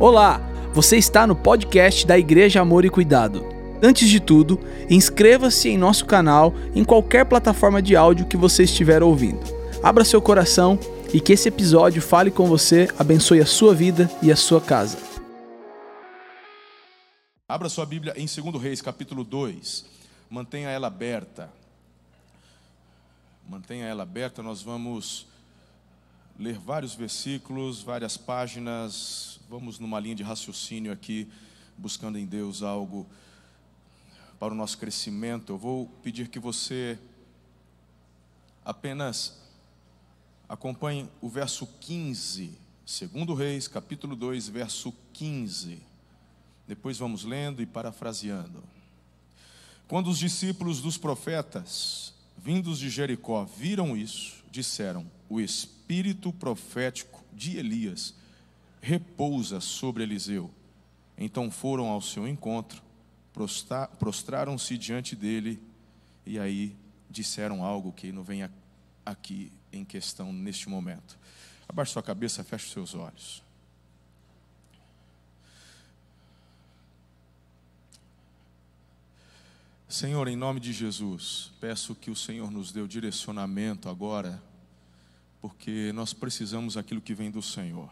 Olá, 0.00 0.40
você 0.72 0.96
está 0.96 1.26
no 1.26 1.34
podcast 1.34 2.06
da 2.06 2.16
Igreja 2.16 2.60
Amor 2.60 2.84
e 2.84 2.90
Cuidado. 2.90 3.44
Antes 3.82 4.08
de 4.08 4.20
tudo, 4.20 4.60
inscreva-se 4.88 5.70
em 5.70 5.76
nosso 5.76 6.06
canal 6.06 6.54
em 6.72 6.84
qualquer 6.84 7.24
plataforma 7.24 7.82
de 7.82 7.96
áudio 7.96 8.28
que 8.28 8.36
você 8.36 8.62
estiver 8.62 9.02
ouvindo. 9.02 9.40
Abra 9.82 10.04
seu 10.04 10.22
coração 10.22 10.78
e 11.12 11.20
que 11.20 11.32
esse 11.32 11.48
episódio 11.48 12.00
fale 12.00 12.30
com 12.30 12.46
você, 12.46 12.88
abençoe 12.96 13.40
a 13.40 13.46
sua 13.46 13.74
vida 13.74 14.08
e 14.22 14.30
a 14.30 14.36
sua 14.36 14.60
casa. 14.60 14.98
Abra 17.48 17.68
sua 17.68 17.84
Bíblia 17.84 18.14
em 18.16 18.26
2 18.26 18.62
Reis, 18.62 18.80
capítulo 18.80 19.24
2. 19.24 19.84
Mantenha 20.30 20.68
ela 20.68 20.86
aberta. 20.86 21.50
Mantenha 23.48 23.86
ela 23.86 24.04
aberta, 24.04 24.44
nós 24.44 24.62
vamos 24.62 25.26
ler 26.38 26.56
vários 26.56 26.94
versículos, 26.94 27.82
várias 27.82 28.16
páginas, 28.16 29.40
vamos 29.48 29.80
numa 29.80 29.98
linha 29.98 30.14
de 30.14 30.22
raciocínio 30.22 30.92
aqui, 30.92 31.28
buscando 31.76 32.16
em 32.16 32.24
Deus 32.24 32.62
algo 32.62 33.06
para 34.38 34.54
o 34.54 34.56
nosso 34.56 34.78
crescimento. 34.78 35.52
Eu 35.52 35.58
vou 35.58 35.86
pedir 36.00 36.28
que 36.28 36.38
você 36.38 36.96
apenas 38.64 39.36
acompanhe 40.48 41.08
o 41.20 41.28
verso 41.28 41.66
15, 41.80 42.56
segundo 42.86 43.34
Reis, 43.34 43.66
capítulo 43.66 44.14
2, 44.14 44.48
verso 44.48 44.94
15. 45.14 45.82
Depois 46.68 46.98
vamos 46.98 47.24
lendo 47.24 47.60
e 47.60 47.66
parafraseando. 47.66 48.62
Quando 49.88 50.08
os 50.08 50.18
discípulos 50.18 50.80
dos 50.80 50.96
profetas, 50.96 52.14
vindos 52.36 52.78
de 52.78 52.90
Jericó, 52.90 53.44
viram 53.44 53.96
isso, 53.96 54.44
disseram: 54.52 55.17
O 55.28 55.40
espírito 55.40 56.32
profético 56.32 57.22
de 57.32 57.58
Elias 57.58 58.14
repousa 58.80 59.60
sobre 59.60 60.02
Eliseu. 60.02 60.50
Então 61.16 61.50
foram 61.50 61.88
ao 61.88 62.00
seu 62.00 62.26
encontro, 62.26 62.82
prostraram-se 63.98 64.78
diante 64.78 65.14
dele 65.14 65.60
e 66.24 66.38
aí 66.38 66.76
disseram 67.10 67.64
algo 67.64 67.92
que 67.92 68.12
não 68.12 68.22
vem 68.22 68.48
aqui 69.04 69.52
em 69.72 69.84
questão 69.84 70.32
neste 70.32 70.68
momento. 70.68 71.18
Abaixe 71.68 71.92
sua 71.92 72.02
cabeça, 72.02 72.44
feche 72.44 72.70
seus 72.70 72.94
olhos. 72.94 73.42
Senhor, 79.88 80.28
em 80.28 80.36
nome 80.36 80.60
de 80.60 80.70
Jesus, 80.70 81.50
peço 81.60 81.94
que 81.94 82.10
o 82.10 82.16
Senhor 82.16 82.50
nos 82.50 82.70
dê 82.70 82.80
o 82.82 82.86
direcionamento 82.86 83.88
agora, 83.88 84.42
porque 85.40 85.92
nós 85.92 86.12
precisamos 86.12 86.76
aquilo 86.76 87.00
que 87.00 87.14
vem 87.14 87.30
do 87.30 87.42
Senhor. 87.42 87.90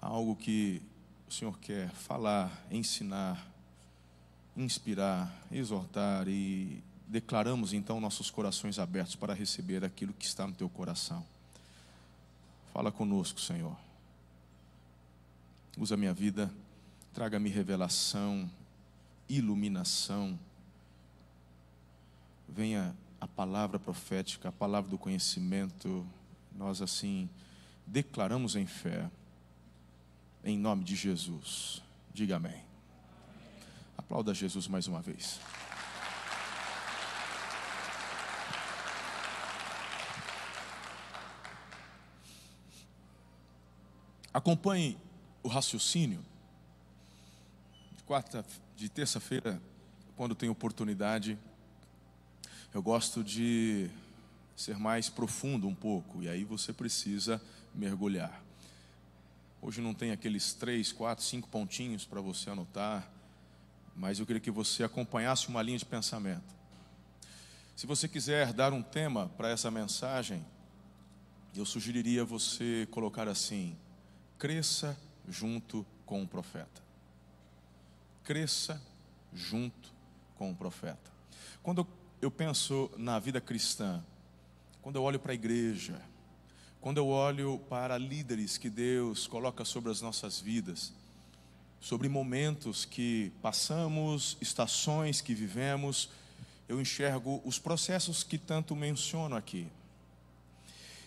Algo 0.00 0.34
que 0.34 0.82
o 1.28 1.32
Senhor 1.32 1.58
quer 1.58 1.90
falar, 1.90 2.66
ensinar, 2.70 3.46
inspirar, 4.56 5.32
exortar 5.52 6.26
e 6.26 6.82
declaramos 7.06 7.72
então 7.72 8.00
nossos 8.00 8.30
corações 8.30 8.78
abertos 8.78 9.16
para 9.16 9.34
receber 9.34 9.84
aquilo 9.84 10.12
que 10.12 10.24
está 10.24 10.46
no 10.46 10.54
teu 10.54 10.68
coração. 10.68 11.24
Fala 12.72 12.90
conosco, 12.90 13.40
Senhor. 13.40 13.76
Usa 15.76 15.96
minha 15.96 16.14
vida, 16.14 16.52
traga-me 17.12 17.48
revelação, 17.50 18.50
iluminação. 19.28 20.38
Venha 22.48 22.94
a 23.20 23.28
palavra 23.28 23.78
profética, 23.78 24.48
a 24.48 24.52
palavra 24.52 24.90
do 24.90 24.98
conhecimento. 24.98 26.06
Nós 26.52 26.80
assim 26.80 27.28
declaramos 27.86 28.56
em 28.56 28.66
fé, 28.66 29.10
em 30.44 30.56
nome 30.58 30.84
de 30.84 30.96
Jesus. 30.96 31.82
Diga 32.12 32.36
amém. 32.36 32.64
Aplauda 33.98 34.32
Jesus 34.32 34.66
mais 34.66 34.86
uma 34.86 35.00
vez. 35.00 35.38
Acompanhe 44.32 44.96
o 45.42 45.48
raciocínio 45.48 46.24
quarta, 48.10 48.44
de 48.74 48.88
terça-feira, 48.88 49.62
quando 50.16 50.34
tenho 50.34 50.50
oportunidade, 50.50 51.38
eu 52.72 52.82
gosto 52.82 53.22
de 53.24 53.90
ser 54.56 54.78
mais 54.78 55.08
profundo 55.08 55.66
um 55.66 55.74
pouco, 55.74 56.22
e 56.22 56.28
aí 56.28 56.44
você 56.44 56.72
precisa 56.72 57.40
mergulhar. 57.74 58.42
Hoje 59.62 59.80
não 59.80 59.94
tem 59.94 60.10
aqueles 60.10 60.54
três, 60.54 60.92
quatro, 60.92 61.24
cinco 61.24 61.48
pontinhos 61.48 62.04
para 62.04 62.20
você 62.20 62.50
anotar, 62.50 63.10
mas 63.94 64.18
eu 64.18 64.26
queria 64.26 64.40
que 64.40 64.50
você 64.50 64.82
acompanhasse 64.82 65.48
uma 65.48 65.62
linha 65.62 65.78
de 65.78 65.84
pensamento. 65.84 66.54
Se 67.76 67.86
você 67.86 68.08
quiser 68.08 68.52
dar 68.52 68.72
um 68.72 68.82
tema 68.82 69.28
para 69.36 69.50
essa 69.50 69.70
mensagem, 69.70 70.44
eu 71.54 71.66
sugeriria 71.66 72.24
você 72.24 72.86
colocar 72.90 73.28
assim: 73.28 73.76
cresça 74.38 74.98
junto 75.28 75.84
com 76.06 76.22
o 76.22 76.28
profeta 76.28 76.90
cresça 78.30 78.80
junto 79.32 79.92
com 80.36 80.52
o 80.52 80.54
profeta. 80.54 81.10
Quando 81.64 81.78
eu 81.78 81.84
penso 82.28 82.90
na 82.96 83.20
vida 83.20 83.40
cristã, 83.40 84.02
quando 84.82 84.96
eu 84.96 85.04
olho 85.04 85.20
para 85.20 85.30
a 85.30 85.34
igreja, 85.34 86.02
quando 86.80 86.98
eu 86.98 87.06
olho 87.06 87.60
para 87.68 87.96
líderes 87.96 88.58
que 88.58 88.68
Deus 88.68 89.28
coloca 89.28 89.64
sobre 89.64 89.92
as 89.92 90.00
nossas 90.00 90.40
vidas, 90.40 90.92
sobre 91.80 92.08
momentos 92.08 92.84
que 92.84 93.32
passamos, 93.40 94.36
estações 94.40 95.20
que 95.20 95.34
vivemos, 95.34 96.10
eu 96.68 96.80
enxergo 96.80 97.40
os 97.44 97.58
processos 97.58 98.22
que 98.22 98.36
tanto 98.36 98.74
menciono 98.74 99.36
aqui. 99.36 99.66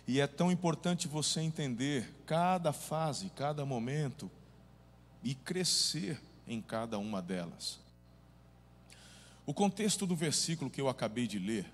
E 0.08 0.20
é 0.20 0.28
tão 0.28 0.52
importante 0.52 1.08
você 1.08 1.42
entender 1.42 2.14
cada 2.26 2.74
fase, 2.74 3.32
cada 3.36 3.66
momento 3.66 4.30
e 5.24 5.34
crescer 5.34 6.20
em 6.48 6.62
cada 6.62 6.98
uma 6.98 7.22
delas. 7.22 7.83
O 9.46 9.54
contexto 9.54 10.08
do 10.08 10.16
versículo 10.16 10.72
que 10.72 10.80
eu 10.80 10.88
acabei 10.88 11.28
de 11.28 11.38
ler 11.38 11.66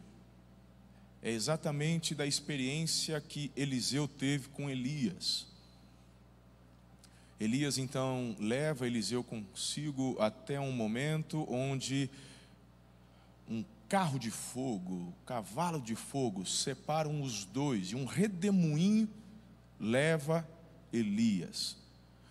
é 1.21 1.31
exatamente 1.31 2.15
da 2.15 2.25
experiência 2.25 3.19
que 3.21 3.51
Eliseu 3.55 4.07
teve 4.07 4.49
com 4.49 4.69
Elias. 4.69 5.47
Elias 7.39 7.77
então 7.77 8.35
leva 8.39 8.87
Eliseu 8.87 9.23
consigo 9.23 10.17
até 10.19 10.59
um 10.59 10.71
momento 10.71 11.45
onde 11.49 12.09
um 13.47 13.63
carro 13.87 14.17
de 14.17 14.31
fogo, 14.31 15.13
cavalo 15.25 15.79
de 15.79 15.95
fogo 15.95 16.45
separam 16.45 17.21
os 17.21 17.45
dois 17.45 17.91
e 17.91 17.95
um 17.95 18.05
redemoinho 18.05 19.07
leva 19.79 20.47
Elias. 20.91 21.77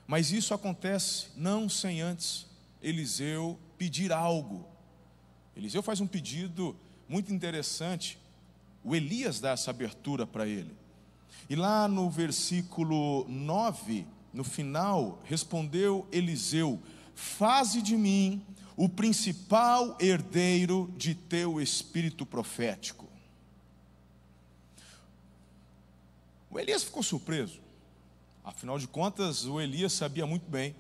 Mas 0.06 0.32
isso 0.32 0.52
acontece 0.52 1.28
não 1.36 1.68
sem 1.68 2.00
antes 2.00 2.46
Eliseu 2.82 3.58
pedir 3.76 4.12
algo. 4.12 4.66
Eliseu 5.58 5.82
faz 5.82 6.00
um 6.00 6.06
pedido 6.06 6.76
muito 7.08 7.34
interessante. 7.34 8.16
O 8.84 8.94
Elias 8.94 9.40
dá 9.40 9.50
essa 9.50 9.70
abertura 9.70 10.24
para 10.24 10.46
ele. 10.46 10.72
E 11.50 11.56
lá 11.56 11.88
no 11.88 12.08
versículo 12.08 13.26
9, 13.28 14.06
no 14.32 14.44
final, 14.44 15.20
respondeu 15.24 16.06
Eliseu: 16.12 16.80
Faze 17.12 17.82
de 17.82 17.96
mim 17.96 18.40
o 18.76 18.88
principal 18.88 19.96
herdeiro 20.00 20.94
de 20.96 21.12
teu 21.12 21.60
espírito 21.60 22.24
profético. 22.24 23.08
O 26.48 26.58
Elias 26.58 26.84
ficou 26.84 27.02
surpreso. 27.02 27.60
Afinal 28.44 28.78
de 28.78 28.86
contas, 28.86 29.44
o 29.44 29.60
Elias 29.60 29.92
sabia 29.92 30.24
muito 30.24 30.48
bem 30.48 30.76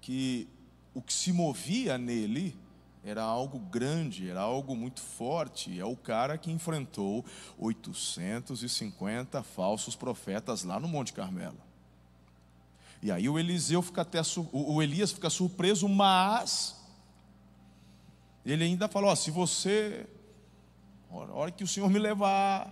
que 0.00 0.48
o 0.92 1.00
que 1.00 1.12
se 1.12 1.32
movia 1.32 1.96
nele 1.96 2.58
era 3.02 3.22
algo 3.22 3.58
grande, 3.58 4.28
era 4.28 4.40
algo 4.40 4.76
muito 4.76 5.00
forte. 5.00 5.78
É 5.78 5.84
o 5.84 5.96
cara 5.96 6.36
que 6.36 6.50
enfrentou 6.50 7.24
850 7.58 9.42
falsos 9.42 9.96
profetas 9.96 10.64
lá 10.64 10.78
no 10.78 10.86
Monte 10.86 11.12
Carmelo. 11.12 11.58
E 13.02 13.10
aí 13.10 13.28
o 13.28 13.38
Eliseu 13.38 13.80
fica 13.80 14.02
até 14.02 14.20
o 14.52 14.82
Elias 14.82 15.12
fica 15.12 15.30
surpreso, 15.30 15.88
mas 15.88 16.76
ele 18.44 18.64
ainda 18.64 18.88
falou: 18.88 19.14
se 19.16 19.30
você, 19.30 20.06
a 21.10 21.16
hora 21.32 21.50
que 21.50 21.64
o 21.64 21.68
Senhor 21.68 21.88
me 21.88 21.98
levar, 21.98 22.70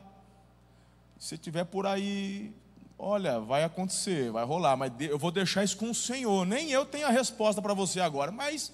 se 1.19 1.37
estiver 1.37 1.65
por 1.65 1.87
aí, 1.87 2.55
Olha, 3.01 3.39
vai 3.39 3.63
acontecer, 3.63 4.33
vai 4.33 4.45
rolar, 4.45 4.77
mas 4.77 4.93
eu 4.99 5.17
vou 5.17 5.31
deixar 5.31 5.63
isso 5.63 5.77
com 5.77 5.91
o 5.91 5.95
Senhor. 5.95 6.45
Nem 6.45 6.73
eu 6.73 6.85
tenho 6.85 7.07
a 7.07 7.11
resposta 7.11 7.63
para 7.63 7.73
você 7.73 8.01
agora, 8.01 8.33
mas 8.33 8.73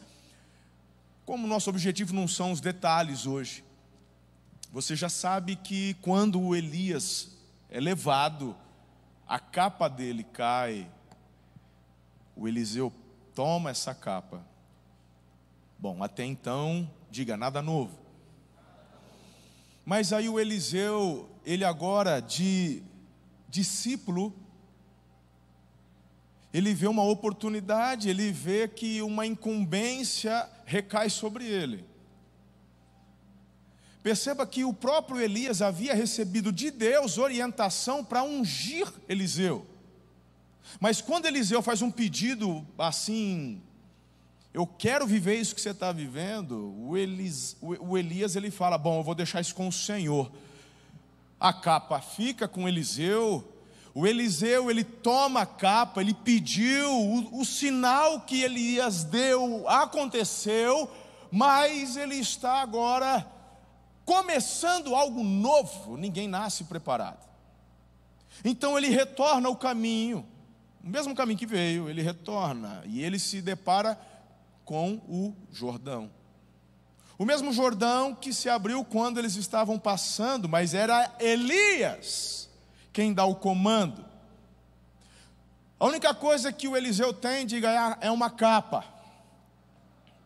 como 1.25 1.47
nosso 1.47 1.71
objetivo 1.71 2.15
não 2.15 2.29
são 2.29 2.53
os 2.53 2.61
detalhes 2.61 3.27
hoje, 3.27 3.65
você 4.71 4.95
já 4.95 5.09
sabe 5.09 5.57
que 5.57 5.95
quando 6.03 6.41
o 6.41 6.55
Elias 6.55 7.37
é 7.71 7.81
levado, 7.81 8.57
a 9.27 9.39
capa 9.39 9.89
dele 9.89 10.25
cai 10.25 10.91
O 12.37 12.49
Eliseu 12.49 12.93
toma 13.35 13.71
essa 13.71 13.95
capa. 13.95 14.45
Bom, 15.79 16.03
até 16.03 16.25
então, 16.25 16.91
diga 17.11 17.37
nada 17.37 17.63
novo. 17.63 17.97
Mas 19.85 20.13
aí 20.13 20.29
o 20.29 20.41
Eliseu, 20.41 21.31
ele 21.45 21.65
agora 21.65 22.21
de 22.21 22.83
discípulo, 23.49 24.35
ele 26.55 26.73
vê 26.73 26.87
uma 26.87 27.03
oportunidade, 27.03 28.09
ele 28.09 28.31
vê 28.31 28.69
que 28.69 29.03
uma 29.03 29.27
incumbência 29.27 30.49
recai 30.65 31.11
sobre 31.11 31.45
ele. 31.45 31.85
Perceba 34.05 34.47
que 34.47 34.65
o 34.65 34.73
próprio 34.73 35.21
Elias 35.21 35.61
havia 35.61 35.95
recebido 35.95 36.53
de 36.53 36.71
Deus 36.71 37.19
orientação 37.19 38.05
para 38.05 38.23
ungir 38.23 38.87
Eliseu. 39.09 39.67
Mas 40.79 41.01
quando 41.01 41.27
Eliseu 41.27 41.61
faz 41.61 41.83
um 41.83 41.91
pedido 41.91 42.65
assim, 42.79 43.61
eu 44.53 44.65
quero 44.65 45.09
viver 45.09 45.35
isso 45.35 45.57
que 45.57 45.61
você 45.61 45.71
está 45.71 45.91
vivendo, 45.91 46.73
o, 46.79 46.97
Elis, 46.97 47.57
o 47.61 47.99
Elias 47.99 48.37
ele 48.37 48.53
fala: 48.53 48.79
Bom, 48.79 49.01
eu 49.01 49.03
vou 49.03 49.15
deixar 49.17 49.41
isso 49.41 49.57
com 49.57 49.67
o 49.67 49.73
Senhor. 49.73 50.31
A 51.41 51.53
capa 51.53 52.01
fica 52.01 52.47
com 52.47 52.69
Eliseu, 52.69 53.54
o 53.95 54.09
Eliseu, 54.09 54.69
ele 54.69 54.83
toma 54.83 55.43
a 55.43 55.47
capa, 55.47 56.01
ele 56.01 56.13
pediu, 56.13 56.91
o, 56.91 57.41
o 57.41 57.45
sinal 57.45 58.23
que 58.23 58.43
Elias 58.43 59.05
deu 59.05 59.69
aconteceu, 59.69 60.91
mas 61.31 61.97
ele 61.97 62.17
está 62.17 62.61
agora 62.61 63.25
começando 64.05 64.97
algo 64.97 65.23
novo, 65.23 65.97
ninguém 65.97 66.27
nasce 66.27 66.65
preparado. 66.65 67.25
Então 68.45 68.77
ele 68.77 68.89
retorna 68.89 69.49
ao 69.49 69.55
caminho, 69.55 70.27
o 70.83 70.89
mesmo 70.89 71.15
caminho 71.15 71.39
que 71.39 71.47
veio, 71.47 71.89
ele 71.89 72.03
retorna 72.03 72.83
e 72.87 73.01
ele 73.01 73.21
se 73.21 73.41
depara 73.41 73.97
com 74.65 74.95
o 75.09 75.33
Jordão. 75.53 76.11
O 77.17 77.25
mesmo 77.25 77.53
Jordão 77.53 78.13
que 78.13 78.33
se 78.33 78.49
abriu 78.49 78.85
quando 78.85 79.19
eles 79.19 79.37
estavam 79.37 79.79
passando, 79.79 80.49
mas 80.49 80.75
era 80.75 81.15
Elias 81.21 82.44
quem 82.95 83.13
dá 83.13 83.25
o 83.27 83.35
comando. 83.35 84.05
A 85.81 85.85
única 85.85 86.15
coisa 86.15 86.53
que 86.53 86.69
o 86.69 86.77
Eliseu 86.77 87.13
tem 87.13 87.45
de 87.45 87.61
ganhar 87.61 87.99
é 88.01 88.09
uma 88.09 88.31
capa, 88.31 88.85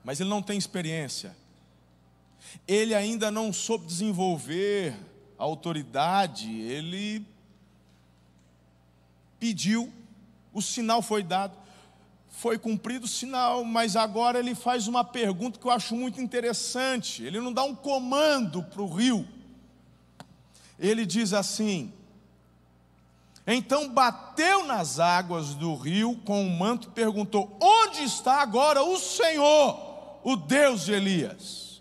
mas 0.05 0.20
ele 0.20 0.29
não 0.29 0.43
tem 0.43 0.59
experiência. 0.59 1.35
Ele 2.67 2.94
ainda 2.94 3.31
não 3.31 3.53
soube 3.53 3.87
desenvolver 3.87 4.94
a 5.38 5.44
autoridade, 5.44 6.61
ele 6.61 7.26
pediu, 9.41 9.91
o 10.53 10.61
sinal 10.61 11.00
foi 11.00 11.23
dado, 11.23 11.56
foi 12.29 12.59
cumprido 12.59 13.06
o 13.06 13.09
sinal, 13.09 13.64
mas 13.64 13.97
agora 13.97 14.38
ele 14.38 14.55
faz 14.55 14.87
uma 14.87 15.03
pergunta 15.03 15.59
que 15.59 15.67
eu 15.67 15.71
acho 15.71 15.97
muito 15.97 16.21
interessante. 16.21 17.25
Ele 17.25 17.41
não 17.41 17.53
dá 17.53 17.64
um 17.64 17.75
comando 17.75 18.62
para 18.62 18.82
o 18.82 18.93
rio, 18.93 19.26
ele 20.79 21.06
diz 21.06 21.32
assim: 21.32 21.94
então 23.55 23.89
bateu 23.89 24.67
nas 24.67 25.00
águas 25.00 25.55
do 25.55 25.75
rio 25.75 26.17
com 26.19 26.47
o 26.47 26.50
manto 26.50 26.89
e 26.89 26.93
perguntou: 26.93 27.56
Onde 27.59 28.05
está 28.05 28.43
agora 28.43 28.83
o 28.83 28.99
Senhor, 28.99 30.21
o 30.23 30.37
Deus 30.37 30.85
de 30.85 30.93
Elias? 30.93 31.81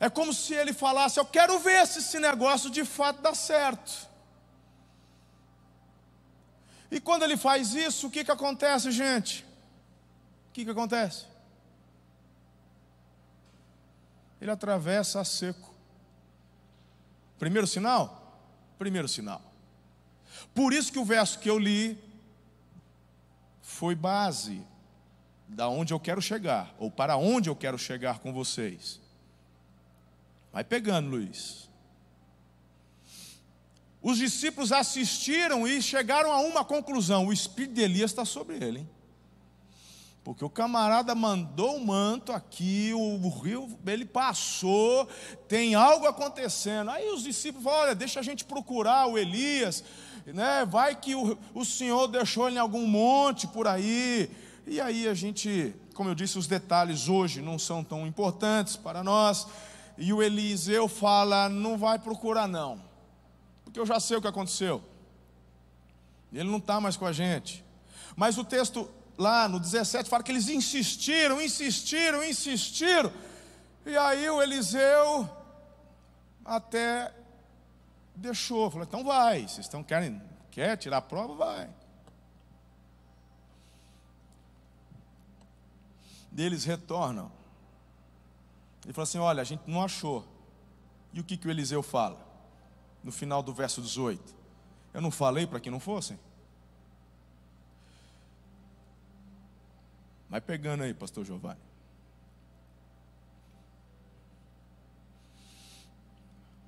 É 0.00 0.08
como 0.08 0.32
se 0.32 0.54
ele 0.54 0.72
falasse: 0.72 1.20
Eu 1.20 1.26
quero 1.26 1.58
ver 1.58 1.86
se 1.86 1.98
esse 1.98 2.18
negócio 2.18 2.70
de 2.70 2.86
fato 2.86 3.20
dá 3.20 3.34
certo. 3.34 4.08
E 6.90 6.98
quando 6.98 7.24
ele 7.24 7.36
faz 7.36 7.74
isso, 7.74 8.06
o 8.06 8.10
que, 8.10 8.24
que 8.24 8.30
acontece, 8.30 8.90
gente? 8.90 9.44
O 10.48 10.52
que, 10.54 10.64
que 10.64 10.70
acontece? 10.70 11.26
Ele 14.40 14.50
atravessa 14.50 15.20
a 15.20 15.24
seco. 15.24 15.74
Primeiro 17.38 17.66
sinal? 17.66 18.23
Primeiro 18.78 19.08
sinal. 19.08 19.42
Por 20.54 20.72
isso 20.72 20.92
que 20.92 20.98
o 20.98 21.04
verso 21.04 21.38
que 21.38 21.48
eu 21.48 21.58
li 21.58 21.98
foi 23.62 23.94
base 23.94 24.62
da 25.48 25.68
onde 25.68 25.92
eu 25.92 26.00
quero 26.00 26.20
chegar, 26.20 26.74
ou 26.78 26.90
para 26.90 27.16
onde 27.16 27.48
eu 27.48 27.56
quero 27.56 27.78
chegar 27.78 28.18
com 28.18 28.32
vocês. 28.32 29.00
Vai 30.52 30.64
pegando, 30.64 31.10
Luiz. 31.10 31.68
Os 34.02 34.18
discípulos 34.18 34.70
assistiram 34.70 35.66
e 35.66 35.80
chegaram 35.80 36.30
a 36.30 36.38
uma 36.40 36.64
conclusão: 36.64 37.26
o 37.26 37.32
espírito 37.32 37.74
de 37.74 37.80
Elias 37.80 38.10
está 38.10 38.24
sobre 38.24 38.56
ele. 38.56 38.80
Hein? 38.80 38.90
Porque 40.24 40.42
o 40.42 40.48
camarada 40.48 41.14
mandou 41.14 41.76
o 41.76 41.86
manto 41.86 42.32
aqui, 42.32 42.92
o 42.94 43.28
rio, 43.28 43.78
ele 43.86 44.06
passou, 44.06 45.06
tem 45.46 45.74
algo 45.74 46.06
acontecendo. 46.06 46.90
Aí 46.90 47.10
os 47.10 47.22
discípulos 47.22 47.62
falam: 47.62 47.80
olha, 47.80 47.94
deixa 47.94 48.20
a 48.20 48.22
gente 48.22 48.42
procurar 48.42 49.06
o 49.06 49.18
Elias, 49.18 49.84
né? 50.24 50.64
vai 50.64 50.96
que 50.96 51.14
o, 51.14 51.36
o 51.52 51.62
Senhor 51.62 52.08
deixou 52.08 52.48
ele 52.48 52.56
em 52.56 52.58
algum 52.58 52.86
monte 52.86 53.46
por 53.46 53.68
aí. 53.68 54.30
E 54.66 54.80
aí 54.80 55.06
a 55.06 55.12
gente, 55.12 55.74
como 55.92 56.08
eu 56.08 56.14
disse, 56.14 56.38
os 56.38 56.46
detalhes 56.46 57.06
hoje 57.06 57.42
não 57.42 57.58
são 57.58 57.84
tão 57.84 58.06
importantes 58.06 58.76
para 58.76 59.04
nós. 59.04 59.46
E 59.98 60.10
o 60.10 60.22
Eliseu 60.22 60.88
fala: 60.88 61.50
não 61.50 61.76
vai 61.76 61.98
procurar, 61.98 62.48
não, 62.48 62.80
porque 63.62 63.78
eu 63.78 63.84
já 63.84 64.00
sei 64.00 64.16
o 64.16 64.22
que 64.22 64.28
aconteceu. 64.28 64.82
Ele 66.32 66.48
não 66.48 66.58
está 66.58 66.80
mais 66.80 66.96
com 66.96 67.04
a 67.04 67.12
gente. 67.12 67.62
Mas 68.16 68.38
o 68.38 68.44
texto 68.44 68.88
lá 69.16 69.48
no 69.48 69.60
17, 69.60 70.08
fala 70.08 70.22
que 70.22 70.32
eles 70.32 70.48
insistiram, 70.48 71.40
insistiram, 71.40 72.24
insistiram. 72.24 73.12
E 73.86 73.96
aí 73.96 74.28
o 74.28 74.42
Eliseu 74.42 75.28
até 76.44 77.14
deixou, 78.14 78.70
falou: 78.70 78.86
então 78.86 79.04
vai, 79.04 79.42
vocês 79.42 79.66
estão 79.66 79.82
querem 79.82 80.20
quer 80.50 80.76
tirar 80.76 80.98
a 80.98 81.02
prova, 81.02 81.34
vai. 81.34 81.70
Eles 86.36 86.64
retornam. 86.64 87.30
Ele 88.84 88.92
falou 88.92 89.04
assim: 89.04 89.18
olha, 89.18 89.40
a 89.40 89.44
gente 89.44 89.62
não 89.66 89.82
achou. 89.82 90.24
E 91.12 91.20
o 91.20 91.24
que, 91.24 91.36
que 91.36 91.46
o 91.46 91.50
Eliseu 91.50 91.82
fala? 91.82 92.24
No 93.02 93.12
final 93.12 93.42
do 93.42 93.52
verso 93.52 93.80
18: 93.80 94.34
Eu 94.92 95.00
não 95.00 95.10
falei 95.10 95.46
para 95.46 95.60
que 95.60 95.70
não 95.70 95.80
fossem? 95.80 96.18
Vai 100.34 100.40
pegando 100.40 100.82
aí, 100.82 100.92
pastor 100.92 101.24
Giovanni. 101.24 101.60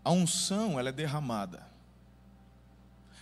A 0.05 0.13
unção 0.13 0.79
ela 0.79 0.91
é 0.91 0.93
derramada, 0.93 1.69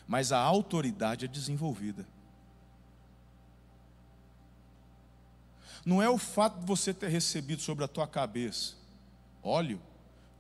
mas 0.07 0.33
a 0.33 0.39
autoridade 0.39 1.25
é 1.25 1.29
desenvolvida. 1.29 2.07
Não 5.83 6.03
é 6.03 6.11
o 6.11 6.19
fato 6.19 6.61
de 6.61 6.67
você 6.67 6.93
ter 6.93 7.09
recebido 7.09 7.63
sobre 7.63 7.83
a 7.83 7.89
tua 7.89 8.07
cabeça 8.07 8.75
óleo 9.43 9.81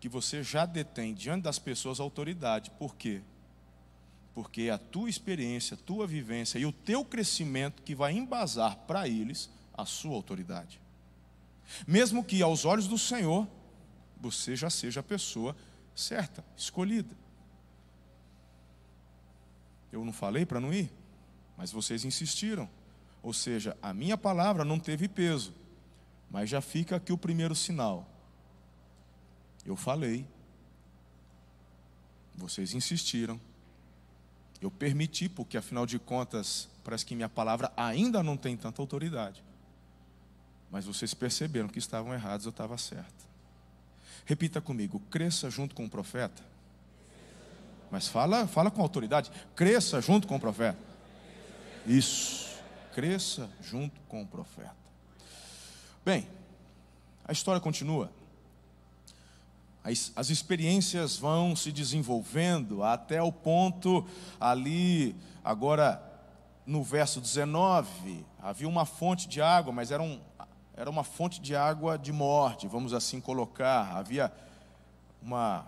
que 0.01 0.09
você 0.11 0.43
já 0.43 0.67
detém 0.67 1.15
diante 1.15 1.45
das 1.45 1.59
pessoas 1.59 1.99
autoridade. 1.99 2.71
Por 2.73 2.95
quê? 2.95 3.23
Porque 4.35 4.65
é 4.65 4.71
a 4.71 4.77
tua 4.77 5.09
experiência, 5.09 5.77
a 5.77 5.79
tua 5.83 6.07
vivência 6.07 6.59
e 6.59 6.67
o 6.67 6.73
teu 6.73 7.07
crescimento 7.07 7.81
que 7.81 7.95
vai 7.95 8.13
embasar 8.13 8.77
para 8.87 9.09
eles 9.09 9.49
a 9.77 9.85
sua 9.85 10.15
autoridade. 10.15 10.81
Mesmo 11.87 12.25
que 12.25 12.43
aos 12.43 12.65
olhos 12.65 12.87
do 12.87 12.99
Senhor 12.99 13.47
você 14.21 14.57
já 14.57 14.71
seja 14.71 15.01
a 15.01 15.03
pessoa 15.03 15.55
certa, 15.95 16.45
escolhida. 16.57 17.15
Eu 19.93 20.05
não 20.05 20.13
falei 20.13 20.45
para 20.47 20.61
não 20.61 20.73
ir, 20.73 20.91
mas 21.57 21.71
vocês 21.71 22.05
insistiram. 22.05 22.69
Ou 23.23 23.33
seja, 23.33 23.77
a 23.81 23.95
minha 23.95 24.19
palavra 24.19 24.65
não 24.65 24.79
teve 24.79 25.09
peso, 25.09 25.55
mas 26.31 26.51
já 26.51 26.61
fica 26.61 26.97
aqui 26.97 27.13
o 27.13 27.19
primeiro 27.19 27.55
sinal. 27.55 28.09
Eu 29.65 29.77
falei, 29.77 30.27
vocês 32.35 32.75
insistiram, 32.75 33.41
eu 34.61 34.71
permiti, 34.71 35.29
porque 35.29 35.57
afinal 35.57 35.87
de 35.87 35.99
contas, 35.99 36.69
parece 36.83 37.07
que 37.07 37.15
minha 37.15 37.29
palavra 37.29 37.73
ainda 37.77 38.23
não 38.23 38.37
tem 38.37 38.57
tanta 38.57 38.83
autoridade. 38.83 39.43
Mas 40.75 40.87
vocês 40.87 41.15
perceberam 41.15 41.69
que 41.69 41.79
estavam 41.79 42.13
errados, 42.13 42.47
eu 42.47 42.51
estava 42.51 42.77
certo. 42.77 43.29
Repita 44.27 44.61
comigo: 44.61 44.99
cresça 45.09 45.49
junto 45.49 45.73
com 45.73 45.85
o 45.85 45.89
profeta. 45.89 46.43
Mas 47.93 48.09
fala, 48.09 48.49
fala 48.49 48.73
com 48.73 48.83
autoridade. 48.83 49.31
Cresça 49.55 50.01
junto 50.01 50.27
com 50.27 50.35
o 50.35 50.41
profeta. 50.41 50.77
Isso. 51.87 52.59
Cresça 52.93 53.49
junto 53.63 54.01
com 54.09 54.23
o 54.23 54.27
profeta. 54.27 54.75
Bem, 56.05 56.27
a 57.25 57.31
história 57.31 57.61
continua. 57.61 58.11
As, 59.85 60.11
as 60.17 60.29
experiências 60.29 61.17
vão 61.17 61.55
se 61.55 61.71
desenvolvendo 61.71 62.83
até 62.83 63.23
o 63.23 63.31
ponto 63.31 64.05
ali, 64.41 65.15
agora 65.45 66.03
no 66.67 66.83
verso 66.83 67.21
19, 67.21 68.25
havia 68.43 68.69
uma 68.69 68.87
fonte 68.87 69.29
de 69.29 69.41
água, 69.41 69.73
mas 69.73 69.91
era, 69.91 70.03
um, 70.03 70.19
era 70.77 70.91
uma 70.91 71.05
fonte 71.05 71.41
de 71.41 71.55
água 71.55 71.97
de 71.97 72.13
morte, 72.13 72.67
vamos 72.67 72.93
assim 72.93 73.21
colocar. 73.21 73.97
Havia 73.97 74.33
uma 75.23 75.65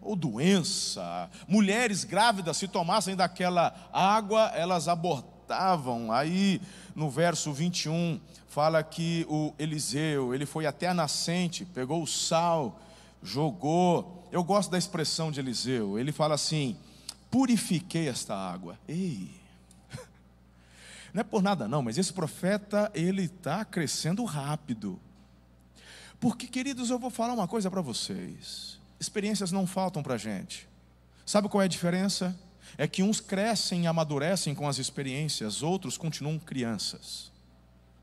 ou 0.00 0.16
doença. 0.16 1.30
Mulheres 1.46 2.04
grávidas, 2.04 2.56
se 2.56 2.66
tomassem 2.66 3.14
daquela 3.14 3.74
água, 3.92 4.50
elas 4.54 4.88
abortavam. 4.88 6.10
Aí, 6.10 6.60
no 6.94 7.08
verso 7.10 7.52
21, 7.52 8.20
fala 8.48 8.82
que 8.82 9.26
o 9.28 9.52
Eliseu, 9.58 10.34
ele 10.34 10.46
foi 10.46 10.66
até 10.66 10.88
a 10.88 10.94
nascente, 10.94 11.64
pegou 11.64 12.02
o 12.02 12.06
sal, 12.06 12.80
jogou. 13.22 14.26
Eu 14.32 14.42
gosto 14.42 14.70
da 14.70 14.78
expressão 14.78 15.30
de 15.30 15.40
Eliseu. 15.40 15.98
Ele 15.98 16.12
fala 16.12 16.34
assim: 16.34 16.76
purifiquei 17.30 18.08
esta 18.08 18.34
água. 18.34 18.78
Ei, 18.88 19.39
não 21.12 21.20
é 21.20 21.24
por 21.24 21.42
nada 21.42 21.66
não, 21.66 21.82
mas 21.82 21.98
esse 21.98 22.12
profeta, 22.12 22.90
ele 22.94 23.24
está 23.24 23.64
crescendo 23.64 24.24
rápido. 24.24 25.00
Porque, 26.20 26.46
queridos, 26.46 26.90
eu 26.90 26.98
vou 26.98 27.10
falar 27.10 27.32
uma 27.32 27.48
coisa 27.48 27.70
para 27.70 27.80
vocês. 27.80 28.78
Experiências 29.00 29.50
não 29.50 29.66
faltam 29.66 30.02
para 30.02 30.14
a 30.14 30.18
gente. 30.18 30.68
Sabe 31.24 31.48
qual 31.48 31.62
é 31.62 31.64
a 31.64 31.68
diferença? 31.68 32.38
É 32.76 32.86
que 32.86 33.02
uns 33.02 33.20
crescem 33.20 33.84
e 33.84 33.86
amadurecem 33.86 34.54
com 34.54 34.68
as 34.68 34.78
experiências, 34.78 35.62
outros 35.62 35.96
continuam 35.96 36.38
crianças, 36.38 37.32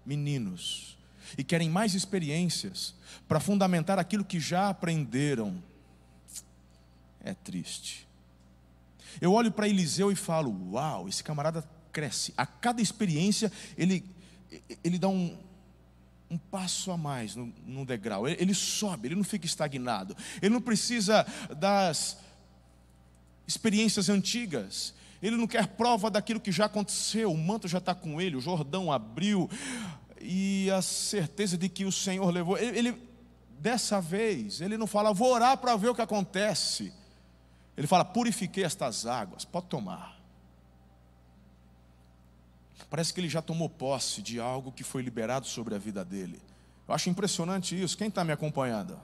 meninos, 0.05 0.97
e 1.37 1.43
querem 1.43 1.69
mais 1.69 1.93
experiências 1.93 2.93
para 3.27 3.39
fundamentar 3.39 3.99
aquilo 3.99 4.25
que 4.25 4.39
já 4.39 4.69
aprenderam. 4.69 5.61
É 7.23 7.33
triste. 7.33 8.07
Eu 9.21 9.33
olho 9.33 9.51
para 9.51 9.67
Eliseu 9.67 10.11
e 10.11 10.15
falo: 10.15 10.73
Uau, 10.73 11.07
esse 11.07 11.23
camarada 11.23 11.63
cresce. 11.97 12.31
A 12.37 12.45
cada 12.45 12.79
experiência, 12.79 13.51
ele, 13.75 14.05
ele 14.83 14.99
dá 14.99 15.07
um, 15.07 15.35
um 16.29 16.37
passo 16.37 16.91
a 16.91 16.97
mais 16.97 17.35
no, 17.35 17.51
no 17.65 17.83
degrau. 17.83 18.27
Ele, 18.27 18.37
ele 18.39 18.53
sobe, 18.53 19.07
ele 19.07 19.15
não 19.15 19.23
fica 19.23 19.47
estagnado. 19.47 20.15
Ele 20.39 20.53
não 20.53 20.61
precisa 20.61 21.25
das 21.57 22.19
experiências 23.47 24.09
antigas. 24.09 24.93
Ele 25.23 25.35
não 25.35 25.47
quer 25.47 25.69
prova 25.69 26.11
daquilo 26.11 26.39
que 26.39 26.51
já 26.51 26.65
aconteceu. 26.65 27.31
O 27.31 27.37
manto 27.37 27.67
já 27.67 27.79
está 27.79 27.95
com 27.95 28.21
ele, 28.21 28.35
o 28.35 28.41
Jordão 28.41 28.91
abriu 28.91 29.49
e 30.21 30.69
a 30.69 30.83
certeza 30.83 31.57
de 31.57 31.67
que 31.67 31.83
o 31.83 31.91
Senhor 31.91 32.29
levou. 32.29 32.59
Ele, 32.59 32.77
ele 32.77 33.01
dessa 33.59 33.99
vez, 33.99 34.61
ele 34.61 34.77
não 34.77 34.85
fala, 34.85 35.11
vou 35.15 35.33
orar 35.33 35.57
para 35.57 35.75
ver 35.75 35.89
o 35.89 35.95
que 35.95 36.01
acontece. 36.03 36.93
Ele 37.75 37.87
fala, 37.87 38.05
purifiquei 38.05 38.63
estas 38.63 39.07
águas, 39.07 39.45
pode 39.45 39.65
tomar. 39.65 40.16
Parece 42.89 43.13
que 43.13 43.19
ele 43.19 43.29
já 43.29 43.41
tomou 43.41 43.69
posse 43.69 44.21
de 44.21 44.39
algo 44.39 44.71
que 44.71 44.83
foi 44.83 45.01
liberado 45.01 45.45
sobre 45.45 45.75
a 45.75 45.77
vida 45.77 46.05
dele. 46.05 46.41
Eu 46.87 46.93
acho 46.93 47.09
impressionante 47.09 47.79
isso. 47.81 47.97
Quem 47.97 48.07
está 48.07 48.23
me 48.23 48.31
acompanhando? 48.31 48.97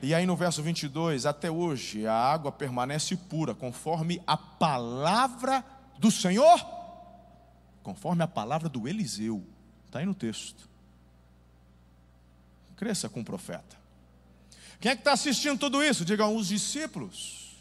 E 0.00 0.14
aí 0.14 0.24
no 0.24 0.36
verso 0.36 0.62
22, 0.62 1.26
até 1.26 1.50
hoje 1.50 2.06
a 2.06 2.14
água 2.14 2.52
permanece 2.52 3.16
pura, 3.16 3.54
conforme 3.54 4.22
a 4.26 4.36
palavra 4.36 5.64
do 5.98 6.10
Senhor, 6.10 6.64
conforme 7.82 8.22
a 8.22 8.28
palavra 8.28 8.68
do 8.68 8.88
Eliseu. 8.88 9.44
Está 9.86 9.98
aí 9.98 10.06
no 10.06 10.14
texto. 10.14 10.68
Cresça 12.76 13.08
com 13.08 13.20
o 13.20 13.24
profeta. 13.24 13.76
Quem 14.80 14.92
é 14.92 14.94
que 14.94 15.00
está 15.00 15.12
assistindo 15.12 15.58
tudo 15.58 15.82
isso? 15.82 16.04
Digam 16.04 16.36
os 16.36 16.48
discípulos. 16.48 17.56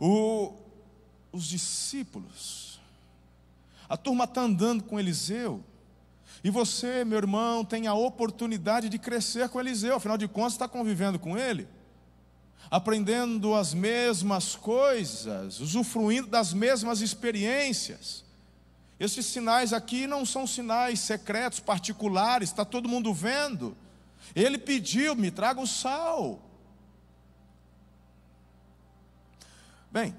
O, 0.00 0.54
os 1.32 1.44
discípulos 1.44 2.67
a 3.88 3.96
turma 3.96 4.24
está 4.24 4.42
andando 4.42 4.84
com 4.84 5.00
Eliseu. 5.00 5.64
E 6.44 6.50
você, 6.50 7.04
meu 7.04 7.18
irmão, 7.18 7.64
tem 7.64 7.86
a 7.86 7.94
oportunidade 7.94 8.88
de 8.88 8.98
crescer 8.98 9.48
com 9.48 9.58
Eliseu, 9.58 9.96
afinal 9.96 10.18
de 10.18 10.28
contas, 10.28 10.52
está 10.52 10.68
convivendo 10.68 11.18
com 11.18 11.36
ele, 11.36 11.66
aprendendo 12.70 13.54
as 13.54 13.74
mesmas 13.74 14.54
coisas, 14.54 15.58
usufruindo 15.58 16.28
das 16.28 16.52
mesmas 16.52 17.00
experiências. 17.00 18.24
Esses 19.00 19.26
sinais 19.26 19.72
aqui 19.72 20.06
não 20.06 20.26
são 20.26 20.46
sinais 20.46 21.00
secretos, 21.00 21.60
particulares, 21.60 22.50
está 22.50 22.64
todo 22.64 22.88
mundo 22.88 23.14
vendo. 23.14 23.76
Ele 24.34 24.58
pediu: 24.58 25.14
me 25.14 25.30
traga 25.30 25.60
o 25.60 25.66
sal. 25.66 26.42
Bem, 29.90 30.14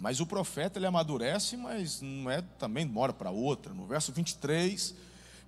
mas 0.00 0.20
o 0.20 0.26
profeta 0.26 0.78
ele 0.78 0.86
amadurece, 0.86 1.56
mas 1.56 2.00
não 2.00 2.30
é 2.30 2.42
também 2.58 2.90
hora 2.96 3.12
para 3.12 3.30
outra. 3.30 3.72
No 3.72 3.86
verso 3.86 4.12
23, 4.12 4.94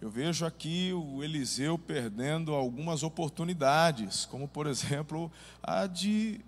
eu 0.00 0.10
vejo 0.10 0.44
aqui 0.44 0.92
o 0.92 1.24
Eliseu 1.24 1.78
perdendo 1.78 2.54
algumas 2.54 3.02
oportunidades, 3.02 4.26
como 4.26 4.46
por 4.46 4.66
exemplo 4.66 5.30
a 5.62 5.86
de 5.86 6.40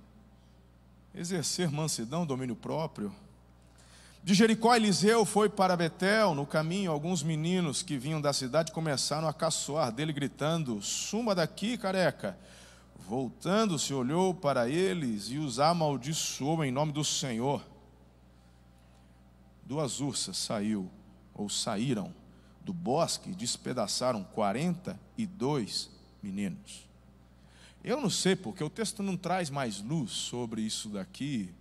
exercer 1.15 1.71
mansidão, 1.71 2.27
domínio 2.27 2.55
próprio. 2.55 3.13
De 4.23 4.35
Jericó, 4.35 4.75
Eliseu 4.75 5.25
foi 5.25 5.49
para 5.49 5.77
Betel. 5.77 6.35
No 6.35 6.45
caminho, 6.45 6.91
alguns 6.91 7.23
meninos 7.23 7.83
que 7.83 7.97
vinham 7.97 8.21
da 8.21 8.33
cidade 8.33 8.73
começaram 8.73 9.29
a 9.29 9.33
caçoar 9.33 9.93
dele, 9.93 10.13
gritando: 10.13 10.83
Suma 10.83 11.35
daqui, 11.35 11.79
careca. 11.79 12.37
Voltando-se, 13.09 13.95
olhou 13.95 14.35
para 14.35 14.69
eles 14.69 15.31
e 15.31 15.39
os 15.39 15.61
amaldiçoou 15.61 16.65
em 16.65 16.73
nome 16.73 16.93
do 16.93 17.05
Senhor 17.05 17.63
duas 19.67 20.01
ursas 20.01 20.37
saiu 20.37 20.91
ou 21.35 21.49
saíram 21.49 22.15
do 22.63 22.73
bosque 22.73 23.31
e 23.31 23.35
despedaçaram 23.35 24.25
42 24.25 25.91
meninos. 26.23 26.87
Eu 27.85 28.01
não 28.01 28.11
sei 28.11 28.35
porque 28.35 28.65
o 28.65 28.71
texto 28.71 29.03
não 29.03 29.17
traz 29.17 29.51
mais 29.51 29.81
luz 29.81 30.11
sobre 30.11 30.63
isso 30.63 30.89
daqui. 30.89 31.55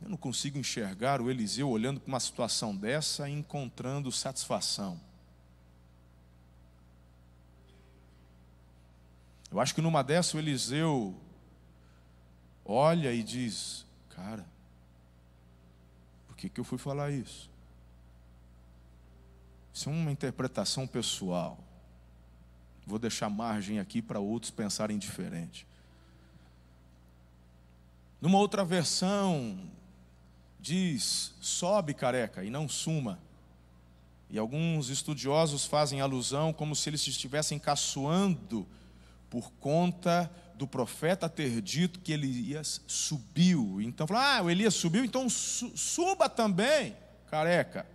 Eu 0.00 0.08
não 0.08 0.16
consigo 0.16 0.58
enxergar 0.58 1.20
o 1.20 1.30
Eliseu 1.30 1.68
olhando 1.68 2.00
para 2.00 2.08
uma 2.08 2.20
situação 2.20 2.74
dessa 2.74 3.28
e 3.28 3.32
encontrando 3.32 4.10
satisfação. 4.12 5.00
Eu 9.50 9.60
acho 9.60 9.74
que 9.74 9.82
numa 9.82 10.02
dessa 10.02 10.36
o 10.36 10.40
Eliseu 10.40 11.14
olha 12.64 13.12
e 13.12 13.22
diz: 13.22 13.84
Cara, 14.10 14.46
por 16.36 16.40
que, 16.40 16.48
que 16.50 16.60
eu 16.60 16.64
fui 16.64 16.76
falar 16.76 17.10
isso? 17.10 17.48
Isso 19.72 19.88
é 19.88 19.92
uma 19.92 20.12
interpretação 20.12 20.86
pessoal. 20.86 21.58
Vou 22.86 22.98
deixar 22.98 23.30
margem 23.30 23.78
aqui 23.78 24.02
para 24.02 24.20
outros 24.20 24.50
pensarem 24.50 24.98
diferente. 24.98 25.66
Numa 28.20 28.36
outra 28.36 28.66
versão, 28.66 29.58
diz: 30.60 31.34
sobe 31.40 31.94
careca 31.94 32.44
e 32.44 32.50
não 32.50 32.68
suma. 32.68 33.18
E 34.28 34.38
alguns 34.38 34.90
estudiosos 34.90 35.64
fazem 35.64 36.02
alusão 36.02 36.52
como 36.52 36.76
se 36.76 36.90
eles 36.90 37.06
estivessem 37.06 37.58
caçoando 37.58 38.66
por 39.30 39.50
conta 39.52 40.30
do 40.56 40.66
profeta 40.66 41.28
ter 41.28 41.60
dito 41.60 42.00
que 42.00 42.12
Elias 42.12 42.80
subiu. 42.86 43.80
Então, 43.80 44.06
ah, 44.10 44.42
o 44.42 44.50
Elias 44.50 44.74
subiu, 44.74 45.04
então 45.04 45.28
suba 45.28 46.28
também, 46.28 46.96
careca. 47.30 47.86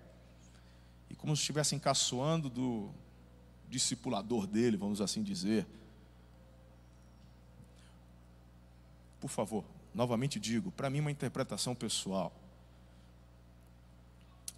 E 1.10 1.16
como 1.16 1.36
se 1.36 1.42
estivessem 1.42 1.80
caçoando 1.80 2.50
do 2.50 2.92
discipulador 3.68 4.46
dele, 4.46 4.78
vamos 4.78 5.02
assim 5.02 5.24
dizer. 5.24 5.66
Por 9.20 9.30
favor, 9.30 9.64
novamente 9.94 10.40
digo, 10.40 10.72
para 10.72 10.90
mim 10.90 11.00
uma 11.00 11.12
interpretação 11.12 11.74
pessoal. 11.74 12.32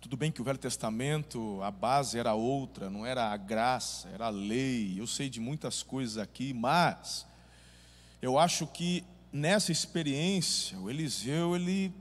Tudo 0.01 0.17
bem 0.17 0.29
que 0.29 0.41
o 0.41 0.43
Velho 0.43 0.57
Testamento, 0.57 1.61
a 1.63 1.71
base 1.71 2.19
era 2.19 2.33
outra, 2.33 2.89
não 2.89 3.05
era 3.05 3.31
a 3.31 3.37
graça, 3.37 4.09
era 4.09 4.25
a 4.25 4.29
lei. 4.29 4.99
Eu 4.99 5.07
sei 5.07 5.29
de 5.29 5.39
muitas 5.39 5.81
coisas 5.81 6.17
aqui, 6.17 6.53
mas 6.53 7.25
eu 8.23 8.39
acho 8.39 8.65
que 8.65 9.03
nessa 9.33 9.69
experiência, 9.69 10.79
o 10.79 10.89
Eliseu 10.89 11.57
ele 11.57 11.93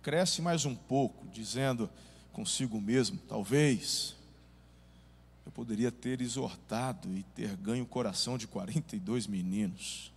cresce 0.00 0.40
mais 0.40 0.64
um 0.64 0.74
pouco, 0.74 1.28
dizendo 1.28 1.90
consigo 2.32 2.80
mesmo, 2.80 3.18
talvez 3.28 4.16
eu 5.44 5.52
poderia 5.52 5.92
ter 5.92 6.22
exortado 6.22 7.14
e 7.14 7.22
ter 7.34 7.54
ganho 7.56 7.84
o 7.84 7.86
coração 7.86 8.38
de 8.38 8.46
42 8.46 9.26
meninos. 9.26 10.10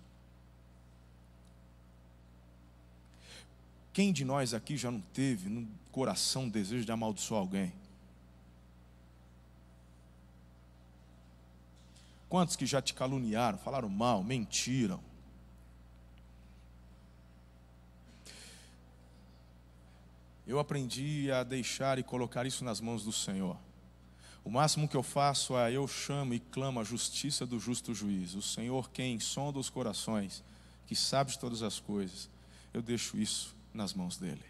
Quem 3.92 4.13
de 4.13 4.24
nós 4.24 4.54
aqui 4.54 4.77
já 4.77 4.89
não 4.89 5.01
teve 5.01 5.50
no 5.50 5.68
coração 5.92 6.48
desejo 6.48 6.86
de 6.86 6.94
amaldiçoar 6.94 7.42
alguém? 7.42 7.74
Quantos 12.30 12.56
que 12.56 12.65
já 12.65 12.82
te 12.82 12.94
caluniaram, 12.94 13.58
falaram 13.58 13.89
mal, 13.89 14.24
mentiram? 14.24 15.01
Eu 20.48 20.60
aprendi 20.60 21.32
a 21.32 21.44
deixar 21.44 21.98
e 21.98 22.04
colocar 22.04 22.46
isso 22.46 22.64
nas 22.64 22.80
mãos 22.80 23.04
do 23.04 23.12
Senhor. 23.12 23.58
O 24.44 24.52
máximo 24.52 24.88
que 24.88 24.96
eu 24.96 25.02
faço 25.02 25.58
é 25.58 25.72
eu 25.72 25.88
chamo 25.88 26.34
e 26.36 26.40
clamo 26.40 26.80
a 26.80 26.84
justiça 26.84 27.48
do 27.48 27.60
justo 27.60 27.96
juiz. 27.96 28.36
O 28.36 28.44
Senhor, 28.44 28.92
quem 28.92 29.20
sonda 29.20 29.58
os 29.58 29.72
corações, 29.72 30.44
que 30.86 30.96
sabe 30.96 31.32
de 31.32 31.40
todas 31.40 31.64
as 31.64 31.80
coisas, 31.80 32.30
eu 32.72 32.82
deixo 32.82 33.18
isso 33.18 33.56
nas 33.74 33.94
mãos 33.94 34.18
dele. 34.18 34.44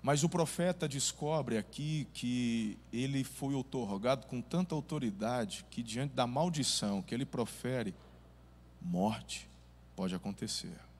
Mas 0.00 0.22
o 0.22 0.28
profeta 0.28 0.88
descobre 0.88 1.56
aqui 1.58 2.08
que 2.12 2.76
ele 2.92 3.24
foi 3.24 3.54
otorgado 3.54 4.26
com 4.26 4.40
tanta 4.40 4.74
autoridade 4.74 5.64
que, 5.70 5.82
diante 5.82 6.14
da 6.14 6.26
maldição 6.26 7.02
que 7.02 7.14
ele 7.14 7.24
profere, 7.24 7.94
morte 8.80 9.48
pode 9.94 10.14
acontecer. 10.14 10.91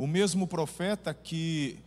O 0.00 0.06
mesmo 0.06 0.46
profeta 0.46 1.12
que 1.12 1.78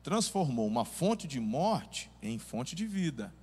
transformou 0.00 0.64
uma 0.64 0.84
fonte 0.84 1.26
de 1.26 1.40
morte 1.40 2.08
em 2.22 2.38
fonte 2.38 2.76
de 2.76 2.86
vida. 2.86 3.34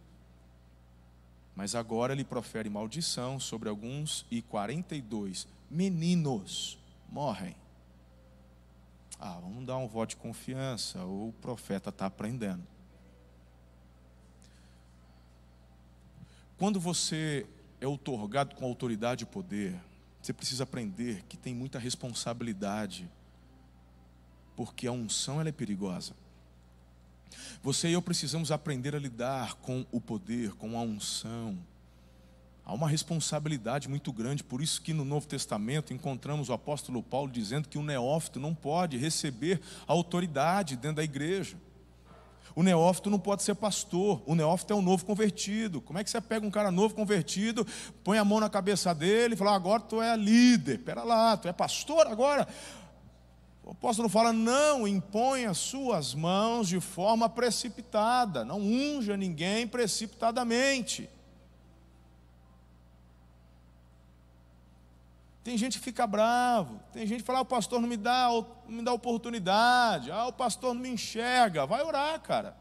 Mas 1.53 1.75
agora 1.75 2.13
ele 2.13 2.23
profere 2.23 2.69
maldição 2.69 3.41
sobre 3.41 3.67
alguns 3.67 4.25
e 4.31 4.41
42 4.41 5.49
meninos 5.69 6.79
morrem. 7.11 7.57
Ah, 9.19 9.37
vamos 9.41 9.65
dar 9.65 9.75
um 9.75 9.87
voto 9.89 10.11
de 10.11 10.15
confiança, 10.15 11.03
o 11.03 11.33
profeta 11.41 11.89
está 11.89 12.05
aprendendo. 12.05 12.63
Quando 16.57 16.79
você 16.79 17.45
é 17.81 17.85
otorgado 17.85 18.55
com 18.55 18.63
autoridade 18.63 19.25
e 19.25 19.27
poder, 19.27 19.77
você 20.25 20.33
precisa 20.33 20.63
aprender 20.63 21.23
que 21.27 21.35
tem 21.35 21.53
muita 21.53 21.77
responsabilidade, 21.77 23.09
porque 24.55 24.87
a 24.87 24.91
unção 24.91 25.39
ela 25.39 25.49
é 25.49 25.51
perigosa. 25.51 26.13
Você 27.61 27.89
e 27.89 27.93
eu 27.93 28.01
precisamos 28.01 28.51
aprender 28.51 28.95
a 28.95 28.99
lidar 28.99 29.55
com 29.55 29.85
o 29.91 29.99
poder, 29.99 30.53
com 30.53 30.77
a 30.77 30.81
unção, 30.81 31.57
Há 32.65 32.73
uma 32.73 32.87
responsabilidade 32.87 33.89
muito 33.89 34.13
grande, 34.13 34.41
por 34.41 34.61
isso 34.61 34.81
que 34.81 34.93
no 34.93 35.03
Novo 35.03 35.27
Testamento 35.27 35.93
encontramos 35.93 36.47
o 36.47 36.53
apóstolo 36.53 37.03
Paulo 37.03 37.29
dizendo 37.29 37.67
que 37.67 37.77
o 37.77 37.83
neófito 37.83 38.39
não 38.39 38.55
pode 38.55 38.95
receber 38.95 39.59
autoridade 39.85 40.77
dentro 40.77 40.97
da 40.97 41.03
igreja. 41.03 41.57
O 42.55 42.61
neófito 42.61 43.09
não 43.09 43.17
pode 43.17 43.41
ser 43.41 43.55
pastor, 43.55 44.21
o 44.25 44.35
neófito 44.35 44.73
é 44.73 44.75
um 44.75 44.81
novo 44.81 45.05
convertido. 45.05 45.81
Como 45.81 45.97
é 45.97 46.03
que 46.03 46.09
você 46.09 46.21
pega 46.21 46.45
um 46.45 46.51
cara 46.51 46.69
novo 46.69 46.93
convertido, 46.93 47.65
põe 48.03 48.17
a 48.17 48.25
mão 48.25 48.39
na 48.39 48.49
cabeça 48.49 48.93
dele 48.93 49.33
e 49.33 49.37
fala: 49.37 49.55
agora 49.55 49.81
tu 49.81 50.01
é 50.01 50.15
líder, 50.15 50.79
pera 50.79 51.03
lá, 51.03 51.35
tu 51.35 51.47
é 51.47 51.53
pastor 51.53 52.05
agora? 52.07 52.47
O 53.63 53.71
apóstolo 53.71 54.09
fala: 54.09 54.31
não 54.31 54.87
impõe 54.87 55.45
as 55.45 55.57
suas 55.57 56.13
mãos 56.13 56.67
de 56.67 56.79
forma 56.79 57.27
precipitada, 57.27 58.43
não 58.43 58.59
unja 58.59 59.17
ninguém 59.17 59.67
precipitadamente. 59.67 61.09
Tem 65.43 65.57
gente 65.57 65.77
que 65.77 65.83
fica 65.83 66.07
bravo, 66.07 66.79
tem 66.93 67.05
gente 67.05 67.19
que 67.19 67.25
fala, 67.25 67.39
ah, 67.39 67.41
o 67.41 67.45
pastor 67.45 67.81
não 67.81 67.87
me 67.87 67.97
dá, 67.97 68.29
não 68.29 68.77
me 68.77 68.81
dá 68.81 68.93
oportunidade, 68.93 70.09
ah, 70.09 70.27
o 70.27 70.33
pastor 70.33 70.73
não 70.73 70.81
me 70.81 70.89
enxerga. 70.89 71.65
Vai 71.65 71.83
orar, 71.83 72.19
cara. 72.21 72.55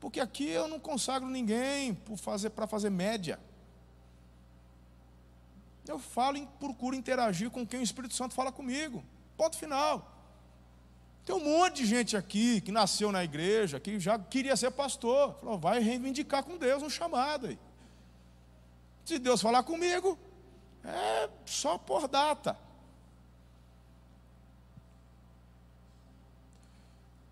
Porque 0.00 0.18
aqui 0.18 0.48
eu 0.48 0.66
não 0.66 0.80
consagro 0.80 1.28
ninguém 1.28 1.94
para 1.94 2.16
fazer, 2.16 2.50
fazer 2.68 2.90
média. 2.90 3.38
Eu 5.86 5.98
falo 5.98 6.36
e 6.38 6.46
procuro 6.58 6.96
interagir 6.96 7.50
com 7.50 7.64
quem 7.64 7.80
o 7.80 7.82
Espírito 7.82 8.14
Santo 8.14 8.34
fala 8.34 8.50
comigo. 8.50 9.04
Ponto 9.36 9.56
final. 9.56 10.10
Tem 11.24 11.34
um 11.34 11.40
monte 11.40 11.76
de 11.76 11.86
gente 11.86 12.16
aqui 12.16 12.60
que 12.60 12.72
nasceu 12.72 13.12
na 13.12 13.22
igreja, 13.22 13.78
que 13.78 13.98
já 14.00 14.18
queria 14.18 14.56
ser 14.56 14.70
pastor. 14.72 15.34
Falou, 15.40 15.58
vai 15.58 15.78
reivindicar 15.80 16.42
com 16.42 16.56
Deus 16.56 16.82
um 16.82 16.90
chamado 16.90 17.46
aí. 17.46 17.58
Se 19.04 19.18
Deus 19.18 19.40
falar 19.40 19.62
comigo, 19.62 20.18
é 20.84 21.28
só 21.46 21.78
por 21.78 22.06
data. 22.08 22.56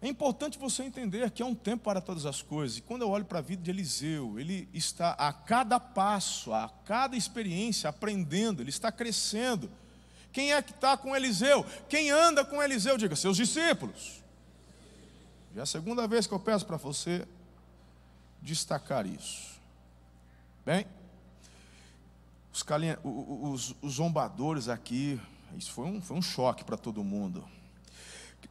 É 0.01 0.09
importante 0.09 0.59
você 0.59 0.83
entender 0.83 1.31
que 1.31 1.45
há 1.45 1.47
um 1.47 1.55
tempo 1.55 1.85
para 1.85 2.01
todas 2.01 2.27
as 2.27 2.43
coisas. 2.43 2.79
E 2.79 2.81
quando 2.81 3.03
eu 3.03 3.11
olho 3.11 3.25
para 3.25 3.39
a 3.39 3.43
vida 3.43 3.63
de 3.63 3.71
Eliseu, 3.71 4.37
ele 4.37 4.69
está 4.75 5.13
a 5.13 5.33
cada 5.33 5.79
passo, 5.79 6.53
a 6.53 6.69
cada 6.85 7.17
experiência, 7.17 7.89
aprendendo, 7.89 8.61
ele 8.61 8.71
está 8.71 8.91
crescendo. 8.91 9.71
Quem 10.33 10.53
é 10.53 10.61
que 10.61 10.73
está 10.73 10.97
com 10.97 11.15
Eliseu? 11.15 11.65
Quem 11.89 12.11
anda 12.11 12.45
com 12.45 12.61
Eliseu? 12.61 12.99
Diga, 12.99 13.15
seus 13.15 13.37
discípulos. 13.37 14.21
Já 15.55 15.61
é 15.61 15.63
a 15.63 15.67
segunda 15.67 16.09
vez 16.09 16.27
que 16.27 16.35
eu 16.35 16.41
peço 16.41 16.67
para 16.67 16.79
você 16.79 17.25
destacar 18.41 19.07
isso. 19.07 19.61
Bem, 20.67 20.85
os, 22.53 22.63
calinha, 22.63 22.99
os, 23.03 23.75
os 23.81 23.95
zombadores 23.95 24.69
aqui, 24.69 25.21
isso 25.57 25.73
foi 25.73 25.87
um, 25.87 26.01
foi 26.01 26.17
um 26.17 26.23
choque 26.23 26.65
para 26.65 26.77
todo 26.77 27.03
mundo. 27.03 27.45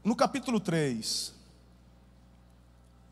No 0.03 0.15
capítulo 0.15 0.59
3, 0.59 1.33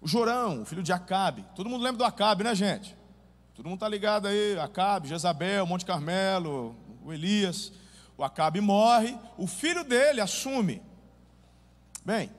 o 0.02 0.08
Jorão, 0.08 0.62
o 0.62 0.66
filho 0.66 0.82
de 0.82 0.92
Acabe, 0.92 1.46
todo 1.56 1.70
mundo 1.70 1.84
lembra 1.84 2.00
do 2.00 2.06
Acabe, 2.06 2.44
né, 2.44 2.56
gente? 2.56 2.98
Todo 3.54 3.66
mundo 3.66 3.76
está 3.76 3.90
ligado 3.90 4.28
aí, 4.28 4.58
Acabe, 4.58 5.10
Jezabel, 5.10 5.66
Monte 5.66 5.86
Carmelo, 5.86 6.76
o 7.04 7.12
Elias. 7.12 7.74
O 8.18 8.24
Acabe 8.24 8.60
morre, 8.60 9.18
o 9.38 9.48
filho 9.48 9.84
dele 9.84 10.22
assume. 10.22 10.82
Bem, 12.06 12.32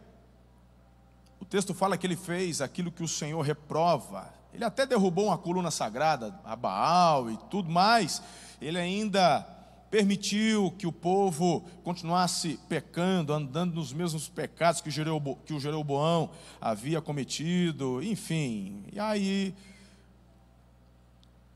o 1.39 1.45
texto 1.45 1.73
fala 1.73 1.97
que 1.97 2.07
ele 2.07 2.17
fez 2.17 2.61
aquilo 2.61 2.91
que 2.91 3.03
o 3.03 3.09
Senhor 3.09 3.41
reprova. 3.43 4.33
Ele 4.53 4.65
até 4.65 4.85
derrubou 4.85 5.27
uma 5.27 5.39
coluna 5.39 5.71
sagrada, 5.71 6.39
a 6.45 6.57
Baal 6.57 7.31
e 7.31 7.37
tudo 7.51 7.71
mais. 7.71 8.23
Ele 8.61 8.79
ainda 8.79 9.47
permitiu 9.91 10.71
que 10.79 10.87
o 10.87 10.93
povo 10.93 11.65
continuasse 11.83 12.59
pecando, 12.69 13.33
andando 13.33 13.75
nos 13.75 13.93
mesmos 13.93 14.29
pecados 14.29 14.81
que 14.81 14.89
o 14.89 15.61
Jeroboão 15.61 16.31
havia 16.61 17.01
cometido, 17.01 18.03
enfim. 18.03 18.85
E 18.93 19.01
aí 19.01 19.55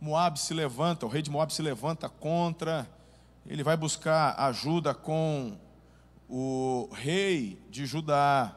Moab 0.00 0.38
se 0.38 0.52
levanta, 0.52 1.06
o 1.06 1.08
rei 1.08 1.22
de 1.22 1.30
Moab 1.30 1.52
se 1.52 1.62
levanta 1.62 2.08
contra, 2.08 2.88
ele 3.46 3.62
vai 3.62 3.76
buscar 3.76 4.34
ajuda 4.38 4.92
com 4.92 5.56
o 6.28 6.88
rei 6.92 7.62
de 7.70 7.86
Judá, 7.86 8.54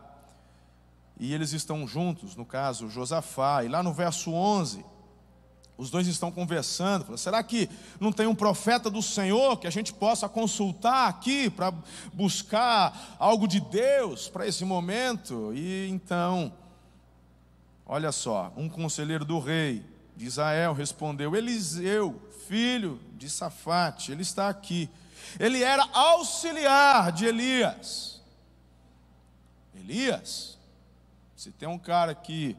e 1.20 1.34
eles 1.34 1.52
estão 1.52 1.88
juntos, 1.88 2.36
no 2.36 2.46
caso 2.46 2.90
Josafá, 2.90 3.64
e 3.64 3.68
lá 3.68 3.82
no 3.82 3.94
verso 3.94 4.32
11, 4.32 4.86
os 5.78 5.90
dois 5.92 6.08
estão 6.08 6.32
conversando, 6.32 7.04
falam, 7.04 7.18
será 7.18 7.44
que 7.44 7.70
não 8.00 8.12
tem 8.12 8.26
um 8.26 8.36
profeta 8.36 8.90
do 8.90 9.02
Senhor 9.02 9.58
que 9.58 9.68
a 9.68 9.72
gente 9.72 9.94
possa 9.94 10.28
consultar 10.28 11.08
aqui 11.08 11.50
para 11.50 11.72
buscar 12.14 13.16
algo 13.20 13.48
de 13.48 13.60
Deus 13.60 14.28
para 14.28 14.48
esse 14.48 14.66
momento? 14.66 15.52
E 15.54 15.88
então, 15.90 16.52
olha 17.86 18.12
só, 18.12 18.52
um 18.58 18.68
conselheiro 18.68 19.24
do 19.24 19.40
rei 19.40 19.84
de 20.16 20.26
Israel 20.26 20.74
respondeu: 20.74 21.36
Eliseu, 21.36 22.20
filho 22.48 23.00
de 23.16 23.30
Safate, 23.30 24.12
ele 24.12 24.24
está 24.24 24.50
aqui. 24.50 24.90
Ele 25.40 25.62
era 25.62 25.88
auxiliar 25.94 27.12
de 27.12 27.26
Elias. 27.26 28.20
Elias 29.76 30.57
se 31.38 31.52
tem 31.52 31.70
um 31.70 31.78
cara 31.78 32.16
que 32.16 32.58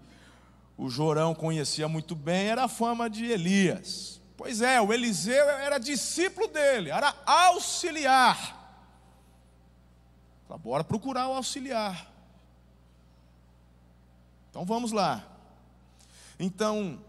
o 0.76 0.88
Jorão 0.88 1.34
conhecia 1.34 1.88
muito 1.88 2.14
bem, 2.14 2.46
era 2.46 2.64
a 2.64 2.68
fama 2.68 3.10
de 3.10 3.24
Elias. 3.24 4.20
Pois 4.36 4.62
é, 4.62 4.80
o 4.80 4.92
Eliseu 4.92 5.50
era 5.50 5.78
discípulo 5.78 6.46
dele, 6.46 6.88
era 6.88 7.12
auxiliar. 7.26 8.56
Fala, 10.46 10.58
bora 10.58 10.84
procurar 10.84 11.26
o 11.26 11.32
auxiliar. 11.32 12.08
Então 14.48 14.64
vamos 14.64 14.92
lá. 14.92 15.26
Então, 16.38 17.02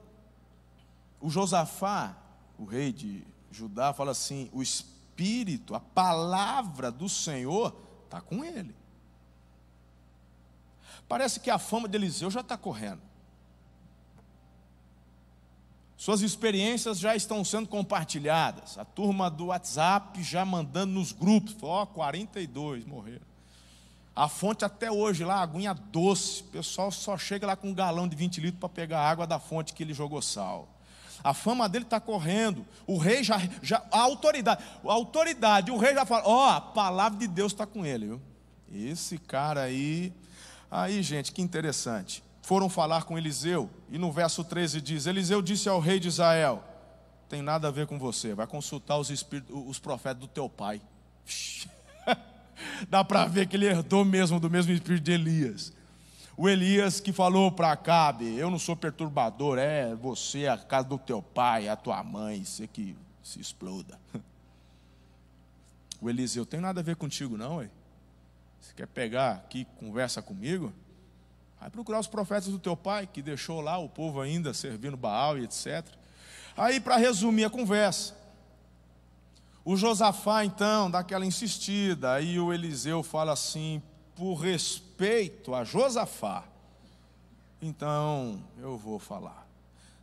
o 1.21 1.29
Josafá, 1.29 2.17
o 2.57 2.65
rei 2.65 2.91
de 2.91 3.23
Judá, 3.51 3.93
fala 3.93 4.09
assim: 4.09 4.49
o 4.51 4.63
Espírito, 4.63 5.75
a 5.75 5.79
palavra 5.79 6.91
do 6.91 7.07
Senhor 7.07 7.75
está 8.05 8.19
com 8.19 8.43
ele. 8.43 8.75
Parece 11.09 11.39
que 11.39 11.49
a 11.49 11.57
fama 11.57 11.89
de 11.89 11.97
Eliseu 11.97 12.29
já 12.29 12.41
está 12.41 12.55
correndo. 12.55 13.01
Suas 15.97 16.21
experiências 16.21 16.99
já 16.99 17.15
estão 17.15 17.43
sendo 17.43 17.67
compartilhadas. 17.67 18.77
A 18.77 18.85
turma 18.85 19.29
do 19.29 19.47
WhatsApp 19.47 20.23
já 20.23 20.45
mandando 20.45 20.93
nos 20.93 21.11
grupos. 21.11 21.57
Ó, 21.61 21.81
oh, 21.81 21.87
42 21.87 22.85
morreram. 22.85 23.27
A 24.15 24.29
fonte 24.29 24.63
até 24.63 24.91
hoje 24.91 25.25
lá, 25.25 25.41
aguinha 25.41 25.73
doce. 25.73 26.41
O 26.41 26.45
pessoal 26.45 26.91
só 26.91 27.17
chega 27.17 27.47
lá 27.47 27.55
com 27.55 27.69
um 27.69 27.73
galão 27.73 28.07
de 28.07 28.15
20 28.15 28.39
litros 28.39 28.59
para 28.59 28.69
pegar 28.69 28.99
a 28.99 29.09
água 29.09 29.25
da 29.25 29.39
fonte 29.39 29.73
que 29.73 29.83
ele 29.83 29.93
jogou 29.93 30.21
sal. 30.21 30.69
A 31.23 31.33
fama 31.33 31.67
dele 31.67 31.85
está 31.85 31.99
correndo. 31.99 32.65
O 32.87 32.97
rei 32.97 33.23
já, 33.23 33.37
já. 33.61 33.83
A 33.91 33.99
autoridade. 33.99 34.63
A 34.85 34.93
autoridade, 34.93 35.71
o 35.71 35.77
rei 35.77 35.93
já 35.93 36.05
fala: 36.05 36.23
Ó, 36.25 36.45
oh, 36.45 36.49
a 36.49 36.61
palavra 36.61 37.17
de 37.17 37.27
Deus 37.27 37.51
está 37.51 37.65
com 37.65 37.85
ele, 37.85 38.05
viu? 38.05 38.21
Esse 38.71 39.17
cara 39.17 39.63
aí. 39.63 40.13
Aí, 40.71 41.01
gente, 41.01 41.31
que 41.31 41.41
interessante. 41.41 42.23
Foram 42.41 42.69
falar 42.69 43.03
com 43.03 43.17
Eliseu, 43.17 43.69
e 43.89 43.97
no 43.97 44.11
verso 44.11 44.43
13 44.43 44.81
diz: 44.81 45.05
Eliseu 45.05 45.41
disse 45.41 45.67
ao 45.69 45.79
rei 45.79 45.99
de 45.99 46.07
Israel: 46.07 46.63
Tem 47.27 47.41
nada 47.41 47.67
a 47.67 47.71
ver 47.71 47.87
com 47.87 47.99
você, 47.99 48.33
vai 48.33 48.47
consultar 48.47 48.97
os, 48.97 49.09
os 49.49 49.79
profetas 49.79 50.19
do 50.19 50.27
teu 50.27 50.49
pai. 50.49 50.81
Dá 52.89 53.03
para 53.03 53.25
ver 53.25 53.47
que 53.47 53.55
ele 53.55 53.65
herdou 53.65 54.03
mesmo 54.03 54.39
do 54.39 54.49
mesmo 54.49 54.71
espírito 54.71 55.03
de 55.03 55.11
Elias. 55.11 55.73
O 56.35 56.47
Elias 56.47 56.99
que 56.99 57.11
falou 57.11 57.51
para 57.51 57.71
Acabe: 57.71 58.37
Eu 58.37 58.49
não 58.49 58.59
sou 58.59 58.75
perturbador, 58.75 59.57
é 59.57 59.93
você, 59.95 60.47
a 60.47 60.57
casa 60.57 60.87
do 60.87 60.97
teu 60.97 61.21
pai, 61.21 61.67
a 61.67 61.75
tua 61.75 62.03
mãe, 62.03 62.43
você 62.43 62.67
que 62.67 62.95
se 63.23 63.39
exploda. 63.39 63.99
O 66.01 66.09
Eliseu, 66.09 66.45
tem 66.45 66.61
nada 66.61 66.79
a 66.79 66.83
ver 66.83 66.95
contigo, 66.95 67.35
não, 67.35 67.57
ué. 67.57 67.69
Você 68.59 68.73
quer 68.73 68.87
pegar 68.87 69.31
aqui, 69.31 69.65
conversa 69.79 70.21
comigo? 70.21 70.73
Vai 71.59 71.69
procurar 71.69 71.99
os 71.99 72.07
profetas 72.07 72.47
do 72.47 72.59
teu 72.59 72.75
pai, 72.75 73.07
que 73.07 73.21
deixou 73.21 73.61
lá 73.61 73.77
o 73.77 73.89
povo 73.89 74.21
ainda 74.21 74.53
servindo 74.53 74.95
Baal 74.95 75.37
e 75.37 75.43
etc. 75.43 75.85
Aí, 76.55 76.79
para 76.79 76.97
resumir 76.97 77.45
a 77.45 77.49
conversa, 77.49 78.15
o 79.63 79.75
Josafá 79.75 80.45
então 80.45 80.89
dá 80.89 80.99
aquela 80.99 81.25
insistida, 81.25 82.13
aí 82.13 82.39
o 82.39 82.53
Eliseu 82.53 83.03
fala 83.03 83.33
assim: 83.33 83.81
por 84.15 84.35
respeito 84.35 85.53
a 85.53 85.63
Josafá, 85.63 86.43
então 87.61 88.41
eu 88.57 88.77
vou 88.77 88.99
falar. 88.99 89.47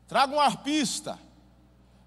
Traga 0.07 0.35
um 0.35 0.41
arpista. 0.41 1.19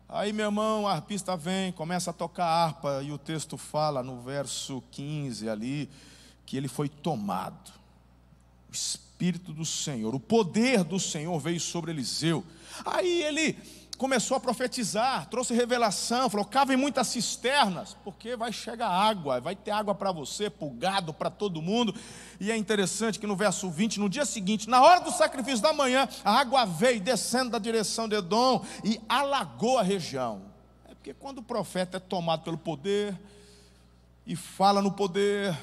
Aí, 0.07 0.33
meu 0.33 0.45
irmão, 0.45 0.83
o 0.83 0.87
arpista 0.87 1.37
vem, 1.37 1.71
começa 1.71 2.09
a 2.09 2.13
tocar 2.13 2.45
harpa, 2.45 3.03
e 3.03 3.11
o 3.11 3.17
texto 3.17 3.57
fala 3.57 4.01
no 4.01 4.21
verso 4.21 4.81
15 4.89 5.47
ali, 5.47 5.89
que 6.49 6.57
ele 6.57 6.67
foi 6.67 6.89
tomado. 6.89 7.71
O 8.67 8.73
Espírito 8.73 9.53
do 9.53 9.63
Senhor, 9.63 10.15
o 10.15 10.19
poder 10.19 10.83
do 10.83 10.99
Senhor 10.99 11.39
veio 11.39 11.59
sobre 11.59 11.91
Eliseu. 11.91 12.43
Aí 12.83 13.21
ele 13.21 13.55
começou 13.99 14.35
a 14.35 14.39
profetizar, 14.39 15.27
trouxe 15.29 15.53
revelação, 15.53 16.27
falou: 16.27 16.43
cavem 16.43 16.75
muitas 16.75 17.05
cisternas, 17.05 17.95
porque 18.03 18.35
vai 18.35 18.51
chegar 18.51 18.89
água, 18.89 19.39
vai 19.39 19.55
ter 19.55 19.69
água 19.69 19.93
para 19.93 20.11
você, 20.11 20.49
para 20.49 20.67
gado, 20.69 21.13
para 21.13 21.29
todo 21.29 21.61
mundo. 21.61 21.93
E 22.39 22.49
é 22.49 22.57
interessante 22.57 23.19
que 23.19 23.27
no 23.27 23.35
verso 23.35 23.69
20, 23.69 23.99
no 23.99 24.09
dia 24.09 24.25
seguinte, 24.25 24.67
na 24.67 24.81
hora 24.81 25.01
do 25.01 25.11
sacrifício 25.11 25.61
da 25.61 25.71
manhã, 25.71 26.09
a 26.25 26.31
água 26.31 26.65
veio 26.65 26.99
descendo 26.99 27.51
da 27.51 27.59
direção 27.59 28.09
de 28.09 28.15
Edom 28.15 28.65
e 28.83 28.99
alagou 29.07 29.77
a 29.77 29.83
região. 29.83 30.41
É 30.89 30.95
porque 30.95 31.13
quando 31.13 31.37
o 31.37 31.43
profeta 31.43 31.97
é 31.97 31.99
tomado 31.99 32.41
pelo 32.41 32.57
poder 32.57 33.15
e 34.25 34.35
fala 34.35 34.81
no 34.81 34.91
poder, 34.91 35.55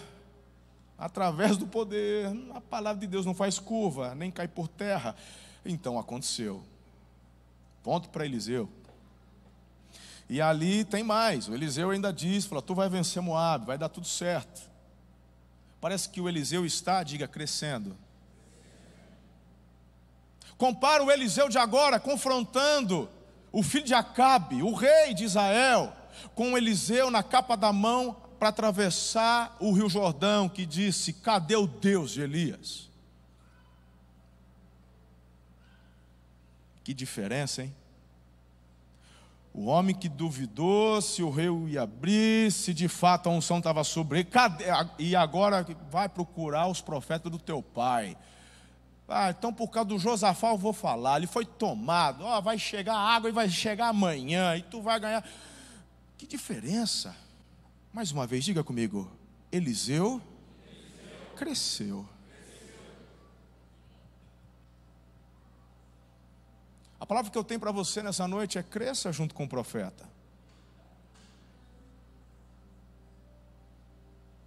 através 0.99 1.57
do 1.57 1.67
poder, 1.67 2.27
a 2.55 2.61
palavra 2.61 3.01
de 3.01 3.07
Deus 3.07 3.27
não 3.27 3.35
faz 3.35 3.59
curva, 3.59 4.15
nem 4.15 4.31
cai 4.31 4.49
por 4.49 4.69
terra. 4.69 5.15
Então 5.65 5.99
aconteceu. 5.99 6.63
Ponto 7.83 8.09
para 8.09 8.25
Eliseu. 8.25 8.69
E 10.29 10.41
ali 10.41 10.85
tem 10.85 11.03
mais. 11.03 11.49
O 11.49 11.55
Eliseu 11.55 11.91
ainda 11.91 12.13
diz: 12.13 12.47
fala, 12.47 12.63
Tu 12.63 12.75
vai 12.75 12.89
vencer 12.89 13.23
Moab, 13.23 13.67
vai 13.67 13.79
dar 13.79 13.89
tudo 13.89 14.07
certo. 14.07 14.69
Parece 15.81 16.09
que 16.09 16.21
o 16.21 16.29
Eliseu 16.29 16.65
está, 16.65 17.03
diga, 17.03 17.29
crescendo. 17.29 17.97
Compara 20.57 21.05
o 21.05 21.11
Eliseu 21.11 21.49
de 21.49 21.59
agora 21.59 22.01
confrontando 22.01 23.09
o 23.53 23.63
filho 23.63 23.85
de 23.85 23.95
Acabe, 23.95 24.63
o 24.63 24.73
rei 24.73 25.13
de 25.15 25.25
Israel, 25.25 25.95
com 26.35 26.57
Eliseu 26.57 27.11
na 27.11 27.23
capa 27.23 27.57
da 27.57 27.73
mão 27.73 28.17
para 28.39 28.49
atravessar 28.49 29.57
o 29.61 29.73
rio 29.73 29.89
Jordão, 29.89 30.49
que 30.49 30.65
disse: 30.65 31.13
Cadê 31.13 31.57
o 31.57 31.67
Deus 31.67 32.13
de 32.13 32.21
Elias? 32.21 32.89
Que 36.85 36.95
diferença, 36.95 37.65
hein? 37.65 37.75
O 39.53 39.65
homem 39.67 39.97
que 39.97 40.09
duvidou 40.09 41.01
se 41.01 41.23
o 41.23 41.31
rei 41.31 41.49
ia 41.69 41.83
abrir, 41.83 42.53
se 42.53 42.75
de 42.75 42.89
fato 42.89 43.29
a 43.29 43.33
unção 43.33 43.59
estava 43.59 43.83
sobre 43.83 44.21
ele, 44.21 44.29
e 44.99 45.17
agora 45.17 45.67
vai 45.91 46.09
procurar 46.09 46.69
os 46.69 46.83
profetas 46.83 47.33
do 47.33 47.39
teu 47.39 47.63
pai. 47.63 48.17
Ah, 49.09 49.31
então 49.31 49.53
por 49.53 49.69
causa 49.69 49.89
do 49.89 49.99
Josafá 49.99 50.51
eu 50.51 50.59
vou 50.59 50.73
falar, 50.73 51.17
ele 51.17 51.27
foi 51.27 51.47
tomado, 51.47 52.25
ó, 52.25 52.41
vai 52.41 52.59
chegar 52.59 52.97
água 52.97 53.31
e 53.31 53.33
vai 53.33 53.49
chegar 53.49 53.89
amanhã, 53.89 54.57
e 54.57 54.63
tu 54.63 54.83
vai 54.83 55.01
ganhar. 55.01 55.25
Que 56.19 56.27
diferença! 56.27 57.17
Mais 57.97 58.13
uma 58.13 58.27
vez, 58.27 58.45
diga 58.45 58.63
comigo, 58.63 59.11
Eliseu, 59.51 60.21
cresceu. 61.35 62.07
A 67.01 67.07
palavra 67.07 67.31
que 67.31 67.39
eu 67.39 67.43
tenho 67.43 67.59
para 67.59 67.73
você 67.73 68.03
nessa 68.03 68.29
noite 68.29 68.59
é 68.59 68.63
cresça 68.63 69.11
junto 69.11 69.35
com 69.35 69.45
o 69.45 69.49
profeta. 69.49 70.07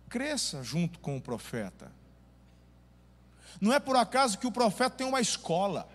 Cresça 0.07 0.61
junto 0.61 0.99
com 0.99 1.17
o 1.17 1.21
profeta. 1.21 1.91
Não 3.59 3.73
é 3.73 3.79
por 3.79 3.95
acaso 3.95 4.37
que 4.37 4.45
o 4.45 4.51
profeta 4.51 4.97
tem 4.97 5.07
uma 5.07 5.21
escola. 5.21 5.89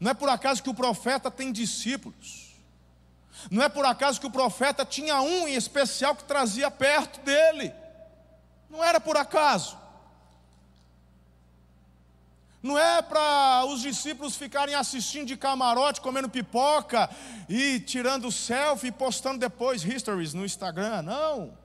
Não 0.00 0.10
é 0.10 0.14
por 0.14 0.30
acaso 0.30 0.62
que 0.62 0.70
o 0.70 0.74
profeta 0.74 1.30
tem 1.30 1.52
discípulos. 1.52 2.51
Não 3.50 3.62
é 3.62 3.68
por 3.68 3.84
acaso 3.84 4.20
que 4.20 4.26
o 4.26 4.30
profeta 4.30 4.84
tinha 4.84 5.20
um 5.20 5.48
em 5.48 5.54
especial 5.54 6.14
que 6.14 6.24
trazia 6.24 6.70
perto 6.70 7.20
dele. 7.20 7.72
Não 8.68 8.82
era 8.82 9.00
por 9.00 9.16
acaso. 9.16 9.78
Não 12.62 12.78
é 12.78 13.02
para 13.02 13.64
os 13.66 13.80
discípulos 13.80 14.36
ficarem 14.36 14.74
assistindo 14.74 15.26
de 15.26 15.36
camarote, 15.36 16.00
comendo 16.00 16.28
pipoca 16.28 17.10
e 17.48 17.80
tirando 17.80 18.30
selfie 18.30 18.88
e 18.88 18.92
postando 18.92 19.38
depois 19.38 19.84
histories 19.84 20.32
no 20.32 20.44
Instagram, 20.44 21.02
não. 21.02 21.58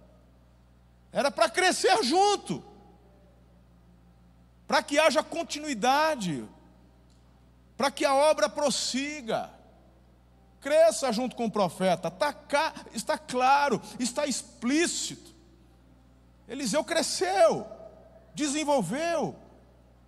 Era 1.11 1.29
para 1.29 1.49
crescer 1.49 2.03
junto, 2.03 2.63
para 4.67 4.81
que 4.81 4.97
haja 4.97 5.21
continuidade, 5.21 6.43
para 7.77 7.91
que 7.91 8.03
a 8.03 8.15
obra 8.15 8.49
prossiga. 8.49 9.51
Cresça 10.61 11.11
junto 11.11 11.35
com 11.35 11.45
o 11.45 11.51
profeta, 11.51 12.07
está, 12.07 12.33
cá, 12.33 12.73
está 12.93 13.17
claro, 13.17 13.81
está 13.99 14.25
explícito. 14.25 15.35
Eliseu 16.47 16.83
cresceu, 16.83 17.67
desenvolveu, 18.33 19.35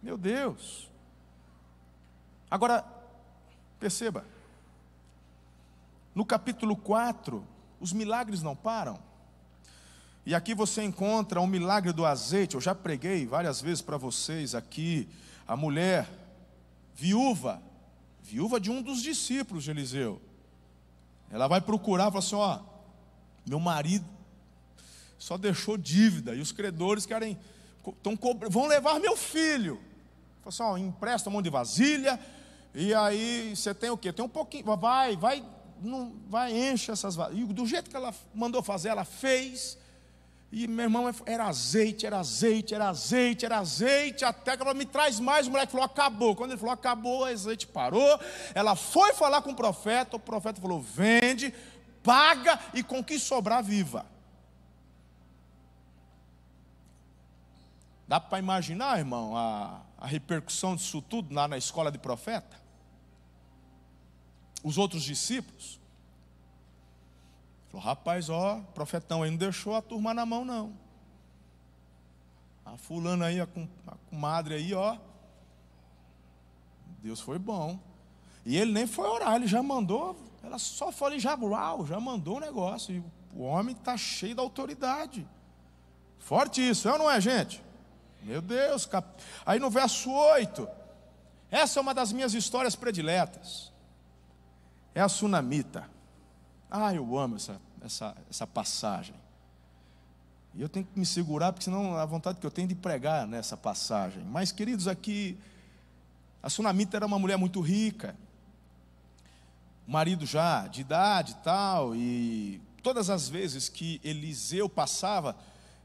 meu 0.01 0.17
Deus. 0.17 0.89
Agora, 2.49 2.83
perceba, 3.79 4.25
no 6.15 6.25
capítulo 6.25 6.75
4, 6.75 7.45
os 7.79 7.93
milagres 7.93 8.41
não 8.41 8.55
param. 8.55 8.99
E 10.25 10.35
aqui 10.35 10.53
você 10.53 10.83
encontra 10.83 11.39
o 11.39 11.43
um 11.43 11.47
milagre 11.47 11.91
do 11.91 12.05
azeite. 12.05 12.55
Eu 12.55 12.61
já 12.61 12.75
preguei 12.75 13.25
várias 13.25 13.61
vezes 13.61 13.81
para 13.81 13.97
vocês 13.97 14.53
aqui. 14.53 15.07
A 15.47 15.55
mulher 15.55 16.07
viúva, 16.93 17.61
viúva 18.21 18.59
de 18.59 18.69
um 18.69 18.81
dos 18.81 19.01
discípulos 19.01 19.63
de 19.63 19.71
Eliseu. 19.71 20.21
Ela 21.31 21.47
vai 21.47 21.61
procurar, 21.61 22.05
fala 22.05 22.19
assim: 22.19 22.35
Ó, 22.35 22.59
meu 23.45 23.59
marido 23.59 24.05
só 25.17 25.37
deixou 25.37 25.77
dívida 25.77 26.33
e 26.33 26.39
os 26.39 26.51
credores 26.51 27.05
querem, 27.05 27.37
tão, 28.01 28.17
vão 28.49 28.67
levar 28.67 28.99
meu 28.99 29.17
filho. 29.17 29.79
Falou 30.41 30.47
assim, 30.47 30.63
ó, 30.63 30.77
empresta 30.77 31.29
um 31.29 31.33
monte 31.33 31.43
de 31.45 31.49
vasilha, 31.49 32.17
e 32.73 32.93
aí 32.93 33.53
você 33.55 33.73
tem 33.73 33.89
o 33.89 33.97
quê? 33.97 34.13
Tem 34.13 34.23
um 34.23 34.29
pouquinho, 34.29 34.63
vai, 34.77 35.17
vai, 35.17 35.43
não, 35.81 36.13
vai, 36.29 36.57
enche 36.57 36.89
essas 36.89 37.15
vasilhas. 37.15 37.49
E 37.49 37.53
do 37.53 37.65
jeito 37.65 37.89
que 37.89 37.95
ela 37.95 38.13
mandou 38.33 38.63
fazer, 38.63 38.89
ela 38.89 39.03
fez. 39.03 39.77
E 40.51 40.67
meu 40.67 40.85
irmão, 40.85 41.13
era 41.27 41.45
azeite, 41.45 42.07
era 42.07 42.19
azeite, 42.19 42.73
era 42.73 42.89
azeite, 42.89 43.45
era 43.45 43.59
azeite, 43.59 44.25
até 44.25 44.57
que 44.57 44.63
ela 44.63 44.73
me 44.73 44.85
traz 44.85 45.19
mais. 45.19 45.45
O 45.45 45.51
moleque 45.51 45.71
falou, 45.71 45.85
acabou. 45.85 46.35
Quando 46.35 46.51
ele 46.51 46.59
falou, 46.59 46.73
acabou, 46.73 47.19
o 47.19 47.25
azeite 47.25 47.67
parou. 47.67 48.19
Ela 48.55 48.75
foi 48.75 49.13
falar 49.13 49.43
com 49.43 49.51
o 49.51 49.55
profeta, 49.55 50.15
o 50.15 50.19
profeta 50.19 50.59
falou, 50.59 50.81
vende, 50.81 51.53
paga 52.01 52.59
e 52.73 52.81
com 52.81 53.03
que 53.03 53.19
sobrar, 53.19 53.63
viva. 53.63 54.05
Dá 58.07 58.19
para 58.19 58.39
imaginar, 58.39 58.97
irmão, 58.97 59.37
a, 59.37 59.81
a 59.99 60.07
repercussão 60.07 60.75
disso 60.75 60.99
tudo 60.99 61.31
lá 61.31 61.47
na 61.47 61.59
escola 61.59 61.91
de 61.91 61.99
profeta? 61.99 62.59
Os 64.63 64.79
outros 64.79 65.03
discípulos? 65.03 65.79
Falou, 67.69 67.85
rapaz, 67.85 68.29
ó, 68.29 68.61
profetão 68.73 69.23
aí 69.23 69.29
não 69.29 69.37
deixou 69.37 69.75
a 69.75 69.81
turma 69.81 70.13
na 70.13 70.25
mão, 70.25 70.43
não. 70.43 70.73
A 72.65 72.77
fulana 72.77 73.27
aí, 73.27 73.39
a, 73.39 73.47
a 73.87 73.95
comadre 74.09 74.55
aí, 74.55 74.73
ó. 74.73 74.97
Deus 77.01 77.19
foi 77.19 77.39
bom. 77.39 77.79
E 78.45 78.57
ele 78.57 78.71
nem 78.71 78.87
foi 78.87 79.07
orar, 79.07 79.35
ele 79.35 79.47
já 79.47 79.61
mandou, 79.61 80.17
ela 80.41 80.57
só 80.57 80.91
foi 80.91 81.19
já, 81.19 81.35
uau, 81.35 81.85
já 81.85 81.99
mandou 81.99 82.37
o 82.37 82.39
negócio. 82.39 82.95
E 82.95 83.03
o 83.37 83.43
homem 83.43 83.75
está 83.75 83.95
cheio 83.95 84.35
da 84.35 84.41
autoridade. 84.41 85.27
Forte 86.17 86.67
isso, 86.67 86.87
é 86.89 86.91
ou 86.93 86.97
não 86.97 87.09
é, 87.09 87.21
gente? 87.21 87.63
Meu 88.23 88.41
Deus, 88.41 88.85
cap... 88.85 89.21
aí 89.45 89.59
no 89.59 89.69
verso 89.69 90.11
8, 90.11 90.67
essa 91.51 91.79
é 91.79 91.81
uma 91.81 91.93
das 91.93 92.11
minhas 92.11 92.33
histórias 92.33 92.75
prediletas. 92.75 93.71
É 94.93 95.01
a 95.01 95.07
sunamita. 95.07 95.89
Ah, 96.69 96.93
eu 96.93 97.17
amo 97.17 97.35
essa, 97.35 97.59
essa, 97.81 98.15
essa 98.29 98.45
passagem. 98.45 99.15
E 100.53 100.61
eu 100.61 100.69
tenho 100.69 100.85
que 100.85 100.99
me 100.99 101.05
segurar, 101.05 101.51
porque 101.51 101.65
senão 101.65 101.95
a 101.95 102.05
vontade 102.05 102.39
que 102.39 102.45
eu 102.45 102.51
tenho 102.51 102.67
de 102.67 102.75
pregar 102.75 103.27
nessa 103.27 103.55
passagem. 103.55 104.23
Mas, 104.23 104.51
queridos, 104.51 104.87
aqui, 104.87 105.37
a 106.41 106.49
sunamita 106.49 106.97
era 106.97 107.05
uma 107.05 107.19
mulher 107.19 107.37
muito 107.37 107.61
rica. 107.61 108.15
Marido 109.87 110.25
já 110.25 110.67
de 110.67 110.81
idade 110.81 111.31
e 111.31 111.43
tal, 111.43 111.95
e 111.95 112.61
todas 112.83 113.09
as 113.09 113.27
vezes 113.27 113.67
que 113.69 113.99
Eliseu 114.03 114.69
passava, 114.69 115.35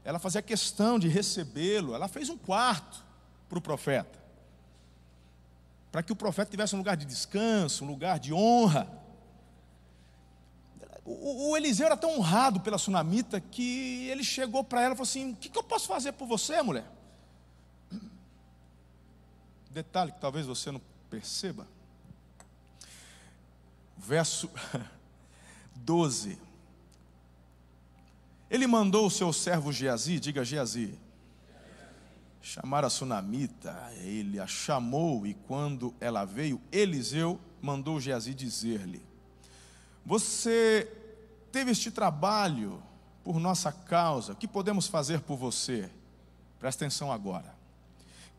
ela 0.03 0.19
fazia 0.19 0.41
questão 0.41 0.99
de 0.99 1.07
recebê-lo. 1.07 1.95
Ela 1.95 2.07
fez 2.07 2.29
um 2.29 2.37
quarto 2.37 3.03
para 3.49 3.57
o 3.57 3.61
profeta, 3.61 4.19
para 5.91 6.03
que 6.03 6.11
o 6.11 6.15
profeta 6.15 6.51
tivesse 6.51 6.75
um 6.75 6.77
lugar 6.77 6.97
de 6.97 7.05
descanso, 7.05 7.83
um 7.83 7.87
lugar 7.87 8.19
de 8.19 8.33
honra. 8.33 9.04
O, 11.05 11.51
o 11.51 11.57
Eliseu 11.57 11.85
era 11.85 11.95
tão 11.95 12.17
honrado 12.17 12.59
pela 12.59 12.79
sunamita 12.79 13.39
que 13.39 14.07
ele 14.09 14.23
chegou 14.23 14.63
para 14.63 14.81
ela 14.81 14.95
e 14.95 14.97
falou 14.97 15.07
assim: 15.07 15.33
O 15.33 15.35
que, 15.35 15.49
que 15.49 15.57
eu 15.57 15.63
posso 15.63 15.87
fazer 15.87 16.13
por 16.13 16.27
você, 16.27 16.59
mulher? 16.63 16.91
Detalhe 19.69 20.11
que 20.11 20.19
talvez 20.19 20.47
você 20.47 20.71
não 20.71 20.81
perceba. 21.07 21.67
Verso 23.95 24.49
12. 25.77 26.39
Ele 28.49 28.65
mandou 28.65 29.05
o 29.05 29.11
seu 29.11 29.31
servo 29.31 29.71
Geazi, 29.71 30.19
diga 30.19 30.43
Geazi, 30.43 30.97
chamar 32.41 32.83
a 32.83 32.89
sunamita. 32.89 33.91
Ele 33.97 34.39
a 34.39 34.47
chamou 34.47 35.27
e 35.27 35.35
quando 35.35 35.93
ela 35.99 36.25
veio, 36.25 36.59
Eliseu 36.71 37.39
mandou 37.61 37.99
Geazi 37.99 38.33
dizer-lhe: 38.33 39.05
Você 40.05 40.91
teve 41.51 41.71
este 41.71 41.89
trabalho 41.89 42.81
por 43.23 43.39
nossa 43.39 43.71
causa, 43.71 44.33
o 44.33 44.35
que 44.35 44.47
podemos 44.47 44.85
fazer 44.85 45.21
por 45.21 45.35
você? 45.35 45.89
Presta 46.59 46.85
atenção 46.85 47.11
agora. 47.11 47.55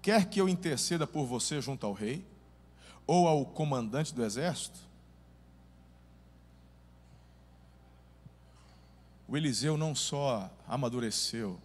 Quer 0.00 0.26
que 0.26 0.40
eu 0.40 0.48
interceda 0.48 1.06
por 1.06 1.26
você 1.26 1.60
junto 1.60 1.84
ao 1.84 1.92
rei 1.92 2.24
ou 3.04 3.26
ao 3.26 3.44
comandante 3.44 4.14
do 4.14 4.24
exército? 4.24 4.78
O 9.26 9.36
Eliseu 9.36 9.76
não 9.76 9.92
só 9.92 10.48
amadureceu, 10.68 11.58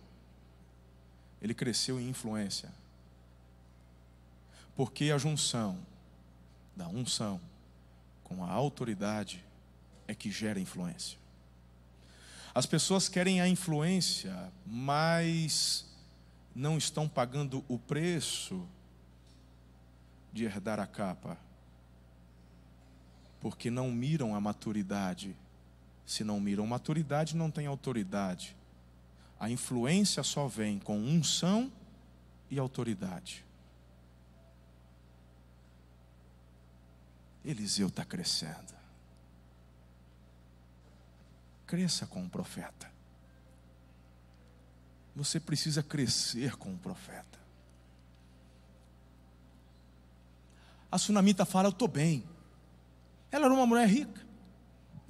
ele 1.39 1.53
cresceu 1.53 1.99
em 1.99 2.09
influência. 2.09 2.73
Porque 4.75 5.11
a 5.11 5.17
junção 5.19 5.77
da 6.75 6.87
unção 6.87 7.39
com 8.23 8.43
a 8.43 8.49
autoridade 8.49 9.43
é 10.07 10.15
que 10.15 10.31
gera 10.31 10.59
influência. 10.59 11.17
As 12.53 12.65
pessoas 12.65 13.07
querem 13.07 13.39
a 13.41 13.47
influência, 13.47 14.51
mas 14.65 15.85
não 16.53 16.77
estão 16.77 17.07
pagando 17.07 17.63
o 17.67 17.79
preço 17.79 18.67
de 20.33 20.43
herdar 20.43 20.79
a 20.79 20.87
capa, 20.87 21.37
porque 23.39 23.71
não 23.71 23.91
miram 23.91 24.35
a 24.35 24.41
maturidade 24.41 25.35
se 26.11 26.25
não 26.25 26.41
miram 26.41 26.67
maturidade, 26.67 27.37
não 27.37 27.49
tem 27.49 27.67
autoridade. 27.67 28.53
A 29.39 29.49
influência 29.49 30.21
só 30.23 30.45
vem 30.45 30.77
com 30.77 30.97
unção 30.97 31.71
e 32.49 32.59
autoridade. 32.59 33.45
Eliseu 37.45 37.87
está 37.87 38.03
crescendo. 38.03 38.80
Cresça 41.71 42.05
com 42.05 42.21
o 42.21 42.29
profeta. 42.29 42.91
Você 45.15 45.39
precisa 45.39 45.81
crescer 45.81 46.57
com 46.57 46.73
o 46.73 46.77
profeta. 46.77 47.39
A 50.91 50.97
sunamita 50.97 51.45
fala: 51.45 51.69
Eu 51.69 51.71
estou 51.71 51.87
bem. 51.87 52.27
Ela 53.31 53.45
era 53.45 53.53
uma 53.53 53.65
mulher 53.65 53.87
rica 53.87 54.21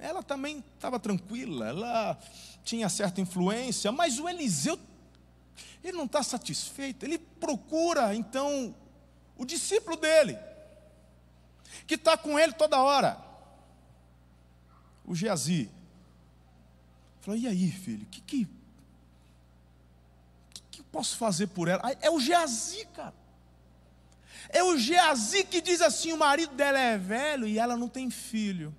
ela 0.02 0.20
também 0.20 0.64
estava 0.74 0.98
tranquila, 0.98 1.68
ela 1.68 2.18
tinha 2.64 2.88
certa 2.88 3.20
influência, 3.20 3.92
mas 3.92 4.18
o 4.18 4.28
Eliseu, 4.28 4.76
ele 5.82 5.96
não 5.96 6.06
está 6.06 6.24
satisfeito, 6.24 7.04
ele 7.04 7.18
procura 7.18 8.12
então 8.12 8.74
o 9.36 9.44
discípulo 9.44 9.96
dele, 9.96 10.36
que 11.86 11.94
está 11.94 12.16
com 12.16 12.36
ele 12.36 12.52
toda 12.52 12.82
hora, 12.82 13.16
o 15.04 15.14
Geazi. 15.14 15.70
Falou: 17.22 17.38
e 17.38 17.46
aí, 17.46 17.70
filho, 17.70 18.02
o 18.02 18.06
que, 18.06 18.20
que, 18.20 18.48
que, 20.52 20.62
que 20.70 20.82
posso 20.82 21.16
fazer 21.16 21.46
por 21.46 21.68
ela? 21.68 21.80
É 22.00 22.10
o 22.10 22.20
Geazi, 22.20 22.84
cara. 22.92 23.14
É 24.48 24.62
o 24.62 24.76
Geazi 24.76 25.44
que 25.44 25.62
diz 25.62 25.80
assim: 25.80 26.12
o 26.12 26.18
marido 26.18 26.54
dela 26.54 26.78
é 26.78 26.98
velho 26.98 27.46
e 27.46 27.58
ela 27.58 27.76
não 27.76 27.88
tem 27.88 28.10
filho. 28.10 28.74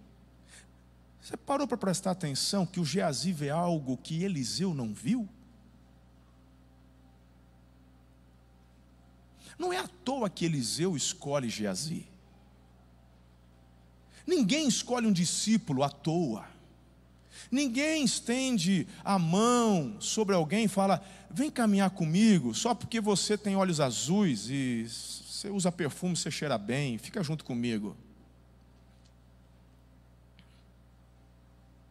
Você 1.22 1.38
parou 1.38 1.66
para 1.66 1.78
prestar 1.78 2.12
atenção 2.12 2.66
que 2.66 2.82
o 2.82 2.86
Geazi 2.86 3.32
vê 3.32 3.50
algo 3.50 3.96
que 3.96 4.24
Eliseu 4.24 4.74
não 4.74 4.94
viu? 4.94 5.28
Não 9.58 9.72
é 9.72 9.78
à 9.78 9.88
toa 9.88 10.30
que 10.30 10.44
Eliseu 10.44 10.98
escolhe 10.98 11.50
Geazi. 11.50 12.06
Ninguém 14.28 14.68
escolhe 14.68 15.08
um 15.08 15.14
discípulo 15.14 15.82
à 15.82 15.90
toa. 15.90 16.53
Ninguém 17.52 18.04
estende 18.04 18.88
a 19.04 19.20
mão 19.20 19.96
sobre 20.00 20.36
alguém 20.36 20.66
e 20.66 20.68
fala: 20.68 21.04
vem 21.30 21.50
caminhar 21.50 21.90
comigo, 21.90 22.54
só 22.54 22.74
porque 22.74 23.00
você 23.02 23.38
tem 23.38 23.56
olhos 23.56 23.80
azuis 23.80 24.50
e 24.50 24.86
você 24.88 25.50
usa 25.50 25.72
perfume, 25.72 26.16
você 26.16 26.32
cheira 26.32 26.58
bem, 26.58 26.98
fica 26.98 27.24
junto 27.24 27.44
comigo. 27.44 27.98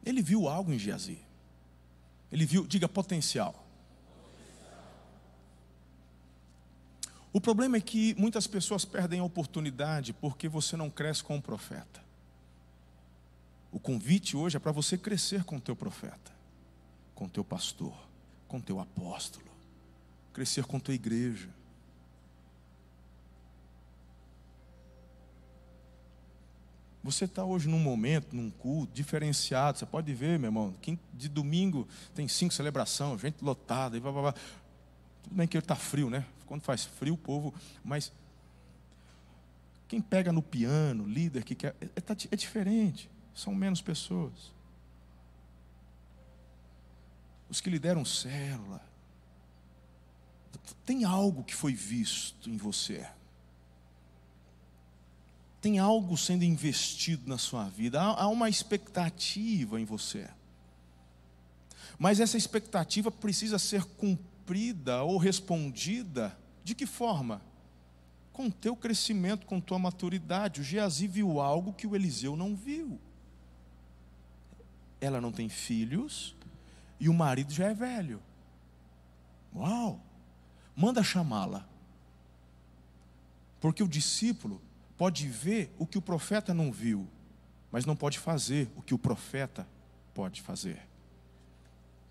Ele 0.05 0.23
viu 0.23 0.49
algo 0.49 0.73
em 0.73 0.79
Geazi. 0.79 1.19
Ele 2.31 2.45
viu, 2.45 2.67
diga 2.67 2.89
potencial. 2.89 3.63
O 7.33 7.41
problema 7.41 7.77
é 7.77 7.81
que 7.81 8.15
muitas 8.19 8.47
pessoas 8.47 8.85
perdem 8.85 9.21
a 9.21 9.25
oportunidade 9.25 10.13
porque 10.13 10.49
você 10.49 10.77
não 10.77 10.91
cresce 10.91 11.25
com 11.25 11.37
o 11.37 11.43
profeta. 11.43 12.02
O 13.73 13.81
convite 13.81 14.37
hoje 14.37 14.59
é 14.59 14.61
para 14.61 14.71
você 14.71 14.99
crescer 14.99 15.45
com 15.45 15.57
o 15.57 15.61
teu 15.61 15.75
profeta, 15.75 16.31
com 17.15 17.25
o 17.25 17.29
teu 17.29 17.43
pastor, 17.43 17.97
com 18.47 18.59
o 18.59 18.63
teu 18.63 18.79
apóstolo, 18.79 19.47
crescer 20.35 20.67
com 20.67 20.77
a 20.77 20.81
tua 20.81 20.93
igreja. 20.93 21.49
Você 27.03 27.25
está 27.25 27.45
hoje 27.45 27.67
num 27.67 27.81
momento, 27.81 28.37
num 28.37 28.49
culto 28.51 28.93
diferenciado. 28.93 29.79
Você 29.79 29.87
pode 29.87 30.13
ver, 30.15 30.39
meu 30.39 30.49
irmão, 30.49 30.75
de 31.15 31.29
domingo 31.29 31.89
tem 32.15 32.29
cinco 32.29 32.55
celebrações, 32.55 33.21
gente 33.21 33.43
lotada, 33.43 33.97
e 33.97 34.01
blá, 34.01 34.13
blá, 34.13 34.23
blá. 34.23 34.35
Tudo 35.23 35.35
bem 35.35 35.49
que 35.49 35.57
ele 35.57 35.65
está 35.65 35.75
frio, 35.75 36.09
né? 36.09 36.25
Quando 36.47 36.61
faz 36.61 36.85
frio, 36.85 37.15
o 37.15 37.19
povo. 37.19 37.53
Mas 37.83 38.13
quem 39.89 40.01
pega 40.01 40.31
no 40.31 40.43
piano, 40.43 41.05
líder 41.07 41.43
que 41.43 41.55
quer. 41.55 41.75
É, 41.81 41.87
é, 41.87 42.29
é 42.31 42.37
diferente. 42.37 43.11
São 43.35 43.55
menos 43.55 43.81
pessoas. 43.81 44.53
Os 47.49 47.61
que 47.61 47.71
lideram 47.71 48.05
célula. 48.05 48.81
Tem 50.85 51.05
algo 51.05 51.45
que 51.45 51.55
foi 51.55 51.75
visto 51.75 52.49
em 52.49 52.57
você 52.57 53.07
tem 55.63 55.79
algo 55.79 56.19
sendo 56.19 56.43
investido 56.43 57.23
na 57.29 57.39
sua 57.39 57.69
vida, 57.69 58.03
há, 58.03 58.27
uma 58.27 58.49
expectativa 58.49 59.81
em 59.81 59.85
você. 59.85 60.29
Mas 61.97 62.19
essa 62.19 62.37
expectativa 62.37 63.13
precisa 63.13 63.61
ser 63.61 63.85
cumprida 63.85 65.05
ou 65.05 65.19
respondida 65.19 66.37
de 66.65 66.75
que 66.75 66.85
forma? 66.85 67.41
Com 68.33 68.49
o 68.49 68.53
teu 68.53 68.75
crescimento, 68.75 69.47
com 69.47 69.61
tua 69.61 69.79
maturidade. 69.79 70.61
O 70.61 70.65
Geazi 70.65 71.07
viu 71.07 71.41
algo 71.41 71.73
que 71.73 71.87
o 71.87 71.95
Eliseu 71.95 72.35
não 72.35 72.57
viu. 72.57 72.99
Ela 75.03 75.21
não 75.21 75.33
tem 75.33 75.49
filhos 75.49 76.37
e 77.01 77.09
o 77.09 77.13
marido 77.13 77.53
já 77.53 77.67
é 77.67 77.75
velho. 77.75 78.23
Uau! 79.53 80.01
Manda 80.77 81.03
chamá-la. 81.03 81.67
Porque 83.61 83.83
o 83.83 83.89
discípulo 83.89 84.63
pode 84.97 85.27
ver 85.27 85.75
o 85.77 85.85
que 85.85 85.99
o 85.99 86.03
profeta 86.03 86.55
não 86.55 86.71
viu, 86.71 87.09
mas 87.73 87.85
não 87.85 87.97
pode 87.97 88.21
fazer 88.21 88.71
o 88.77 88.83
que 88.83 88.95
o 88.95 88.99
profeta 88.99 89.67
pode 90.15 90.41
fazer. 90.41 90.81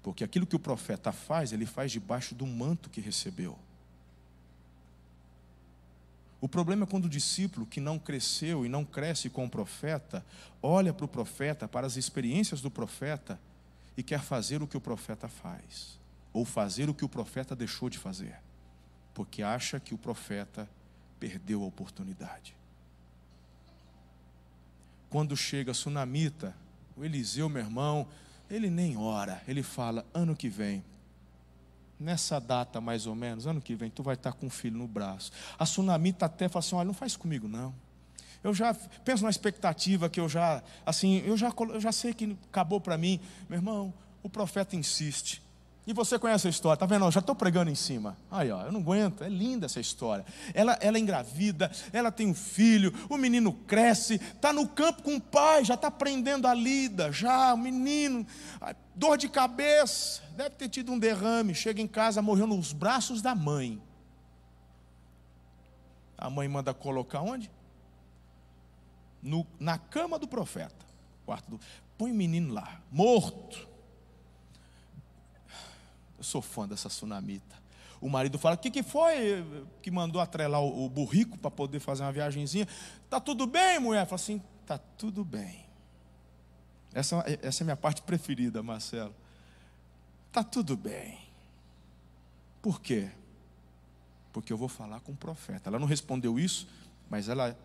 Porque 0.03 0.25
aquilo 0.25 0.45
que 0.45 0.55
o 0.57 0.59
profeta 0.59 1.13
faz, 1.13 1.53
ele 1.53 1.65
faz 1.65 1.93
debaixo 1.93 2.35
do 2.35 2.45
manto 2.45 2.89
que 2.89 2.99
recebeu. 2.99 3.57
O 6.41 6.49
problema 6.49 6.85
é 6.85 6.87
quando 6.87 7.05
o 7.05 7.09
discípulo 7.09 7.67
que 7.67 7.79
não 7.79 7.99
cresceu 7.99 8.65
e 8.65 8.69
não 8.69 8.83
cresce 8.83 9.29
com 9.29 9.45
o 9.45 9.49
profeta, 9.49 10.25
olha 10.61 10.91
para 10.91 11.05
o 11.05 11.07
profeta, 11.07 11.67
para 11.67 11.85
as 11.85 11.97
experiências 11.97 12.61
do 12.61 12.71
profeta 12.71 13.39
e 13.95 14.01
quer 14.01 14.21
fazer 14.21 14.63
o 14.63 14.67
que 14.67 14.75
o 14.75 14.81
profeta 14.81 15.27
faz, 15.27 15.99
ou 16.33 16.43
fazer 16.43 16.89
o 16.89 16.95
que 16.95 17.05
o 17.05 17.09
profeta 17.09 17.55
deixou 17.55 17.91
de 17.91 17.99
fazer, 17.99 18.35
porque 19.13 19.43
acha 19.43 19.79
que 19.79 19.93
o 19.93 19.99
profeta 19.99 20.67
perdeu 21.19 21.61
a 21.61 21.67
oportunidade. 21.67 22.55
Quando 25.11 25.37
chega 25.37 25.71
a 25.71 25.75
sunamita, 25.75 26.55
o 26.97 27.05
Eliseu, 27.05 27.49
meu 27.49 27.61
irmão, 27.61 28.07
ele 28.49 28.69
nem 28.69 28.97
ora, 28.97 29.43
ele 29.47 29.61
fala: 29.61 30.05
ano 30.11 30.35
que 30.35 30.49
vem, 30.49 30.83
nessa 32.01 32.39
data 32.39 32.81
mais 32.81 33.05
ou 33.05 33.15
menos, 33.15 33.45
ano 33.47 33.61
que 33.61 33.75
vem, 33.75 33.89
tu 33.89 34.03
vai 34.03 34.15
estar 34.15 34.33
com 34.33 34.47
um 34.47 34.49
filho 34.49 34.77
no 34.77 34.87
braço. 34.87 35.31
A 35.57 35.65
sunamita 35.65 36.25
até 36.25 36.49
fala 36.49 36.59
assim: 36.59 36.75
olha, 36.75 36.85
não 36.85 36.93
faz 36.93 37.15
comigo 37.15 37.47
não. 37.47 37.73
Eu 38.43 38.53
já 38.53 38.73
penso 39.05 39.23
na 39.23 39.29
expectativa 39.29 40.09
que 40.09 40.19
eu 40.19 40.27
já, 40.27 40.63
assim, 40.85 41.21
eu 41.25 41.37
já, 41.37 41.53
eu 41.69 41.79
já 41.79 41.91
sei 41.91 42.13
que 42.13 42.35
acabou 42.49 42.81
para 42.81 42.97
mim. 42.97 43.19
Meu 43.47 43.59
irmão, 43.59 43.93
o 44.23 44.29
profeta 44.29 44.75
insiste. 44.75 45.43
E 45.85 45.93
você 45.93 46.19
conhece 46.19 46.45
a 46.45 46.49
história, 46.49 46.77
tá 46.77 46.85
vendo? 46.85 47.05
Eu 47.05 47.11
já 47.11 47.21
estou 47.21 47.33
pregando 47.33 47.71
em 47.71 47.75
cima. 47.75 48.15
Aí, 48.29 48.51
ó, 48.51 48.61
eu 48.63 48.71
não 48.71 48.81
aguento, 48.81 49.23
é 49.23 49.29
linda 49.29 49.65
essa 49.65 49.79
história. 49.79 50.23
Ela, 50.53 50.77
ela 50.79 50.97
é 50.97 50.99
engravida, 50.99 51.71
ela 51.91 52.11
tem 52.11 52.27
um 52.27 52.35
filho, 52.35 52.93
o 53.09 53.17
menino 53.17 53.51
cresce, 53.51 54.15
está 54.15 54.53
no 54.53 54.67
campo 54.67 55.01
com 55.01 55.15
o 55.15 55.21
pai, 55.21 55.65
já 55.65 55.73
está 55.73 55.87
aprendendo 55.87 56.47
a 56.47 56.53
lida, 56.53 57.11
já, 57.11 57.53
o 57.53 57.57
menino, 57.57 58.25
dor 58.93 59.17
de 59.17 59.27
cabeça, 59.27 60.21
deve 60.35 60.51
ter 60.51 60.69
tido 60.69 60.91
um 60.91 60.99
derrame, 60.99 61.55
chega 61.55 61.81
em 61.81 61.87
casa, 61.87 62.21
morreu 62.21 62.45
nos 62.45 62.73
braços 62.73 63.19
da 63.19 63.33
mãe. 63.33 63.81
A 66.15 66.29
mãe 66.29 66.47
manda 66.47 66.71
colocar 66.75 67.21
onde? 67.21 67.49
No, 69.23 69.47
na 69.59 69.79
cama 69.79 70.19
do 70.19 70.27
profeta. 70.27 70.85
Quarto 71.25 71.49
do, 71.49 71.59
põe 71.97 72.11
o 72.11 72.15
menino 72.15 72.53
lá, 72.53 72.79
morto. 72.91 73.70
Eu 76.21 76.23
sou 76.23 76.39
fã 76.39 76.67
dessa 76.67 76.87
sunamita. 76.87 77.59
O 77.99 78.07
marido 78.07 78.37
fala: 78.37 78.53
O 78.53 78.57
que, 78.59 78.69
que 78.69 78.83
foi 78.83 79.43
que 79.81 79.89
mandou 79.89 80.21
atrelar 80.21 80.61
o, 80.61 80.85
o 80.85 80.89
burrico 80.89 81.35
para 81.35 81.49
poder 81.49 81.79
fazer 81.79 82.03
uma 82.03 82.11
viagemzinha? 82.11 82.67
Tá 83.09 83.19
tudo 83.19 83.47
bem, 83.47 83.79
mulher? 83.79 84.05
Fala 84.05 84.21
assim: 84.21 84.39
Tá 84.67 84.77
tudo 84.77 85.25
bem. 85.25 85.65
Essa, 86.93 87.25
essa 87.41 87.63
é 87.63 87.63
a 87.63 87.65
minha 87.65 87.75
parte 87.75 88.03
preferida, 88.03 88.61
Marcelo. 88.61 89.15
Tá 90.31 90.43
tudo 90.43 90.77
bem. 90.77 91.17
Por 92.61 92.79
quê? 92.79 93.09
Porque 94.31 94.53
eu 94.53 94.57
vou 94.57 94.69
falar 94.69 94.99
com 94.99 95.13
o 95.13 95.17
profeta. 95.17 95.71
Ela 95.71 95.79
não 95.79 95.87
respondeu 95.87 96.37
isso, 96.37 96.67
mas 97.09 97.29
ela 97.29 97.57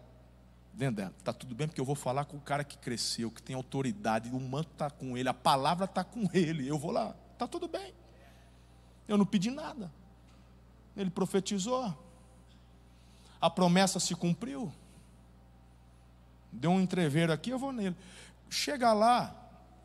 dela. 0.73 1.13
Está 1.19 1.35
tudo 1.35 1.55
bem, 1.55 1.69
porque 1.69 1.81
eu 1.81 1.85
vou 1.85 1.95
falar 1.95 2.25
com 2.25 2.39
o 2.39 2.41
cara 2.41 2.65
que 2.65 2.79
cresceu, 2.79 3.31
que 3.31 3.43
tem 3.43 3.55
autoridade, 3.55 4.31
o 4.31 4.41
manto 4.41 4.71
está 4.73 4.89
com 4.89 5.17
ele, 5.17 5.29
a 5.29 5.35
palavra 5.35 5.85
está 5.85 6.03
com 6.03 6.27
ele. 6.33 6.67
Eu 6.67 6.79
vou 6.79 6.91
lá, 6.91 7.15
está 7.35 7.47
tudo 7.47 7.69
bem. 7.69 7.93
Eu 9.09 9.17
não 9.17 9.27
pedi 9.27 9.51
nada. 9.51 9.93
Ele 10.97 11.11
profetizou. 11.11 11.97
A 13.41 13.51
promessa 13.51 14.01
se 14.01 14.15
cumpriu. 14.15 14.73
Deu 16.51 16.71
um 16.71 16.81
entreveiro 16.81 17.33
aqui, 17.33 17.51
eu 17.51 17.59
vou 17.59 17.73
nele. 17.73 17.97
Chega 18.49 18.93
lá, 18.93 19.35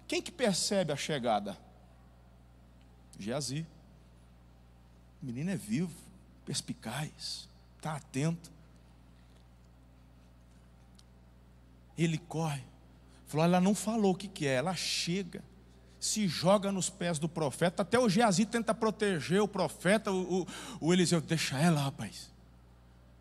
quem 0.07 0.21
que 0.21 0.31
percebe 0.31 0.93
a 0.93 0.95
chegada? 0.95 1.57
Geazi. 3.19 3.65
O 5.21 5.25
menino 5.25 5.51
é 5.51 5.55
vivo, 5.55 5.95
perspicaz, 6.45 7.47
está 7.77 7.95
atento. 7.95 8.51
Ele 11.97 12.17
corre. 12.17 12.63
Falou, 13.27 13.45
ela 13.45 13.61
não 13.61 13.75
falou 13.75 14.13
o 14.13 14.15
que, 14.15 14.27
que 14.27 14.47
é, 14.47 14.55
ela 14.55 14.75
chega 14.75 15.43
se 16.01 16.27
joga 16.27 16.71
nos 16.71 16.89
pés 16.89 17.19
do 17.19 17.29
profeta. 17.29 17.83
Até 17.83 17.99
o 17.99 18.09
Geazi 18.09 18.43
tenta 18.43 18.73
proteger 18.73 19.39
o 19.39 19.47
profeta. 19.47 20.11
O, 20.11 20.41
o, 20.41 20.47
o, 20.81 20.93
Eliseu, 20.93 21.21
deixa 21.21 21.57
ela, 21.59 21.79
rapaz. 21.79 22.31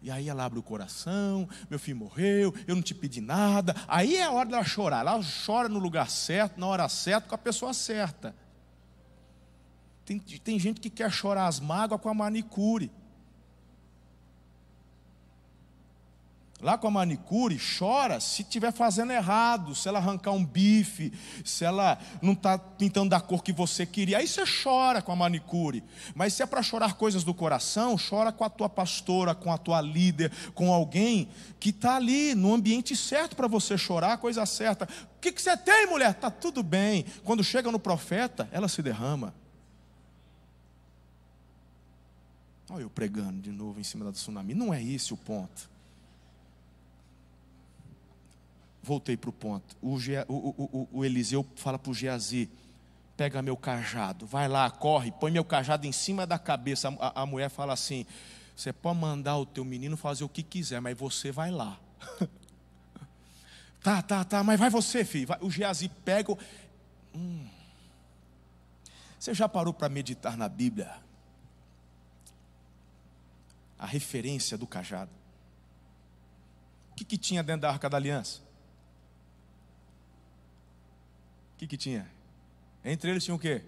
E 0.03 0.11
aí 0.11 0.31
ela 0.31 0.47
abre 0.47 0.59
o 0.59 0.63
coração, 0.63 1.47
meu 1.69 1.79
filho 1.79 1.99
morreu, 1.99 2.55
eu 2.67 2.75
não 2.75 2.83
te 2.83 2.95
pedi 2.95 3.21
nada. 3.21 3.77
Aí 3.87 4.17
é 4.17 4.25
a 4.25 4.31
hora 4.31 4.49
dela 4.49 4.65
chorar. 4.65 5.01
Ela 5.01 5.21
chora 5.45 5.69
no 5.69 5.79
lugar 5.79 6.09
certo, 6.09 6.59
na 6.59 6.67
hora 6.67 6.89
certa, 6.89 7.29
com 7.29 7.35
a 7.35 7.39
pessoa 7.39 7.75
certa. 7.75 8.35
Tem, 10.07 10.19
tem 10.19 10.59
gente 10.59 10.81
que 10.81 10.89
quer 10.89 11.13
chorar 11.13 11.47
as 11.47 11.61
mágoas 11.61 12.01
com 12.01 12.09
a 12.09 12.15
manicure. 12.15 12.91
Lá 16.61 16.77
com 16.77 16.87
a 16.87 16.91
manicure, 16.91 17.59
chora 17.79 18.21
se 18.21 18.43
estiver 18.43 18.73
fazendo 18.73 19.13
errado, 19.13 19.75
se 19.75 19.89
ela 19.89 19.99
arrancar 19.99 20.33
um 20.33 20.45
bife, 20.45 21.13
se 21.45 21.65
ela 21.65 21.99
não 22.21 22.33
está 22.33 22.59
pintando 22.59 23.11
da 23.11 23.21
cor 23.21 23.43
que 23.43 23.53
você 23.53 23.87
queria. 23.87 24.19
Aí 24.19 24.27
você 24.27 24.45
chora 24.63 25.01
com 25.01 25.13
a 25.13 25.17
manicure. 25.17 25.83
Mas 26.15 26.35
se 26.35 26.43
é 26.43 26.47
para 26.47 26.63
chorar 26.63 26.95
coisas 26.95 27.25
do 27.25 27.35
coração, 27.35 27.97
chora 27.97 28.31
com 28.33 28.45
a 28.45 28.51
tua 28.51 28.69
pastora, 28.69 29.35
com 29.35 29.53
a 29.53 29.59
tua 29.59 29.81
líder, 29.81 30.31
com 30.55 30.73
alguém 30.73 31.29
que 31.59 31.71
está 31.71 31.97
ali 31.97 32.35
no 32.35 32.55
ambiente 32.55 32.95
certo 32.95 33.35
para 33.37 33.49
você 33.49 33.77
chorar, 33.79 34.19
coisa 34.19 34.45
certa. 34.47 34.89
O 35.17 35.21
que, 35.21 35.33
que 35.33 35.41
você 35.41 35.57
tem, 35.57 35.87
mulher? 35.87 36.11
Está 36.11 36.31
tudo 36.31 36.63
bem. 36.63 37.05
Quando 37.25 37.43
chega 37.43 37.71
no 37.71 37.79
profeta, 37.79 38.49
ela 38.53 38.69
se 38.69 38.83
derrama. 38.83 39.35
Olha 42.71 42.83
eu 42.83 42.91
pregando 42.91 43.41
de 43.41 43.51
novo 43.51 43.81
em 43.81 43.85
cima 43.85 44.05
da 44.05 44.13
tsunami. 44.13 44.55
Não 44.55 44.73
é 44.73 44.83
esse 44.83 45.13
o 45.13 45.17
ponto. 45.17 45.69
Voltei 48.83 49.17
para 49.17 49.31
o 49.31 49.33
ponto. 49.33 49.77
O, 49.83 49.97
o, 50.29 50.89
o, 50.93 51.05
Eliseu 51.05 51.47
fala 51.57 51.79
para 51.79 51.91
o 51.91 51.95
Geazi: 51.95 52.49
pega 53.17 53.43
meu 53.43 53.57
cajado, 53.57 54.27
vai 54.27 54.49
lá, 54.49 54.71
corre, 54.71 55.13
põe 55.13 55.31
meu 55.31 55.45
cajado 55.45 55.87
em 55.87 55.93
cima 55.93 56.27
da 56.27 56.39
cabeça. 56.39 56.89
A, 56.99 57.23
a 57.23 57.27
mulher 57.27 57.51
fala 57.51 57.75
assim: 57.75 58.07
você 58.57 58.73
pode 58.73 58.99
mandar 58.99 59.37
o 59.37 59.45
teu 59.47 59.65
menino 59.65 59.97
fazer 59.97 60.25
o 60.25 60.29
que 60.29 60.43
quiser, 60.43 60.81
mas 60.81 60.97
você 60.97 61.31
vai 61.31 61.51
lá. 61.51 61.79
tá, 63.83 64.01
tá, 64.01 64.25
tá, 64.25 64.43
mas 64.43 64.59
vai 64.59 64.71
você, 64.71 65.05
filho. 65.05 65.27
Vai. 65.27 65.39
O 65.43 65.51
Geazi 65.51 65.89
pega. 65.89 66.37
Hum. 67.15 67.47
Você 69.19 69.35
já 69.35 69.47
parou 69.47 69.75
para 69.75 69.91
meditar 69.91 70.37
na 70.37 70.49
Bíblia? 70.49 70.95
A 73.79 73.85
referência 73.85 74.57
do 74.57 74.67
cajado. 74.67 75.11
O 76.93 76.95
que, 76.95 77.05
que 77.05 77.19
tinha 77.19 77.43
dentro 77.43 77.63
da 77.63 77.71
arca 77.71 77.89
da 77.89 77.99
aliança? 77.99 78.50
Que, 81.61 81.67
que 81.67 81.77
tinha? 81.77 82.11
Entre 82.83 83.11
eles 83.11 83.23
tinha 83.23 83.35
o 83.35 83.39
quê? 83.39 83.63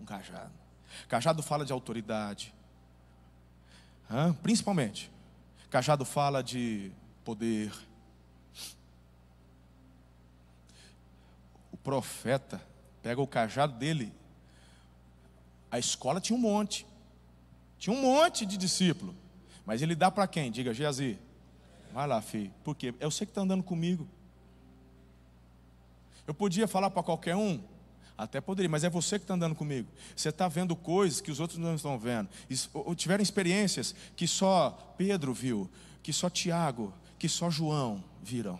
Um 0.00 0.04
cajado. 0.04 0.52
Cajado 1.08 1.42
fala 1.42 1.64
de 1.64 1.72
autoridade. 1.72 2.54
Hã? 4.10 4.32
Principalmente. 4.32 5.10
Cajado 5.68 6.06
fala 6.06 6.42
de 6.42 6.90
poder. 7.22 7.70
O 11.70 11.76
profeta 11.76 12.62
pega 13.02 13.20
o 13.20 13.26
cajado 13.26 13.74
dele. 13.74 14.10
A 15.70 15.78
escola 15.78 16.18
tinha 16.18 16.36
um 16.36 16.40
monte. 16.40 16.86
Tinha 17.78 17.94
um 17.94 18.00
monte 18.00 18.46
de 18.46 18.56
discípulo. 18.56 19.14
Mas 19.66 19.82
ele 19.82 19.94
dá 19.94 20.10
para 20.10 20.26
quem? 20.26 20.50
Diga, 20.50 20.72
Geazi. 20.72 21.18
Vai 21.92 22.06
lá, 22.06 22.22
filho. 22.22 22.50
Por 22.64 22.74
quê? 22.74 22.94
É 22.98 23.04
você 23.04 23.26
que 23.26 23.30
está 23.32 23.42
andando 23.42 23.62
comigo. 23.62 24.08
Eu 26.26 26.34
podia 26.34 26.68
falar 26.68 26.90
para 26.90 27.02
qualquer 27.02 27.36
um? 27.36 27.62
Até 28.16 28.40
poderia, 28.40 28.68
mas 28.68 28.84
é 28.84 28.90
você 28.90 29.18
que 29.18 29.24
está 29.24 29.34
andando 29.34 29.54
comigo. 29.54 29.88
Você 30.14 30.28
está 30.28 30.46
vendo 30.46 30.76
coisas 30.76 31.20
que 31.20 31.30
os 31.30 31.40
outros 31.40 31.58
não 31.58 31.74
estão 31.74 31.98
vendo. 31.98 32.28
Ou 32.72 32.94
tiveram 32.94 33.22
experiências 33.22 33.94
que 34.14 34.28
só 34.28 34.94
Pedro 34.96 35.32
viu, 35.32 35.68
que 36.02 36.12
só 36.12 36.30
Tiago, 36.30 36.92
que 37.18 37.28
só 37.28 37.50
João 37.50 38.04
viram. 38.22 38.58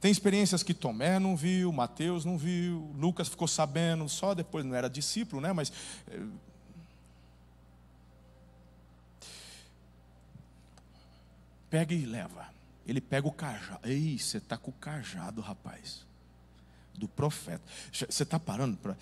Tem 0.00 0.10
experiências 0.10 0.62
que 0.62 0.74
Tomé 0.74 1.18
não 1.18 1.36
viu, 1.36 1.72
Mateus 1.72 2.24
não 2.24 2.36
viu, 2.36 2.92
Lucas 2.98 3.28
ficou 3.28 3.46
sabendo, 3.46 4.08
só 4.08 4.34
depois 4.34 4.64
não 4.64 4.74
era 4.74 4.90
discípulo, 4.90 5.40
né? 5.40 5.52
Mas 5.52 5.72
eh, 6.08 6.26
pega 11.70 11.94
e 11.94 12.04
leva. 12.04 12.48
Ele 12.84 13.00
pega 13.00 13.28
o 13.28 13.32
cajado. 13.32 13.88
Ei, 13.88 14.18
você 14.18 14.38
está 14.38 14.56
com 14.56 14.70
o 14.70 14.74
cajado, 14.74 15.40
rapaz 15.40 16.06
do 16.98 17.08
profeta. 17.08 17.62
Você 17.92 18.22
está 18.22 18.38
parando 18.38 18.76
para. 18.76 18.96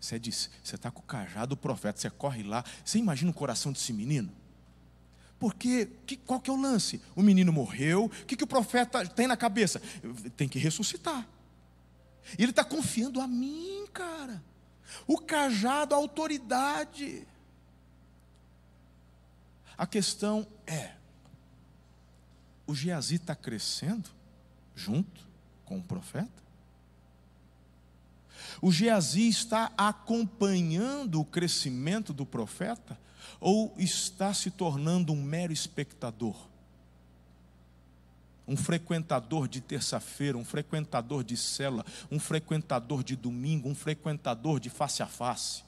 Você 0.00 0.18
disse, 0.18 0.48
você 0.62 0.74
está 0.74 0.90
com 0.90 1.00
o 1.00 1.04
cajado 1.04 1.48
do 1.48 1.56
profeta, 1.56 2.00
você 2.00 2.10
corre 2.10 2.42
lá. 2.42 2.64
Você 2.84 2.98
imagina 2.98 3.30
o 3.30 3.34
coração 3.34 3.72
desse 3.72 3.92
menino? 3.92 4.32
Porque 5.38 5.88
que, 6.06 6.16
qual 6.16 6.40
que 6.40 6.50
é 6.50 6.52
o 6.52 6.60
lance? 6.60 7.00
O 7.16 7.22
menino 7.22 7.52
morreu, 7.52 8.04
o 8.04 8.08
que, 8.08 8.36
que 8.36 8.44
o 8.44 8.46
profeta 8.46 9.06
tem 9.06 9.26
na 9.26 9.36
cabeça? 9.36 9.80
Tem 10.36 10.48
que 10.48 10.58
ressuscitar. 10.58 11.26
Ele 12.38 12.50
está 12.50 12.64
confiando 12.64 13.20
a 13.20 13.26
mim, 13.26 13.86
cara. 13.92 14.42
O 15.06 15.18
cajado, 15.18 15.94
a 15.94 15.98
autoridade. 15.98 17.26
A 19.76 19.86
questão 19.86 20.46
é: 20.66 20.92
o 22.66 22.74
Geazi 22.74 23.16
está 23.16 23.34
crescendo 23.34 24.10
junto 24.74 25.26
com 25.64 25.78
o 25.78 25.82
profeta? 25.82 26.42
O 28.60 28.70
Geazi 28.70 29.28
está 29.28 29.72
acompanhando 29.76 31.20
o 31.20 31.24
crescimento 31.24 32.12
do 32.12 32.26
profeta 32.26 32.98
ou 33.40 33.74
está 33.76 34.32
se 34.32 34.50
tornando 34.50 35.12
um 35.12 35.22
mero 35.22 35.52
espectador? 35.52 36.36
Um 38.46 38.56
frequentador 38.56 39.48
de 39.48 39.60
terça-feira, 39.60 40.36
um 40.36 40.44
frequentador 40.44 41.22
de 41.22 41.36
cela, 41.36 41.86
um 42.10 42.18
frequentador 42.18 43.02
de 43.02 43.16
domingo, 43.16 43.68
um 43.68 43.74
frequentador 43.74 44.58
de 44.60 44.68
face 44.68 45.02
a 45.02 45.06
face. 45.06 45.62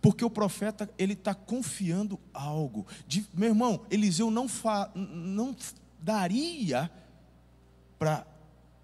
Porque 0.00 0.24
o 0.24 0.30
profeta, 0.30 0.88
ele 0.98 1.14
está 1.14 1.34
confiando 1.34 2.20
algo. 2.32 2.86
De, 3.06 3.26
meu 3.32 3.48
irmão, 3.48 3.84
Eliseu 3.90 4.30
não, 4.30 4.48
fa, 4.48 4.90
não 4.94 5.56
daria 6.00 6.90
para 7.98 8.26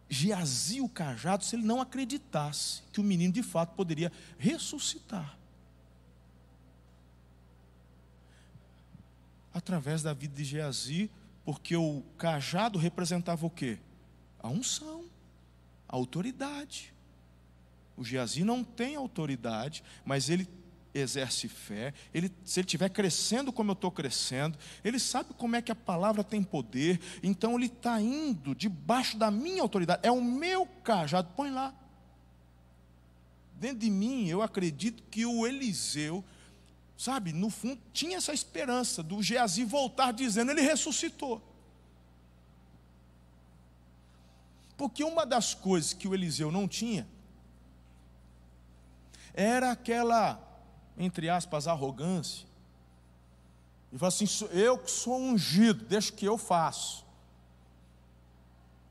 Geazi 0.09 0.81
o 0.81 0.89
cajado 0.89 1.45
se 1.45 1.57
ele 1.57 1.65
não 1.65 1.81
acreditasse 1.81 2.83
que 2.93 3.01
o 3.01 3.05
menino 3.05 3.33
de 3.33 3.43
fato 3.43 3.75
poderia 3.75 4.13
ressuscitar. 4.39 5.37
Através 9.53 10.03
da 10.03 10.13
vida 10.13 10.35
de 10.35 10.45
Geazi, 10.45 11.11
porque 11.45 11.77
o 11.77 12.03
cajado 12.19 12.79
representava 12.79 13.47
o 13.47 13.51
quê? 13.51 13.79
A 14.41 14.49
unção, 14.49 15.05
a 15.89 15.95
autoridade. 15.95 16.93
O 17.97 18.05
Geazi 18.05 18.43
não 18.43 18.65
tem 18.65 18.97
autoridade, 18.97 19.85
mas 20.05 20.29
ele 20.29 20.49
exerce 20.95 21.49
fé, 21.49 21.93
ele, 22.13 22.31
se 22.45 22.61
ele 22.61 22.67
estiver 22.67 22.89
crescendo 22.89 23.53
como 23.53 23.73
eu 23.73 23.75
estou 23.75 23.91
crescendo, 23.91 24.57
ele 24.85 24.99
sabe 24.99 25.35
como 25.35 25.57
é 25.57 25.63
que 25.63 25.73
a 25.73 25.75
palavra 25.75 26.23
tem 26.23 26.43
poder, 26.43 27.01
então 27.23 27.57
ele 27.57 27.67
está 27.67 28.01
indo 28.01 28.55
debaixo 28.55 29.17
da 29.17 29.31
minha 29.31 29.61
autoridade, 29.61 30.07
é 30.07 30.11
o 30.11 30.23
meu 30.23 30.67
cajado, 30.85 31.31
põe 31.37 31.51
lá. 31.51 31.75
Dentro 33.57 33.79
de 33.79 33.91
mim, 33.91 34.29
eu 34.29 34.43
acredito 34.43 35.03
que 35.11 35.27
o 35.27 35.47
Eliseu, 35.47 36.25
sabe, 36.97 37.33
no 37.33 37.51
fundo, 37.51 37.81
tinha 37.93 38.17
essa 38.17 38.33
esperança 38.33 39.03
do 39.03 39.23
Geazi 39.23 39.65
voltar 39.65 40.13
dizendo, 40.13 40.51
ele 40.51 40.61
ressuscitou. 40.61 41.43
Porque 44.77 45.05
uma 45.05 45.25
das 45.25 45.55
coisas 45.55 45.93
que 45.93 46.07
o 46.07 46.15
Eliseu 46.15 46.51
não 46.51 46.67
tinha 46.67 47.07
era 49.33 49.73
aquela 49.73 50.54
entre 50.97 51.29
aspas, 51.29 51.67
arrogância. 51.67 52.47
E 53.93 53.99
fala 53.99 54.09
assim: 54.09 54.27
eu 54.51 54.79
que 54.79 54.91
sou 54.91 55.17
ungido, 55.17 55.85
deixa 55.85 56.13
que 56.13 56.25
eu 56.25 56.37
faço. 56.37 57.05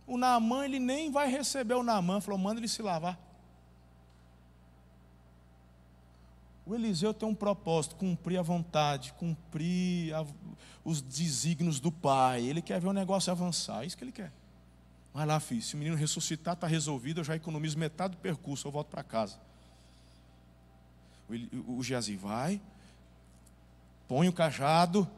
O 0.05 0.17
Naamã, 0.17 0.65
ele 0.65 0.79
nem 0.79 1.11
vai 1.11 1.29
receber 1.29 1.73
o 1.73 1.83
Naamã, 1.83 2.21
falou: 2.21 2.37
manda 2.37 2.59
ele 2.59 2.67
se 2.67 2.81
lavar. 2.81 3.19
O 6.65 6.73
Eliseu 6.73 7.13
tem 7.13 7.27
um 7.27 7.35
propósito, 7.35 7.95
cumprir 7.95 8.37
a 8.37 8.41
vontade, 8.41 9.11
cumprir 9.13 10.13
a, 10.13 10.25
os 10.83 11.01
desígnios 11.01 11.79
do 11.79 11.91
pai. 11.91 12.41
Ele 12.41 12.61
quer 12.61 12.79
ver 12.79 12.87
o 12.87 12.93
negócio 12.93 13.31
avançar, 13.31 13.83
é 13.83 13.87
isso 13.87 13.97
que 13.97 14.03
ele 14.03 14.13
quer. 14.13 14.31
Vai 15.13 15.25
lá, 15.25 15.39
filho, 15.39 15.61
se 15.61 15.75
o 15.75 15.77
menino 15.77 15.97
ressuscitar, 15.97 16.53
está 16.53 16.65
resolvido, 16.65 17.19
eu 17.19 17.23
já 17.23 17.35
economizo 17.35 17.77
metade 17.77 18.15
do 18.15 18.17
percurso, 18.17 18.67
eu 18.67 18.71
volto 18.71 18.87
para 18.87 19.03
casa. 19.03 19.37
O, 21.67 21.82
Geazi 21.82 22.15
vai, 22.15 22.61
põe 24.07 24.28
o 24.28 24.34
cajado, 24.34 25.09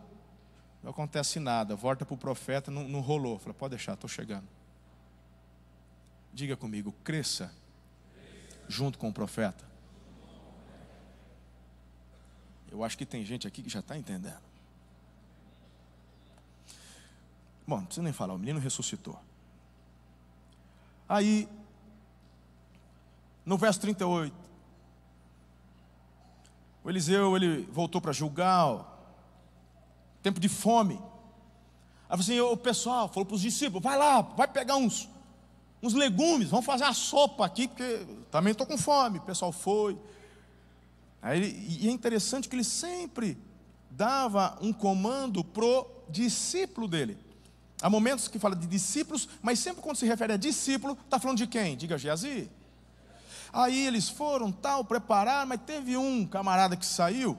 não 0.84 0.92
acontece 0.92 1.40
nada. 1.40 1.76
Volta 1.76 2.06
para 2.06 2.14
o 2.14 2.18
profeta, 2.18 2.70
não, 2.72 2.88
não 2.88 3.02
rolou. 3.02 3.40
Fala, 3.40 3.54
pode 3.54 3.72
deixar, 3.72 3.94
estou 3.94 4.10
chegando. 4.10 4.48
Diga 6.34 6.56
comigo, 6.56 6.94
cresça 7.04 7.52
junto 8.68 8.98
com 8.98 9.10
o 9.10 9.14
profeta. 9.14 9.66
Eu 12.72 12.84
acho 12.84 12.98
que 12.98 13.06
tem 13.06 13.24
gente 13.26 13.48
aqui 13.48 13.64
que 13.64 13.70
já 13.70 13.80
está 13.80 13.98
entendendo. 13.98 14.44
Bom, 17.68 17.78
não 17.78 17.86
precisa 17.86 18.04
nem 18.04 18.14
falar, 18.14 18.34
o 18.34 18.38
menino 18.38 18.60
ressuscitou. 18.60 19.20
Aí, 21.08 21.50
no 23.46 23.58
verso 23.58 23.80
38, 23.80 24.45
o 26.86 26.90
Eliseu, 26.90 27.36
ele 27.36 27.68
voltou 27.72 28.00
para 28.00 28.14
Gilgal, 28.14 28.96
tempo 30.22 30.40
de 30.40 30.48
fome. 30.48 31.02
Aí 32.08 32.20
assim, 32.20 32.40
o 32.40 32.56
pessoal 32.56 33.10
falou 33.10 33.26
para 33.26 33.34
os 33.34 33.42
discípulos: 33.42 33.84
vai 33.84 33.98
lá, 33.98 34.22
vai 34.22 34.48
pegar 34.48 34.76
uns, 34.76 35.10
uns 35.82 35.96
legumes, 35.96 36.50
vamos 36.50 36.64
fazer 36.64 36.84
uma 36.84 36.94
sopa 36.94 37.44
aqui, 37.44 37.68
porque 37.68 38.06
também 38.30 38.52
estou 38.52 38.68
com 38.68 38.78
fome. 38.78 39.18
O 39.18 39.24
pessoal 39.24 39.52
foi. 39.52 39.98
Aí, 41.24 41.80
e 41.82 41.90
é 41.90 41.92
interessante 41.92 42.48
que 42.48 42.56
ele 42.56 42.64
sempre 42.64 43.36
dava 43.90 44.56
um 44.62 44.72
comando 44.72 45.44
pro 45.44 45.88
discípulo 46.08 46.88
dele. 46.88 47.18
Há 47.82 47.90
momentos 47.90 48.28
que 48.28 48.38
fala 48.38 48.56
de 48.56 48.68
discípulos, 48.68 49.28
mas 49.42 49.58
sempre 49.58 49.82
quando 49.82 49.98
se 49.98 50.06
refere 50.06 50.34
a 50.34 50.38
discípulo, 50.38 50.96
está 51.04 51.18
falando 51.20 51.40
de 51.40 51.48
quem? 51.48 51.76
Diga 51.76 51.98
Geazi. 51.98 52.48
Aí 53.56 53.88
eles 53.88 54.10
foram, 54.10 54.52
tal, 54.52 54.84
prepararam, 54.84 55.48
mas 55.48 55.62
teve 55.66 55.96
um 55.96 56.28
camarada 56.28 56.76
que 56.76 56.86
saiu 56.86 57.38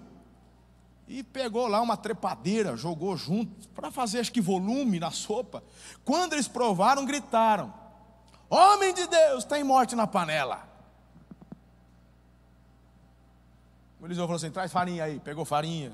e 1.06 1.22
pegou 1.22 1.68
lá 1.68 1.78
uma 1.82 1.94
trepadeira, 1.94 2.74
jogou 2.74 3.14
junto, 3.18 3.68
para 3.68 3.90
fazer 3.90 4.20
acho 4.20 4.32
que 4.32 4.40
volume 4.40 4.98
na 4.98 5.10
sopa. 5.10 5.62
Quando 6.06 6.32
eles 6.32 6.48
provaram, 6.48 7.04
gritaram: 7.04 7.70
Homem 8.48 8.94
de 8.94 9.06
Deus, 9.06 9.44
tem 9.44 9.62
morte 9.62 9.94
na 9.94 10.06
panela. 10.06 10.66
O 14.00 14.06
Eliseu 14.06 14.24
falou 14.24 14.36
assim: 14.36 14.50
traz 14.50 14.72
farinha 14.72 15.04
aí, 15.04 15.20
pegou 15.20 15.44
farinha. 15.44 15.92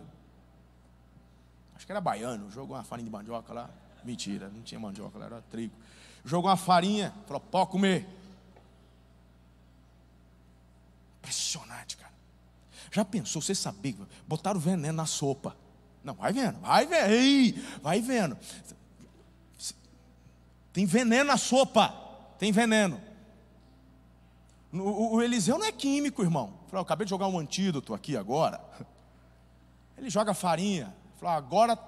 Acho 1.74 1.84
que 1.84 1.90
era 1.90 2.00
baiano, 2.00 2.48
jogou 2.48 2.76
uma 2.76 2.84
farinha 2.84 3.06
de 3.06 3.10
mandioca 3.10 3.52
lá. 3.52 3.68
Mentira, 4.04 4.48
não 4.48 4.62
tinha 4.62 4.78
mandioca, 4.78 5.18
lá 5.18 5.26
era 5.26 5.42
trigo. 5.42 5.74
Jogou 6.24 6.48
uma 6.48 6.56
farinha, 6.56 7.12
falou: 7.26 7.40
pode 7.40 7.70
comer. 7.72 8.21
Impressionante, 11.22 11.96
cara. 11.96 12.12
Já 12.90 13.04
pensou, 13.04 13.40
você 13.40 13.54
saber, 13.54 13.96
botaram 14.26 14.58
veneno 14.58 14.96
na 14.96 15.06
sopa. 15.06 15.56
Não, 16.02 16.14
vai 16.14 16.32
vendo, 16.32 16.58
vai 16.58 16.84
vendo, 16.84 17.10
ei, 17.10 17.52
vai 17.80 18.00
vendo. 18.00 18.36
Tem 20.72 20.84
veneno 20.84 21.24
na 21.24 21.36
sopa, 21.36 21.94
tem 22.38 22.50
veneno. 22.50 23.00
O, 24.72 25.16
o 25.16 25.22
Eliseu 25.22 25.58
não 25.58 25.66
é 25.66 25.70
químico, 25.72 26.22
irmão. 26.22 26.54
Falou, 26.68 26.82
acabei 26.82 27.04
de 27.04 27.10
jogar 27.10 27.28
um 27.28 27.38
antídoto 27.38 27.94
aqui 27.94 28.16
agora. 28.16 28.60
Ele 29.96 30.10
joga 30.10 30.34
farinha. 30.34 30.92
Falou, 31.20 31.36
agora 31.36 31.78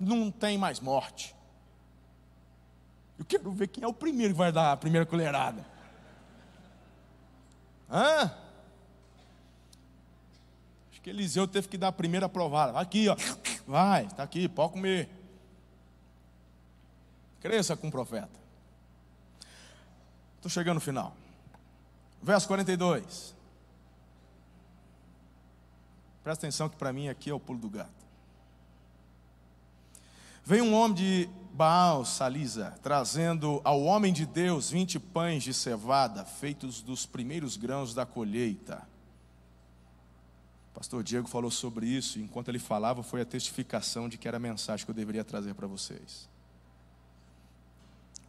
não 0.00 0.30
tem 0.30 0.58
mais 0.58 0.80
morte. 0.80 1.34
Eu 3.18 3.24
quero 3.24 3.52
ver 3.52 3.68
quem 3.68 3.84
é 3.84 3.86
o 3.86 3.92
primeiro 3.92 4.32
que 4.32 4.38
vai 4.38 4.50
dar 4.50 4.72
a 4.72 4.76
primeira 4.76 5.06
colherada. 5.06 5.64
Hã? 7.90 8.30
Acho 11.00 11.04
que 11.04 11.10
Eliseu 11.10 11.48
teve 11.48 11.66
que 11.66 11.78
dar 11.78 11.88
a 11.88 11.92
primeira 11.92 12.28
provada. 12.28 12.78
Aqui, 12.78 13.08
ó. 13.08 13.16
Vai, 13.66 14.04
está 14.04 14.22
aqui, 14.22 14.46
pode 14.46 14.74
comer. 14.74 15.08
Cresça 17.40 17.74
com 17.74 17.88
o 17.88 17.90
profeta. 17.90 18.28
Estou 20.36 20.50
chegando 20.50 20.74
no 20.74 20.80
final. 20.80 21.16
Verso 22.22 22.46
42. 22.48 23.34
Presta 26.22 26.46
atenção 26.46 26.68
que 26.68 26.76
para 26.76 26.92
mim 26.92 27.08
aqui 27.08 27.30
é 27.30 27.34
o 27.34 27.40
pulo 27.40 27.58
do 27.58 27.70
gato. 27.70 27.90
Veio 30.44 30.64
um 30.64 30.74
homem 30.74 30.94
de 30.94 31.30
Baal, 31.54 32.04
Salisa, 32.04 32.78
trazendo 32.82 33.62
ao 33.64 33.82
homem 33.82 34.12
de 34.12 34.26
Deus 34.26 34.68
vinte 34.70 34.98
pães 35.00 35.42
de 35.42 35.54
cevada, 35.54 36.26
feitos 36.26 36.82
dos 36.82 37.06
primeiros 37.06 37.56
grãos 37.56 37.94
da 37.94 38.04
colheita. 38.04 38.89
Pastor 40.74 41.02
Diego 41.02 41.28
falou 41.28 41.50
sobre 41.50 41.86
isso, 41.86 42.18
e 42.18 42.22
enquanto 42.22 42.48
ele 42.48 42.58
falava, 42.58 43.02
foi 43.02 43.20
a 43.20 43.24
testificação 43.24 44.08
de 44.08 44.16
que 44.16 44.28
era 44.28 44.36
a 44.36 44.40
mensagem 44.40 44.84
que 44.84 44.90
eu 44.90 44.94
deveria 44.94 45.24
trazer 45.24 45.54
para 45.54 45.66
vocês. 45.66 46.28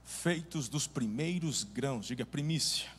Feitos 0.04 0.68
dos 0.68 0.88
primeiros 0.88 1.64
grãos, 1.64 2.06
diga 2.06 2.26
primícia. 2.26 2.90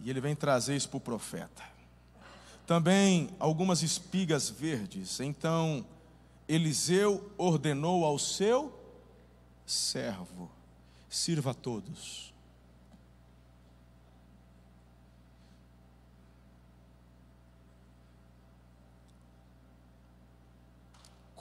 E 0.00 0.10
ele 0.10 0.20
vem 0.20 0.34
trazer 0.34 0.74
isso 0.74 0.88
para 0.88 0.96
o 0.96 1.00
profeta. 1.00 1.62
Também 2.66 3.30
algumas 3.38 3.82
espigas 3.82 4.50
verdes. 4.50 5.20
Então 5.20 5.86
Eliseu 6.48 7.32
ordenou 7.38 8.04
ao 8.04 8.18
seu 8.18 8.76
servo: 9.64 10.50
sirva 11.08 11.52
a 11.52 11.54
todos. 11.54 12.31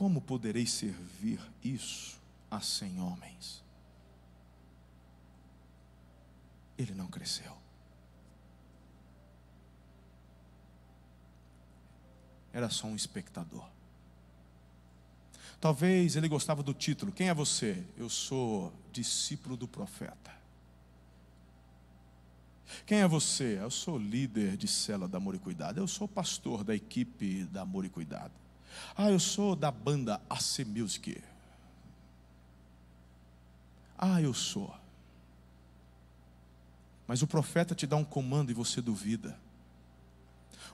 Como 0.02 0.20
poderei 0.20 0.66
servir 0.66 1.40
isso 1.64 2.20
a 2.50 2.60
cem 2.60 3.00
homens? 3.00 3.64
Ele 6.76 6.96
não 6.96 7.06
cresceu. 7.06 7.56
Era 12.52 12.68
só 12.72 12.88
um 12.88 12.96
espectador. 12.96 13.64
Talvez 15.60 16.16
ele 16.16 16.28
gostava 16.28 16.64
do 16.64 16.74
título. 16.74 17.12
Quem 17.12 17.30
é 17.30 17.34
você? 17.36 17.86
Eu 17.96 18.10
sou 18.10 18.74
discípulo 18.92 19.56
do 19.56 19.68
profeta. 19.68 20.34
Quem 22.88 23.02
é 23.02 23.08
você? 23.08 23.60
Eu 23.62 23.70
sou 23.70 24.00
líder 24.00 24.58
de 24.58 24.68
cela 24.68 25.08
da 25.08 25.20
Amor 25.20 25.36
e 25.36 25.40
Cuidado. 25.40 25.78
Eu 25.78 25.88
sou 25.88 26.08
pastor 26.08 26.64
da 26.64 26.74
equipe 26.74 27.44
da 27.44 27.62
Amor 27.62 27.86
e 27.86 27.90
Cuidado. 27.90 28.41
Ah, 28.96 29.10
eu 29.10 29.20
sou 29.20 29.56
da 29.56 29.72
banda 29.72 30.22
AC 30.30 30.66
Music. 30.66 31.22
Ah, 33.98 34.22
eu 34.22 34.34
sou. 34.34 34.74
Mas 37.08 37.22
o 37.22 37.28
profeta 37.28 37.76
te 37.76 37.86
dá 37.86 37.96
um 37.96 38.04
comando 38.04 38.52
e 38.52 38.54
você 38.54 38.82
duvida. 38.82 39.38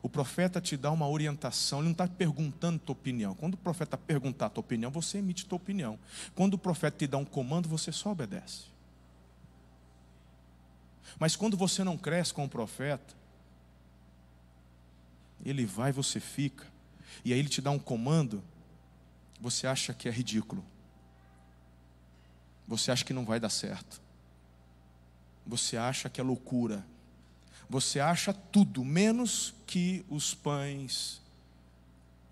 O 0.01 0.09
profeta 0.09 0.61
te 0.61 0.77
dá 0.77 0.91
uma 0.91 1.07
orientação, 1.07 1.79
ele 1.79 1.87
não 1.87 1.91
está 1.91 2.07
perguntando 2.07 2.79
tua 2.79 2.93
opinião. 2.93 3.33
Quando 3.33 3.55
o 3.55 3.57
profeta 3.57 3.97
perguntar 3.97 4.49
tua 4.49 4.61
opinião, 4.61 4.91
você 4.91 5.17
emite 5.17 5.45
tua 5.45 5.55
opinião. 5.57 5.97
Quando 6.35 6.53
o 6.53 6.57
profeta 6.57 6.97
te 6.97 7.07
dá 7.07 7.17
um 7.17 7.25
comando, 7.25 7.67
você 7.67 7.91
só 7.91 8.11
obedece. 8.11 8.65
Mas 11.19 11.35
quando 11.35 11.57
você 11.57 11.83
não 11.83 11.97
cresce 11.97 12.33
com 12.33 12.45
o 12.45 12.49
profeta, 12.49 13.15
ele 15.43 15.65
vai, 15.65 15.91
você 15.91 16.19
fica, 16.19 16.65
e 17.23 17.33
aí 17.33 17.39
ele 17.39 17.49
te 17.49 17.61
dá 17.61 17.71
um 17.71 17.79
comando, 17.79 18.43
você 19.39 19.67
acha 19.67 19.93
que 19.93 20.07
é 20.07 20.11
ridículo, 20.11 20.63
você 22.67 22.91
acha 22.91 23.05
que 23.05 23.13
não 23.13 23.25
vai 23.25 23.39
dar 23.39 23.49
certo, 23.49 24.01
você 25.45 25.77
acha 25.77 26.09
que 26.09 26.19
é 26.19 26.23
loucura, 26.23 26.85
você 27.69 27.99
acha 27.99 28.33
tudo, 28.33 28.83
menos 28.83 29.53
que 29.65 30.05
os 30.09 30.33
pães 30.33 31.21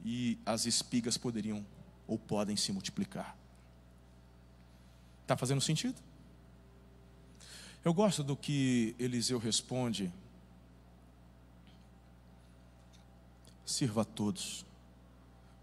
e 0.04 0.38
as 0.46 0.66
espigas 0.66 1.18
poderiam 1.18 1.66
ou 2.08 2.18
podem 2.18 2.56
se 2.56 2.72
multiplicar. 2.72 3.36
Está 5.24 5.36
fazendo 5.36 5.60
sentido? 5.60 6.00
Eu 7.84 7.94
gosto 7.94 8.24
do 8.24 8.36
que 8.36 8.96
Eliseu 8.98 9.40
responde. 9.40 10.12
Sirva 13.66 14.04
a 14.04 14.06
todos, 14.06 14.66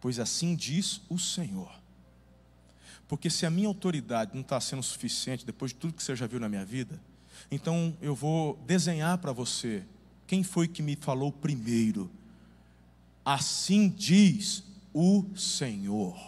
pois 0.01 0.19
assim 0.19 0.57
diz 0.57 1.01
o 1.09 1.19
Senhor. 1.19 1.73
Porque 3.07 3.31
se 3.31 3.47
a 3.47 3.51
minha 3.51 3.69
autoridade 3.69 4.33
não 4.35 4.41
está 4.41 4.61
sendo 4.61 4.83
suficiente, 4.83 5.47
depois 5.47 5.71
de 5.71 5.79
tudo 5.79 5.93
que 5.93 6.03
você 6.03 6.17
já 6.17 6.27
viu 6.27 6.41
na 6.41 6.49
minha 6.49 6.65
vida, 6.65 7.01
então 7.51 7.97
eu 8.01 8.15
vou 8.15 8.57
desenhar 8.67 9.19
para 9.19 9.33
você 9.33 9.85
quem 10.27 10.43
foi 10.43 10.67
que 10.67 10.83
me 10.83 10.97
falou 10.97 11.31
primeiro. 11.31 12.11
Assim 13.25 13.89
diz 13.89 14.65
o 14.93 15.25
Senhor: 15.37 16.19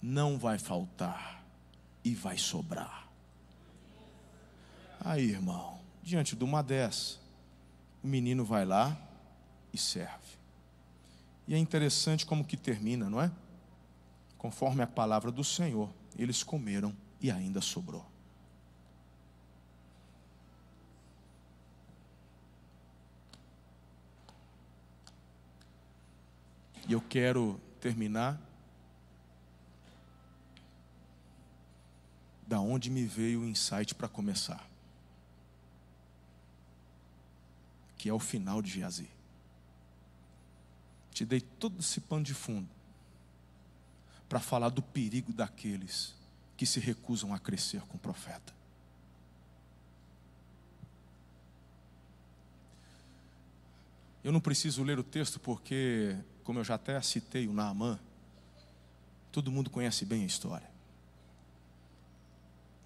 não 0.00 0.38
vai 0.38 0.58
faltar 0.58 1.44
e 2.04 2.14
vai 2.14 2.36
sobrar. 2.36 3.06
Aí, 5.00 5.30
irmão, 5.30 5.78
diante 6.02 6.34
de 6.34 6.44
uma 6.44 6.62
dessa, 6.62 7.18
o 8.02 8.08
menino 8.08 8.44
vai 8.44 8.64
lá 8.64 8.96
e 9.72 9.78
serve. 9.78 10.38
E 11.46 11.54
é 11.54 11.58
interessante 11.58 12.24
como 12.24 12.44
que 12.44 12.56
termina, 12.56 13.10
não 13.10 13.20
é? 13.20 13.30
Conforme 14.38 14.82
a 14.82 14.86
palavra 14.86 15.30
do 15.30 15.42
Senhor, 15.42 15.92
eles 16.16 16.42
comeram 16.42 16.94
e 17.20 17.30
ainda 17.30 17.60
sobrou. 17.60 18.06
E 26.88 26.92
eu 26.92 27.00
quero 27.00 27.60
terminar 27.80 28.40
da 32.46 32.60
onde 32.60 32.90
me 32.90 33.04
veio 33.04 33.40
o 33.40 33.46
insight 33.46 33.94
para 33.94 34.08
começar. 34.08 34.68
Que 37.96 38.08
é 38.08 38.12
o 38.12 38.18
final 38.18 38.60
de 38.60 38.72
Geazi. 38.72 39.21
Te 41.22 41.26
dei 41.26 41.40
todo 41.40 41.78
esse 41.78 42.00
pano 42.00 42.24
de 42.24 42.34
fundo 42.34 42.68
para 44.28 44.40
falar 44.40 44.70
do 44.70 44.82
perigo 44.82 45.32
daqueles 45.32 46.16
que 46.56 46.66
se 46.66 46.80
recusam 46.80 47.32
a 47.32 47.38
crescer 47.38 47.80
com 47.82 47.96
o 47.96 48.00
profeta. 48.00 48.52
Eu 54.24 54.32
não 54.32 54.40
preciso 54.40 54.82
ler 54.82 54.98
o 54.98 55.04
texto 55.04 55.38
porque 55.38 56.16
como 56.42 56.58
eu 56.58 56.64
já 56.64 56.74
até 56.74 57.00
citei 57.00 57.46
o 57.46 57.52
Naamã, 57.52 58.00
todo 59.30 59.52
mundo 59.52 59.70
conhece 59.70 60.04
bem 60.04 60.24
a 60.24 60.26
história. 60.26 60.68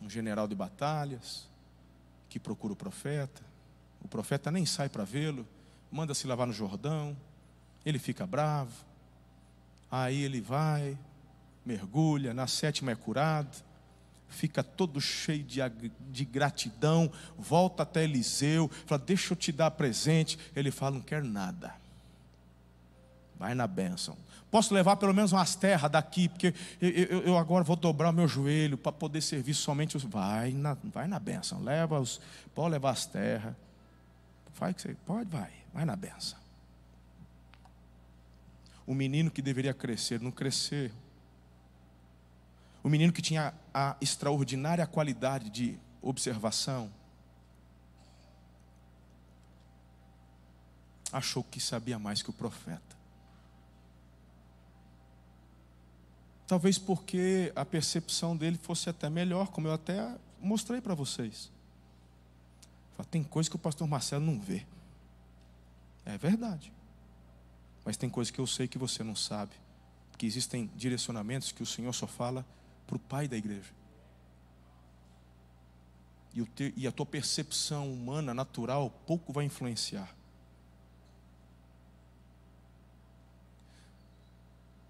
Um 0.03 0.11
general 0.11 0.47
de 0.47 0.55
batalhas 0.55 1.49
que 2.29 2.39
procura 2.39 2.75
o 2.75 2.77
profeta, 2.77 3.43
o 4.03 4.09
profeta 4.09 4.51
nem 4.51 4.67
sai 4.67 4.91
para 4.91 5.05
vê-lo, 5.05 5.49
manda 5.91 6.13
se 6.13 6.27
lavar 6.27 6.47
no 6.47 6.53
Jordão, 6.53 7.17
ele 7.87 7.99
fica 8.01 8.27
bravo, 8.27 8.73
aí 9.91 10.23
ele 10.23 10.41
vai, 10.41 10.99
mergulha, 11.65 12.35
na 12.35 12.49
sétima 12.49 12.91
é 12.91 12.97
curado, 12.97 13.65
fica 14.29 14.63
todo 14.63 15.01
cheio 15.01 15.45
de, 15.45 15.61
de 16.11 16.25
gratidão, 16.25 17.11
volta 17.39 17.85
até 17.85 18.03
Eliseu, 18.05 18.69
fala: 18.85 19.03
Deixa 19.07 19.33
eu 19.33 19.37
te 19.37 19.53
dar 19.53 19.71
presente. 19.71 20.37
Ele 20.55 20.71
fala: 20.73 20.97
Não 20.97 21.01
quero 21.01 21.25
nada 21.25 21.75
Vai 23.39 23.55
na 23.55 23.67
bênção. 23.67 24.17
Posso 24.51 24.73
levar 24.73 24.97
pelo 24.97 25.13
menos 25.13 25.33
umas 25.33 25.55
terras 25.55 25.91
daqui, 25.91 26.29
porque 26.29 26.55
eu, 26.81 26.89
eu, 26.89 27.23
eu 27.23 27.39
agora 27.39 27.63
vou 27.63 27.77
dobrar 27.77 28.11
o 28.11 28.13
meu 28.13 28.27
joelho 28.27 28.79
para 28.79 28.91
poder 28.91 29.21
servir 29.21 29.55
somente 29.55 29.97
os. 29.97 30.05
Vai 30.05 30.53
na, 30.53 30.75
vai 30.85 31.07
na 31.07 31.19
bênção. 31.19 31.63
Leva 31.63 32.01
os. 32.01 32.21
Pode 32.55 32.71
levar 32.71 32.91
as 32.91 33.05
terras. 33.05 33.55
Faz 34.55 34.75
que 34.75 34.83
você. 34.83 34.97
Pode, 35.05 35.29
vai. 35.29 35.51
Vai 35.75 35.85
na 35.85 35.95
bênção. 35.95 36.46
O 38.87 38.95
menino 38.95 39.31
que 39.31 39.43
deveria 39.43 39.75
crescer, 39.75 40.21
não 40.21 40.31
cresceu. 40.31 40.91
O 42.83 42.89
menino 42.89 43.13
que 43.13 43.21
tinha 43.21 43.53
a 43.75 43.97
extraordinária 44.01 44.87
qualidade 44.87 45.51
de 45.51 45.79
observação, 46.01 46.91
achou 51.13 51.43
que 51.43 51.59
sabia 51.61 51.99
mais 51.99 52.23
que 52.23 52.31
o 52.31 52.33
profeta. 52.33 52.97
Talvez 56.47 56.79
porque 56.79 57.53
a 57.57 57.65
percepção 57.65 58.37
dele 58.37 58.57
fosse 58.57 58.89
até 58.89 59.11
melhor, 59.11 59.49
como 59.49 59.67
eu 59.67 59.73
até 59.73 60.17
mostrei 60.41 60.81
para 60.81 60.95
vocês. 60.95 61.51
Tem 63.11 63.25
coisa 63.25 63.51
que 63.51 63.57
o 63.57 63.59
pastor 63.59 63.87
Marcelo 63.89 64.25
não 64.25 64.41
vê. 64.41 64.65
É 66.05 66.17
verdade. 66.17 66.73
Mas 67.87 67.97
tem 67.97 68.11
coisa 68.11 68.31
que 68.31 68.39
eu 68.39 68.47
sei 68.47 68.69
que 68.69 68.77
você 68.77 69.03
não 69.03 69.17
sabe. 69.17 69.53
Que 70.19 70.27
existem 70.27 70.71
direcionamentos 70.77 71.53
que 71.53 71.63
o 71.63 71.67
Senhor 71.67 71.95
só 71.95 72.07
fala 72.07 72.45
para 72.87 72.97
o 72.97 73.01
pai 73.01 73.27
da 73.27 73.37
igreja. 73.37 73.73
E, 76.35 76.45
te, 76.45 76.75
e 76.77 76.87
a 76.87 76.93
tua 76.93 77.07
percepção 77.07 77.91
humana, 77.91 78.35
natural, 78.35 78.91
pouco 79.07 79.33
vai 79.33 79.47
influenciar. 79.47 80.15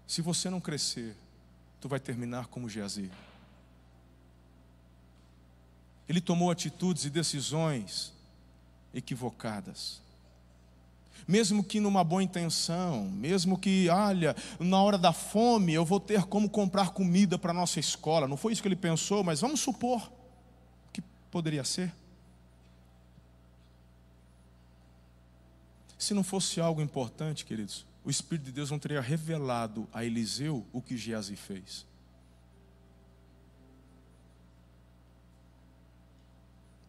Se 0.05 0.21
você 0.21 0.49
não 0.49 0.59
crescer 0.59 1.15
tu 1.79 1.87
vai 1.87 1.99
terminar 1.99 2.47
como 2.47 2.69
Geazi. 2.69 3.11
Ele 6.07 6.21
tomou 6.21 6.49
atitudes 6.49 7.05
e 7.05 7.09
decisões 7.09 8.13
equivocadas. 8.93 10.01
Mesmo 11.25 11.63
que 11.63 11.79
numa 11.79 12.03
boa 12.03 12.21
intenção, 12.21 13.05
mesmo 13.05 13.57
que, 13.57 13.87
olha, 13.89 14.35
na 14.59 14.81
hora 14.81 14.97
da 14.97 15.13
fome 15.13 15.73
eu 15.73 15.85
vou 15.85 15.99
ter 15.99 16.23
como 16.25 16.49
comprar 16.49 16.89
comida 16.89 17.37
para 17.37 17.51
a 17.51 17.53
nossa 17.53 17.79
escola. 17.79 18.27
Não 18.27 18.37
foi 18.37 18.53
isso 18.53 18.61
que 18.61 18.67
ele 18.67 18.75
pensou, 18.75 19.23
mas 19.23 19.41
vamos 19.41 19.59
supor 19.59 20.11
que 20.91 21.01
poderia 21.31 21.63
ser. 21.63 21.93
Se 25.97 26.13
não 26.13 26.23
fosse 26.23 26.61
algo 26.61 26.81
importante, 26.81 27.43
queridos, 27.43 27.85
o 28.05 28.09
Espírito 28.09 28.45
de 28.45 28.51
Deus 28.53 28.71
não 28.71 28.79
teria 28.79 29.01
revelado 29.01 29.87
a 29.93 30.05
Eliseu 30.05 30.65
o 30.71 30.81
que 30.81 30.95
Geazi 30.95 31.35
fez. 31.35 31.85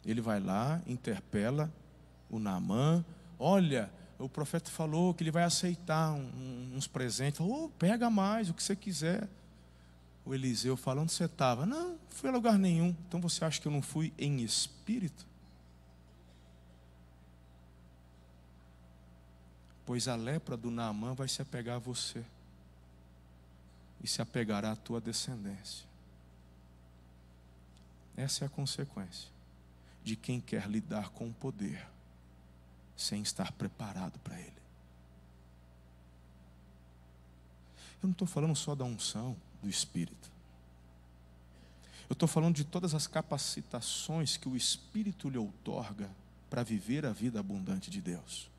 Ele 0.05 0.21
vai 0.21 0.39
lá, 0.39 0.81
interpela 0.87 1.73
o 2.31 2.39
Naamã, 2.39 3.05
olha, 3.39 3.91
o 4.19 4.29
profeta 4.29 4.69
falou 4.69 5.15
que 5.15 5.23
ele 5.23 5.31
vai 5.31 5.45
aceitar 5.45 6.13
um, 6.13 6.73
uns 6.75 6.89
presentes. 6.89 7.39
Falou, 7.39 7.67
oh, 7.67 7.69
pega 7.69 8.11
mais, 8.11 8.51
o 8.51 8.55
que 8.55 8.63
você 8.63 8.75
quiser. 8.75 9.29
O 10.25 10.35
Eliseu 10.35 10.77
falou, 10.77 11.05
onde 11.05 11.13
você 11.13 11.25
estava? 11.25 11.65
Não, 11.65 11.91
não 11.91 11.99
fui 12.11 12.29
a 12.29 12.33
lugar 12.33 12.59
nenhum. 12.59 12.95
Então 13.07 13.21
você 13.21 13.45
acha 13.45 13.61
que 13.61 13.69
eu 13.69 13.73
não 13.73 13.81
fui 13.81 14.13
em 14.19 14.43
espírito? 14.43 15.25
Pois 19.87 20.09
a 20.09 20.17
lepra 20.17 20.57
do 20.57 20.71
Naamã 20.71 21.15
vai 21.15 21.29
se 21.29 21.41
apegar 21.41 21.77
a 21.77 21.79
você. 21.79 22.25
E 24.03 24.09
se 24.09 24.21
apegará 24.21 24.73
à 24.73 24.77
tua 24.77 25.01
descendência. 25.01 25.87
Essa 28.17 28.45
é 28.45 28.47
a 28.47 28.51
consequência 28.51 29.29
de 30.03 30.17
quem 30.17 30.41
quer 30.41 30.69
lidar 30.69 31.11
com 31.11 31.29
o 31.29 31.33
poder 31.33 31.87
sem 32.99 33.23
estar 33.23 33.53
preparado 33.53 34.19
para 34.19 34.39
ele. 34.39 34.59
Eu 38.03 38.09
não 38.09 38.11
estou 38.11 38.27
falando 38.27 38.57
só 38.57 38.75
da 38.75 38.85
unção 38.85 39.37
do 39.63 39.69
Espírito. 39.69 40.31
Eu 42.09 42.15
estou 42.15 42.29
falando 42.29 42.57
de 42.57 42.65
todas 42.65 42.95
as 42.95 43.07
capacitações 43.07 44.37
que 44.37 44.49
o 44.49 44.57
Espírito 44.57 45.29
lhe 45.29 45.39
outorga 45.39 46.11
para 46.51 46.65
viver 46.65 47.07
a 47.07 47.13
vida 47.13 47.39
abundante 47.39 47.89
de 47.89 48.01
Deus. 48.01 48.51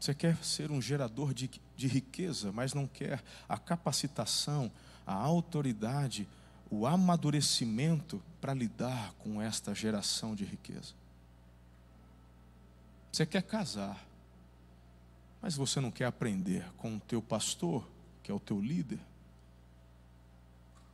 Você 0.00 0.14
quer 0.14 0.42
ser 0.42 0.70
um 0.70 0.80
gerador 0.80 1.34
de, 1.34 1.50
de 1.76 1.86
riqueza, 1.86 2.52
mas 2.52 2.72
não 2.72 2.86
quer 2.86 3.22
a 3.48 3.58
capacitação, 3.58 4.70
a 5.06 5.14
autoridade, 5.14 6.28
o 6.74 6.86
amadurecimento 6.86 8.20
para 8.40 8.52
lidar 8.52 9.12
com 9.20 9.40
esta 9.40 9.72
geração 9.72 10.34
de 10.34 10.44
riqueza. 10.44 10.92
Você 13.12 13.24
quer 13.24 13.42
casar, 13.42 14.04
mas 15.40 15.54
você 15.54 15.80
não 15.80 15.92
quer 15.92 16.06
aprender 16.06 16.68
com 16.76 16.96
o 16.96 17.00
teu 17.00 17.22
pastor, 17.22 17.88
que 18.24 18.30
é 18.30 18.34
o 18.34 18.40
teu 18.40 18.60
líder, 18.60 18.98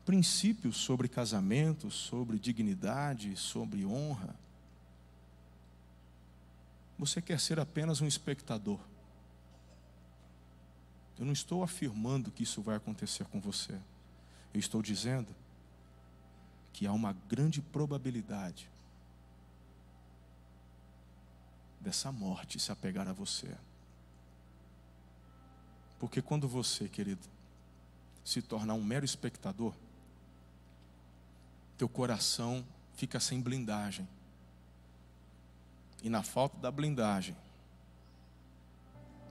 princípios 0.05 0.77
sobre 0.77 1.09
casamento, 1.09 1.91
sobre 1.91 2.39
dignidade, 2.39 3.35
sobre 3.37 3.87
honra. 3.87 4.35
Você 6.99 7.23
quer 7.23 7.41
ser 7.41 7.59
apenas 7.59 8.03
um 8.03 8.07
espectador. 8.07 8.79
Eu 11.19 11.25
não 11.25 11.33
estou 11.33 11.63
afirmando 11.63 12.31
que 12.31 12.43
isso 12.43 12.61
vai 12.61 12.77
acontecer 12.77 13.25
com 13.27 13.41
você. 13.41 13.73
Eu 14.53 14.61
estou 14.61 14.83
dizendo 14.83 15.35
que 16.73 16.87
há 16.87 16.93
uma 16.93 17.13
grande 17.29 17.61
probabilidade 17.61 18.71
dessa 21.81 22.13
morte 22.13 22.59
se 22.59 22.71
apegar 22.71 23.09
a 23.09 23.13
você. 23.13 23.57
Porque 25.99 26.23
quando 26.23 26.47
você, 26.49 26.89
querido, 26.89 27.27
se 28.25 28.41
tornar 28.43 28.75
um 28.75 28.85
mero 28.85 29.05
espectador, 29.05 29.75
teu 31.77 31.89
coração 31.89 32.65
fica 32.95 33.19
sem 33.19 33.41
blindagem. 33.41 34.07
E 36.03 36.09
na 36.09 36.23
falta 36.23 36.57
da 36.59 36.71
blindagem, 36.71 37.37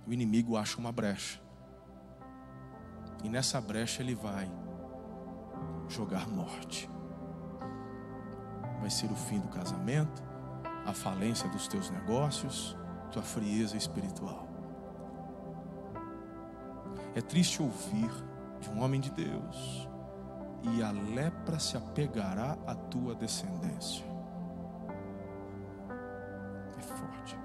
o 0.08 0.14
inimigo 0.14 0.58
acha 0.58 0.78
uma 0.78 0.92
brecha. 0.92 1.40
E 3.24 3.30
nessa 3.30 3.60
brecha 3.60 4.02
ele 4.02 4.16
vai 4.16 4.50
jogar 5.88 6.28
morte 6.28 6.90
vai 8.80 8.90
ser 8.90 9.12
o 9.12 9.16
fim 9.16 9.40
do 9.40 9.48
casamento, 9.50 10.24
a 10.86 10.94
falência 10.94 11.48
dos 11.50 11.68
teus 11.68 11.90
negócios, 11.90 12.76
tua 13.12 13.22
frieza 13.22 13.78
espiritual. 13.78 14.48
É 17.16 17.22
triste 17.22 17.62
ouvir 17.62 18.10
de 18.60 18.70
um 18.70 18.82
homem 18.82 19.00
de 19.00 19.12
Deus, 19.12 19.88
e 20.64 20.84
a 20.84 20.92
lepra 20.92 21.60
se 21.60 21.78
apegará 21.78 22.58
à 22.66 22.76
tua 22.76 23.16
descendência. 23.16 24.06
É 26.78 26.82
forte. 26.82 27.38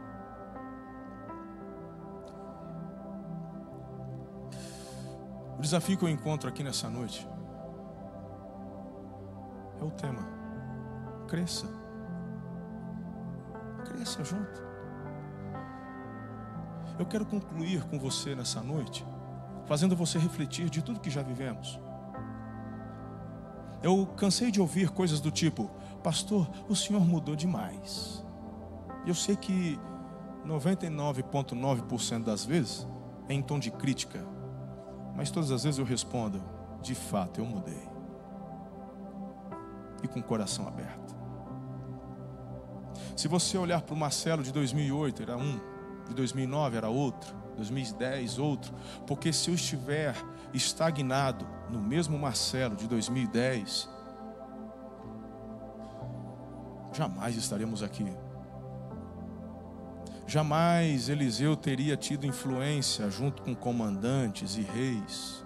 O 5.59 5.61
desafio 5.61 5.97
que 5.97 6.05
eu 6.05 6.09
encontro 6.09 6.49
aqui 6.49 6.63
nessa 6.63 6.89
noite 6.91 7.27
é 9.81 9.85
o 9.85 9.91
tema 9.91 10.34
cresça. 11.25 11.67
Cresça 13.85 14.25
junto. 14.25 14.63
Eu 16.99 17.07
quero 17.07 17.27
concluir 17.27 17.83
com 17.85 17.99
você 17.99 18.35
nessa 18.35 18.63
noite, 18.63 19.05
fazendo 19.67 19.97
você 19.97 20.19
refletir 20.19 20.71
de 20.71 20.83
tudo 20.83 21.01
que 21.01 21.11
já 21.11 21.23
vivemos. 21.23 21.81
Eu 23.83 24.07
cansei 24.17 24.51
de 24.51 24.61
ouvir 24.61 24.91
coisas 24.91 25.21
do 25.21 25.31
tipo: 25.31 25.71
Pastor, 26.03 26.49
o 26.69 26.77
senhor 26.77 27.05
mudou 27.05 27.35
demais. 27.37 28.25
Eu 29.07 29.15
sei 29.15 29.37
que 29.37 29.79
99,9% 30.47 32.23
das 32.23 32.45
vezes 32.45 32.87
é 33.29 33.35
em 33.35 33.43
tom 33.43 33.59
de 33.59 33.71
crítica, 33.71 34.25
mas 35.15 35.31
todas 35.31 35.51
as 35.51 35.65
vezes 35.65 35.79
eu 35.79 35.85
respondo: 35.85 36.43
De 36.81 36.95
fato, 36.95 37.41
eu 37.41 37.45
mudei. 37.45 37.89
E 40.03 40.09
com 40.09 40.21
o 40.21 40.23
coração 40.23 40.69
aberto. 40.69 41.14
Se 43.25 43.29
você 43.29 43.57
olhar 43.57 43.81
para 43.81 43.95
o 43.95 43.97
Marcelo 43.97 44.43
de 44.43 44.53
2008, 44.53 45.23
era 45.23 45.35
um, 45.35 45.59
de 46.07 46.15
2009 46.15 46.77
era 46.77 46.91
outro, 46.91 47.35
2010 47.57 48.39
outro, 48.39 48.75
porque 49.07 49.33
se 49.33 49.49
eu 49.49 49.55
estiver 49.55 50.15
estagnado 50.53 51.49
no 51.71 51.81
mesmo 51.81 52.19
Marcelo 52.19 52.77
de 52.77 52.87
2010, 52.87 53.89
jamais 56.93 57.35
estaremos 57.37 57.83
aqui. 57.83 58.15
Jamais 60.27 61.09
Eliseu 61.09 61.57
teria 61.57 61.97
tido 61.97 62.27
influência 62.27 63.09
junto 63.09 63.41
com 63.41 63.55
comandantes 63.55 64.59
e 64.59 64.61
reis. 64.61 65.43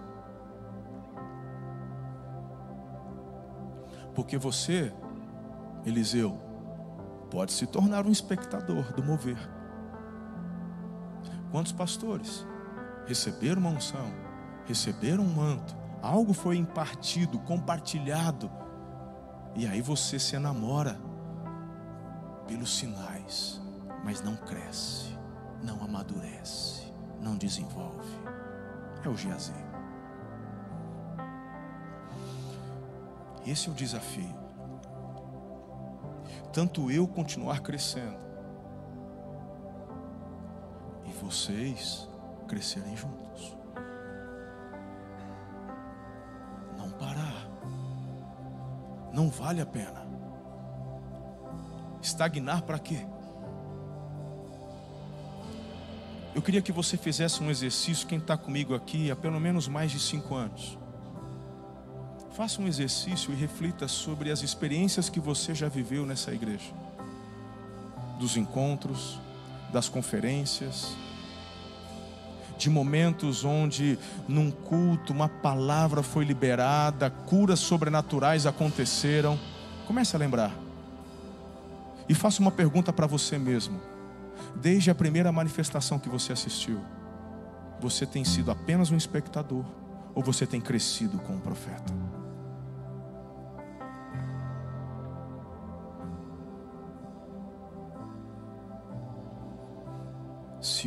Porque 4.16 4.37
você, 4.37 4.93
Eliseu, 5.87 6.47
pode 7.31 7.53
se 7.53 7.66
tornar 7.66 8.07
um 8.07 8.11
espectador 8.11 8.93
do 8.93 9.03
mover. 9.03 9.39
Quantos 11.51 11.72
pastores 11.72 12.47
receberam 13.07 13.61
uma 13.61 13.70
unção, 13.70 14.12
receberam 14.66 15.24
um 15.24 15.35
manto, 15.35 15.76
algo 16.03 16.33
foi 16.33 16.57
impartido, 16.57 17.39
compartilhado, 17.41 18.51
e 19.55 19.66
aí 19.66 19.81
você 19.81 20.18
se 20.18 20.37
enamora 20.37 21.01
pelos 22.47 22.76
sinais, 22.76 23.61
mas 24.05 24.20
não 24.22 24.37
cresce, 24.37 25.18
não 25.62 25.83
amadurece, 25.83 26.93
não 27.20 27.37
desenvolve. 27.37 28.09
É 29.05 29.09
o 29.09 29.16
Geazi. 29.16 29.53
Esse 33.47 33.68
é 33.68 33.72
o 33.72 33.74
desafio 33.74 34.47
tanto 36.53 36.90
eu 36.90 37.07
continuar 37.07 37.61
crescendo 37.61 38.18
e 41.07 41.12
vocês 41.12 42.09
crescerem 42.46 42.96
juntos. 42.96 43.57
Não 46.76 46.90
parar. 46.90 47.49
Não 49.12 49.28
vale 49.28 49.61
a 49.61 49.66
pena. 49.66 50.07
Estagnar 52.01 52.62
para 52.62 52.78
quê? 52.78 53.07
Eu 56.34 56.42
queria 56.42 56.62
que 56.62 56.70
você 56.70 56.96
fizesse 56.96 57.42
um 57.42 57.51
exercício, 57.51 58.07
quem 58.07 58.18
está 58.18 58.36
comigo 58.36 58.74
aqui 58.74 59.11
há 59.11 59.16
pelo 59.16 59.40
menos 59.40 59.66
mais 59.66 59.90
de 59.90 59.99
cinco 59.99 60.34
anos. 60.34 60.78
Faça 62.39 62.62
um 62.62 62.68
exercício 62.68 63.32
e 63.32 63.36
reflita 63.36 63.89
sobre 63.89 64.30
as 64.30 64.45
experiências 64.45 65.09
que 65.09 65.18
você 65.18 65.57
já 65.57 65.68
viveu 65.68 66.07
nessa 66.07 66.32
igreja. 66.32 66.72
Dos 68.16 68.36
encontros, 68.36 69.18
das 69.72 69.89
conferências, 69.89 70.97
de 72.57 72.70
momentos 72.70 73.45
onde 73.45 73.99
num 74.28 74.53
culto 74.53 75.12
uma 75.12 75.28
palavra 75.28 76.01
foi 76.01 76.24
liberada, 76.24 77.11
curas 77.11 77.59
sobrenaturais 77.59 78.47
aconteceram. 78.47 79.36
Comece 79.84 80.14
a 80.14 80.18
lembrar. 80.20 80.55
E 82.09 82.14
faça 82.14 82.41
uma 82.41 82.53
pergunta 82.53 82.93
para 82.93 83.09
você 83.09 83.36
mesmo. 83.36 83.80
Desde 84.55 84.93
a 84.93 84.95
primeira 84.95 85.32
manifestação 85.32 85.99
que 85.99 86.09
você 86.09 86.32
assistiu, 86.32 86.80
você 87.80 88.07
tem 88.07 88.24
sido 88.24 88.53
apenas 88.53 88.93
um 88.93 88.97
espectador 88.97 89.64
ou 90.14 90.22
você 90.22 90.47
tem 90.47 90.61
crescido 90.61 91.18
com 91.18 91.34
o 91.34 91.41
profeta? 91.41 92.07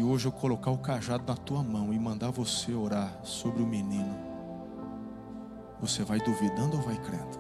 Se 0.02 0.06
hoje 0.06 0.28
eu 0.28 0.32
colocar 0.32 0.72
o 0.72 0.80
cajado 0.80 1.26
na 1.28 1.38
tua 1.38 1.62
mão 1.62 1.94
e 1.94 2.00
mandar 2.00 2.32
você 2.32 2.74
orar 2.74 3.24
sobre 3.24 3.62
o 3.62 3.68
menino, 3.68 4.18
você 5.80 6.04
vai 6.04 6.18
duvidando 6.18 6.76
ou 6.76 6.82
vai 6.82 6.98
crendo? 6.98 7.40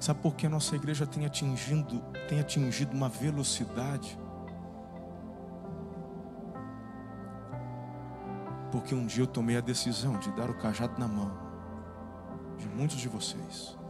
Sabe 0.00 0.18
por 0.22 0.34
que 0.34 0.46
a 0.46 0.48
nossa 0.48 0.74
igreja 0.74 1.06
tem 1.06 1.26
atingido, 1.26 2.00
tem 2.26 2.40
atingido 2.40 2.96
uma 2.96 3.10
velocidade? 3.10 4.18
Porque 8.72 8.94
um 8.94 9.04
dia 9.04 9.24
eu 9.24 9.26
tomei 9.26 9.58
a 9.58 9.60
decisão 9.60 10.18
de 10.18 10.32
dar 10.32 10.48
o 10.48 10.54
cajado 10.54 10.98
na 10.98 11.06
mão 11.06 11.30
de 12.56 12.66
muitos 12.66 12.96
de 12.96 13.10
vocês. 13.10 13.83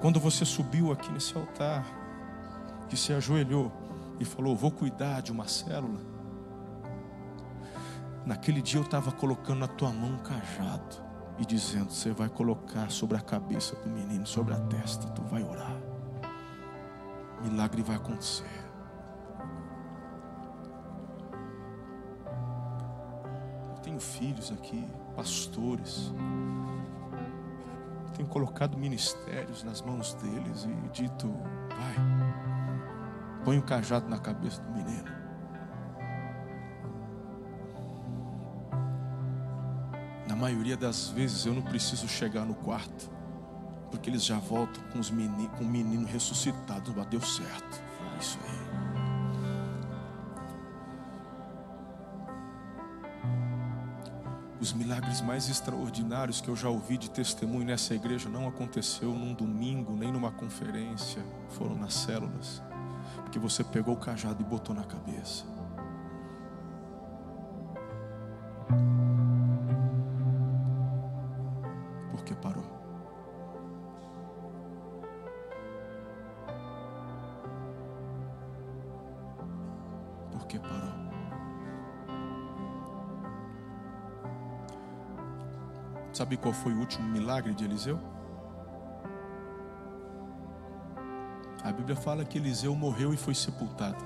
Quando 0.00 0.20
você 0.20 0.44
subiu 0.44 0.92
aqui 0.92 1.10
nesse 1.10 1.36
altar, 1.36 1.84
que 2.88 2.96
se 2.96 3.12
ajoelhou 3.12 3.72
e 4.20 4.24
falou: 4.24 4.54
Vou 4.54 4.70
cuidar 4.70 5.22
de 5.22 5.32
uma 5.32 5.48
célula. 5.48 6.00
Naquele 8.24 8.60
dia 8.60 8.80
eu 8.80 8.84
estava 8.84 9.12
colocando 9.12 9.60
na 9.60 9.68
tua 9.68 9.90
mão 9.90 10.14
um 10.14 10.18
cajado 10.18 10.96
e 11.38 11.46
dizendo: 11.46 11.90
Você 11.90 12.10
vai 12.10 12.28
colocar 12.28 12.90
sobre 12.90 13.16
a 13.16 13.20
cabeça 13.20 13.76
do 13.76 13.88
menino, 13.88 14.26
sobre 14.26 14.54
a 14.54 14.60
testa, 14.60 15.06
tu 15.08 15.22
vai 15.22 15.42
orar. 15.42 15.76
Milagre 17.42 17.82
vai 17.82 17.96
acontecer. 17.96 18.64
Eu 23.70 23.82
tenho 23.82 24.00
filhos 24.00 24.50
aqui, 24.52 24.86
pastores. 25.14 26.12
Tenho 28.16 28.28
colocado 28.30 28.78
ministérios 28.78 29.62
nas 29.62 29.82
mãos 29.82 30.14
deles 30.14 30.64
e 30.64 30.88
dito: 30.88 31.28
Vai, 31.68 31.96
põe 33.44 33.58
o 33.58 33.60
um 33.60 33.62
cajado 33.62 34.08
na 34.08 34.18
cabeça 34.18 34.62
do 34.62 34.72
menino. 34.72 35.04
Na 40.26 40.34
maioria 40.34 40.78
das 40.78 41.10
vezes 41.10 41.44
eu 41.44 41.52
não 41.52 41.60
preciso 41.60 42.08
chegar 42.08 42.46
no 42.46 42.54
quarto, 42.54 43.10
porque 43.90 44.08
eles 44.08 44.24
já 44.24 44.38
voltam 44.38 44.82
com, 44.90 44.98
os 44.98 45.10
com 45.10 45.64
o 45.64 45.68
menino 45.68 46.06
ressuscitado. 46.06 46.94
Ah, 46.98 47.04
deu 47.04 47.20
certo. 47.20 47.85
Os 54.66 54.72
milagres 54.72 55.20
mais 55.20 55.48
extraordinários 55.48 56.40
que 56.40 56.48
eu 56.48 56.56
já 56.56 56.68
ouvi 56.68 56.98
de 56.98 57.08
testemunho 57.08 57.64
nessa 57.64 57.94
igreja 57.94 58.28
não 58.28 58.48
aconteceu 58.48 59.12
num 59.12 59.32
domingo, 59.32 59.92
nem 59.92 60.10
numa 60.10 60.32
conferência, 60.32 61.22
foram 61.50 61.76
nas 61.76 61.94
células, 61.94 62.60
porque 63.22 63.38
você 63.38 63.62
pegou 63.62 63.94
o 63.94 63.96
cajado 63.96 64.42
e 64.42 64.44
botou 64.44 64.74
na 64.74 64.82
cabeça. 64.82 65.55
Sabe 86.26 86.38
qual 86.38 86.52
foi 86.52 86.74
o 86.74 86.80
último 86.80 87.06
milagre 87.06 87.54
de 87.54 87.64
Eliseu? 87.64 88.00
A 91.62 91.70
Bíblia 91.70 91.94
fala 91.94 92.24
que 92.24 92.36
Eliseu 92.36 92.74
morreu 92.74 93.14
e 93.14 93.16
foi 93.16 93.32
sepultado. 93.32 94.04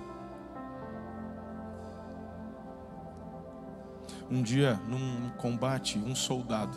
Um 4.30 4.42
dia, 4.42 4.78
num 4.86 5.30
combate, 5.38 5.98
um 5.98 6.14
soldado 6.14 6.76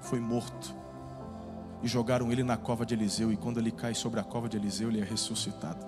foi 0.00 0.20
morto 0.20 0.74
e 1.82 1.86
jogaram 1.86 2.32
ele 2.32 2.42
na 2.42 2.56
cova 2.56 2.86
de 2.86 2.94
Eliseu. 2.94 3.30
E 3.30 3.36
quando 3.36 3.60
ele 3.60 3.70
cai 3.70 3.92
sobre 3.92 4.18
a 4.20 4.24
cova 4.24 4.48
de 4.48 4.56
Eliseu, 4.56 4.88
ele 4.88 5.02
é 5.02 5.04
ressuscitado. 5.04 5.84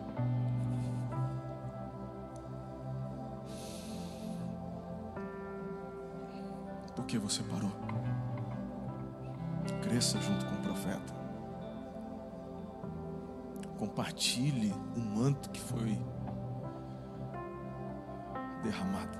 Por 6.94 7.06
que 7.06 7.16
você 7.16 7.42
parou? 7.44 7.99
Cresça 9.90 10.20
junto 10.20 10.46
com 10.46 10.54
o 10.54 10.58
profeta. 10.58 11.12
Compartilhe 13.76 14.72
o 14.96 15.00
manto 15.00 15.50
que 15.50 15.60
foi 15.60 16.00
derramado. 18.62 19.18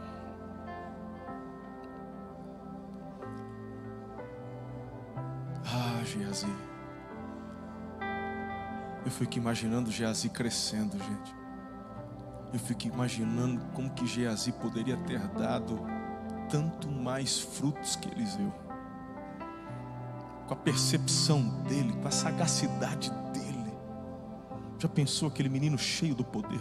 Ah, 5.67 6.05
Geazi. 6.05 6.47
Eu 9.05 9.11
fico 9.11 9.39
imaginando 9.39 9.91
Geazi 9.91 10.29
crescendo, 10.29 10.97
gente. 10.99 11.35
Eu 12.53 12.61
fico 12.61 12.87
imaginando 12.87 13.61
como 13.75 13.91
que 13.91 14.07
Geazi 14.07 14.53
poderia 14.53 14.97
ter 14.99 15.21
dado 15.29 15.81
tanto 16.49 16.89
mais 16.89 17.41
frutos 17.41 17.97
que 17.97 18.09
Eliseu 18.09 18.53
com 20.51 20.55
a 20.55 20.57
percepção 20.57 21.45
dele, 21.63 21.93
com 21.93 22.09
a 22.09 22.11
sagacidade 22.11 23.09
dele. 23.33 23.73
Já 24.81 24.89
pensou 24.89 25.29
aquele 25.29 25.49
menino 25.49 25.79
cheio 25.79 26.13
do 26.13 26.25
poder? 26.25 26.61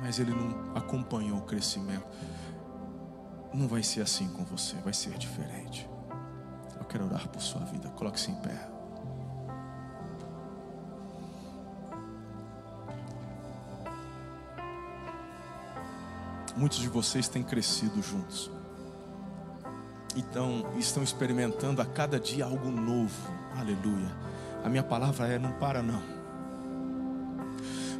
Mas 0.00 0.20
ele 0.20 0.30
não 0.30 0.76
acompanhou 0.76 1.38
o 1.38 1.42
crescimento. 1.42 2.06
Não 3.52 3.66
vai 3.66 3.82
ser 3.82 4.02
assim 4.02 4.28
com 4.28 4.44
você, 4.44 4.76
vai 4.76 4.92
ser 4.92 5.18
diferente. 5.18 5.90
Eu 6.78 6.84
quero 6.84 7.06
orar 7.06 7.28
por 7.28 7.42
sua 7.42 7.64
vida. 7.64 7.88
Coloque-se 7.88 8.30
em 8.30 8.36
pé. 8.36 8.70
Muitos 16.56 16.78
de 16.78 16.88
vocês 16.88 17.26
têm 17.26 17.42
crescido 17.42 18.00
juntos 18.00 18.48
então 20.16 20.64
estão 20.78 21.02
experimentando 21.02 21.82
a 21.82 21.84
cada 21.84 22.18
dia 22.18 22.46
algo 22.46 22.70
novo. 22.70 23.30
Aleluia. 23.56 24.10
A 24.64 24.68
minha 24.68 24.82
palavra 24.82 25.28
é: 25.28 25.38
não 25.38 25.52
para 25.52 25.82
não. 25.82 26.02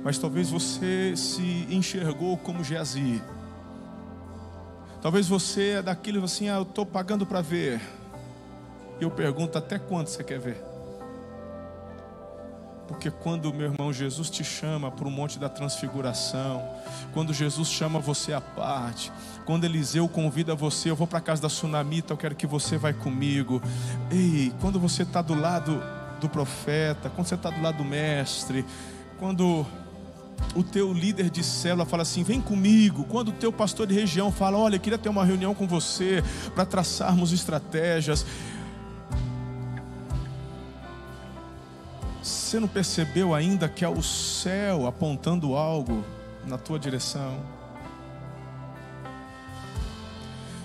Mas 0.02 0.18
talvez 0.18 0.50
você 0.50 1.14
se 1.16 1.66
enxergou 1.70 2.36
como 2.38 2.64
Geazi. 2.64 3.22
Talvez 5.02 5.28
você 5.28 5.70
é 5.70 5.82
daquilo 5.82 6.24
assim, 6.24 6.48
ah, 6.48 6.56
eu 6.56 6.62
estou 6.62 6.86
pagando 6.86 7.26
para 7.26 7.40
ver. 7.40 7.80
E 8.98 9.04
eu 9.04 9.10
pergunto: 9.10 9.58
até 9.58 9.78
quando 9.78 10.08
você 10.08 10.24
quer 10.24 10.38
ver? 10.38 10.75
Porque 12.88 13.10
quando 13.10 13.52
meu 13.52 13.72
irmão 13.72 13.92
Jesus 13.92 14.30
te 14.30 14.44
chama 14.44 14.90
para 14.90 15.06
o 15.06 15.10
monte 15.10 15.38
da 15.38 15.48
transfiguração, 15.48 16.62
quando 17.12 17.34
Jesus 17.34 17.68
chama 17.68 17.98
você 17.98 18.32
à 18.32 18.40
parte, 18.40 19.10
quando 19.44 19.64
Eliseu 19.64 20.08
convida 20.08 20.54
você, 20.54 20.90
eu 20.90 20.96
vou 20.96 21.06
para 21.06 21.18
a 21.18 21.22
casa 21.22 21.42
da 21.42 21.48
sunamita, 21.48 22.12
eu 22.12 22.16
quero 22.16 22.34
que 22.34 22.46
você 22.46 22.78
vai 22.78 22.92
comigo. 22.92 23.60
Ei, 24.10 24.52
quando 24.60 24.78
você 24.78 25.02
está 25.02 25.20
do 25.20 25.34
lado 25.34 25.82
do 26.20 26.28
profeta, 26.28 27.10
quando 27.10 27.26
você 27.26 27.34
está 27.34 27.50
do 27.50 27.60
lado 27.60 27.78
do 27.78 27.84
mestre, 27.84 28.64
quando 29.18 29.66
o 30.54 30.62
teu 30.62 30.92
líder 30.92 31.30
de 31.30 31.42
célula 31.42 31.84
fala 31.84 32.02
assim: 32.02 32.22
vem 32.22 32.40
comigo. 32.40 33.04
Quando 33.04 33.28
o 33.28 33.32
teu 33.32 33.52
pastor 33.52 33.86
de 33.86 33.94
região 33.94 34.30
fala: 34.30 34.58
olha, 34.58 34.76
eu 34.76 34.80
queria 34.80 34.98
ter 34.98 35.08
uma 35.08 35.24
reunião 35.24 35.54
com 35.54 35.66
você 35.66 36.22
para 36.54 36.64
traçarmos 36.64 37.32
estratégias. 37.32 38.24
Você 42.46 42.60
não 42.60 42.68
percebeu 42.68 43.34
ainda 43.34 43.68
que 43.68 43.84
é 43.84 43.88
o 43.88 44.00
céu 44.00 44.86
apontando 44.86 45.56
algo 45.56 46.04
na 46.46 46.56
tua 46.56 46.78
direção? 46.78 47.40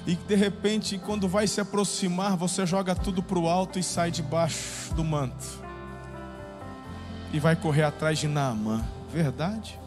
E 0.05 0.13
de 0.13 0.35
repente, 0.35 0.99
quando 0.99 1.27
vai 1.27 1.47
se 1.47 1.59
aproximar, 1.59 2.37
você 2.37 2.67
joga 2.67 2.93
tudo 2.93 3.23
para 3.23 3.39
o 3.39 3.49
alto 3.49 3.79
e 3.79 3.83
sai 3.83 4.11
debaixo 4.11 4.93
do 4.93 5.03
manto. 5.03 5.43
E 7.33 7.39
vai 7.39 7.55
correr 7.55 7.81
atrás 7.81 8.19
de 8.19 8.27
Naamã. 8.27 8.85
Verdade? 9.11 9.79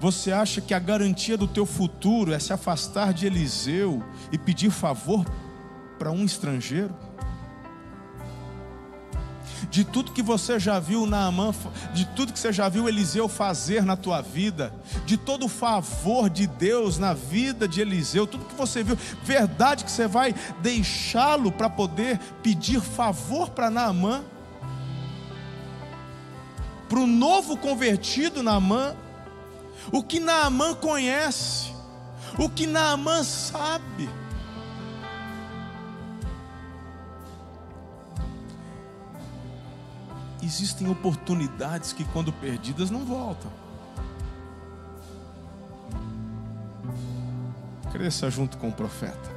Você 0.00 0.32
acha 0.32 0.62
que 0.62 0.72
a 0.72 0.78
garantia 0.78 1.36
do 1.36 1.46
teu 1.46 1.66
futuro 1.66 2.32
é 2.32 2.38
se 2.38 2.54
afastar 2.54 3.12
de 3.12 3.26
Eliseu 3.26 4.02
e 4.32 4.38
pedir 4.38 4.70
favor 4.70 5.22
para 5.98 6.10
um 6.10 6.24
estrangeiro? 6.24 6.94
De 9.70 9.84
tudo 9.84 10.12
que 10.12 10.22
você 10.22 10.58
já 10.58 10.78
viu 10.78 11.06
Naamã, 11.06 11.54
de 11.92 12.04
tudo 12.06 12.32
que 12.32 12.38
você 12.38 12.52
já 12.52 12.68
viu 12.68 12.88
Eliseu 12.88 13.28
fazer 13.28 13.84
na 13.84 13.96
tua 13.96 14.20
vida, 14.20 14.72
de 15.04 15.16
todo 15.16 15.46
o 15.46 15.48
favor 15.48 16.28
de 16.30 16.46
Deus 16.46 16.98
na 16.98 17.12
vida 17.12 17.66
de 17.66 17.80
Eliseu, 17.80 18.26
tudo 18.26 18.44
que 18.44 18.54
você 18.54 18.82
viu, 18.82 18.96
verdade 19.22 19.84
que 19.84 19.90
você 19.90 20.06
vai 20.06 20.34
deixá-lo 20.60 21.52
para 21.52 21.68
poder 21.68 22.18
pedir 22.42 22.80
favor 22.80 23.50
para 23.50 23.70
Naamã, 23.70 24.22
para 26.88 26.98
o 26.98 27.06
novo 27.06 27.56
convertido 27.56 28.42
Naamã, 28.42 28.94
o 29.92 30.02
que 30.02 30.20
Naamã 30.20 30.74
conhece, 30.74 31.72
o 32.38 32.48
que 32.48 32.66
Naamã 32.66 33.22
sabe. 33.24 34.08
Existem 40.46 40.88
oportunidades 40.88 41.92
que, 41.92 42.04
quando 42.04 42.32
perdidas, 42.32 42.90
não 42.90 43.04
voltam. 43.04 43.50
Cresça 47.92 48.30
junto 48.30 48.56
com 48.56 48.68
o 48.68 48.72
profeta. 48.72 49.35